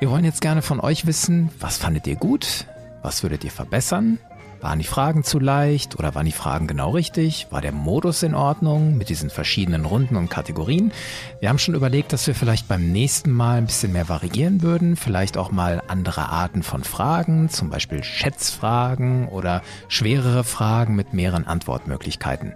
Wir 0.00 0.10
wollen 0.10 0.24
jetzt 0.24 0.40
gerne 0.40 0.62
von 0.62 0.80
euch 0.80 1.06
wissen, 1.06 1.50
was 1.60 1.76
fandet 1.76 2.06
ihr 2.06 2.16
gut? 2.16 2.64
Was 3.02 3.22
würdet 3.22 3.44
ihr 3.44 3.50
verbessern? 3.50 4.18
Waren 4.60 4.80
die 4.80 4.84
Fragen 4.84 5.22
zu 5.22 5.38
leicht 5.38 5.98
oder 6.00 6.16
waren 6.16 6.26
die 6.26 6.32
Fragen 6.32 6.66
genau 6.66 6.90
richtig? 6.90 7.46
War 7.50 7.60
der 7.60 7.70
Modus 7.70 8.24
in 8.24 8.34
Ordnung 8.34 8.98
mit 8.98 9.08
diesen 9.08 9.30
verschiedenen 9.30 9.84
Runden 9.84 10.16
und 10.16 10.30
Kategorien? 10.30 10.90
Wir 11.38 11.48
haben 11.48 11.60
schon 11.60 11.76
überlegt, 11.76 12.12
dass 12.12 12.26
wir 12.26 12.34
vielleicht 12.34 12.66
beim 12.66 12.90
nächsten 12.90 13.30
Mal 13.30 13.58
ein 13.58 13.66
bisschen 13.66 13.92
mehr 13.92 14.08
variieren 14.08 14.60
würden, 14.60 14.96
vielleicht 14.96 15.36
auch 15.36 15.52
mal 15.52 15.80
andere 15.86 16.28
Arten 16.30 16.64
von 16.64 16.82
Fragen, 16.82 17.48
zum 17.50 17.70
Beispiel 17.70 18.02
Schätzfragen 18.02 19.28
oder 19.28 19.62
schwerere 19.86 20.42
Fragen 20.42 20.96
mit 20.96 21.12
mehreren 21.12 21.46
Antwortmöglichkeiten. 21.46 22.54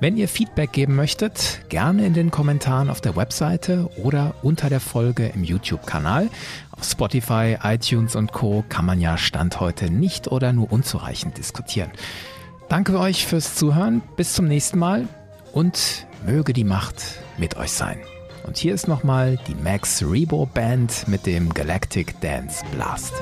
Wenn 0.00 0.16
ihr 0.16 0.28
Feedback 0.28 0.72
geben 0.72 0.96
möchtet, 0.96 1.60
gerne 1.68 2.06
in 2.06 2.14
den 2.14 2.30
Kommentaren 2.30 2.88
auf 2.88 3.02
der 3.02 3.14
Webseite 3.14 3.90
oder 4.02 4.34
unter 4.42 4.70
der 4.70 4.80
Folge 4.80 5.26
im 5.26 5.44
YouTube-Kanal. 5.44 6.30
Auf 6.72 6.84
Spotify, 6.84 7.58
iTunes 7.62 8.16
und 8.16 8.32
Co. 8.32 8.64
kann 8.68 8.84
man 8.84 9.00
ja 9.00 9.16
Stand 9.16 9.60
heute 9.60 9.90
nicht 9.90 10.28
oder 10.28 10.52
nur 10.52 10.72
unzureichend 10.72 11.38
diskutieren. 11.38 11.92
Danke 12.68 12.98
euch 12.98 13.26
fürs 13.26 13.54
Zuhören. 13.54 14.02
Bis 14.16 14.32
zum 14.32 14.48
nächsten 14.48 14.78
Mal 14.78 15.06
und 15.52 16.06
möge 16.26 16.52
die 16.52 16.64
Macht 16.64 17.20
mit 17.36 17.56
euch 17.56 17.72
sein. 17.72 17.98
Und 18.44 18.56
hier 18.56 18.74
ist 18.74 18.88
nochmal 18.88 19.38
die 19.46 19.54
Max 19.54 20.02
Rebo 20.02 20.46
Band 20.46 21.06
mit 21.06 21.26
dem 21.26 21.52
Galactic 21.54 22.20
Dance 22.20 22.64
Blast. 22.72 23.12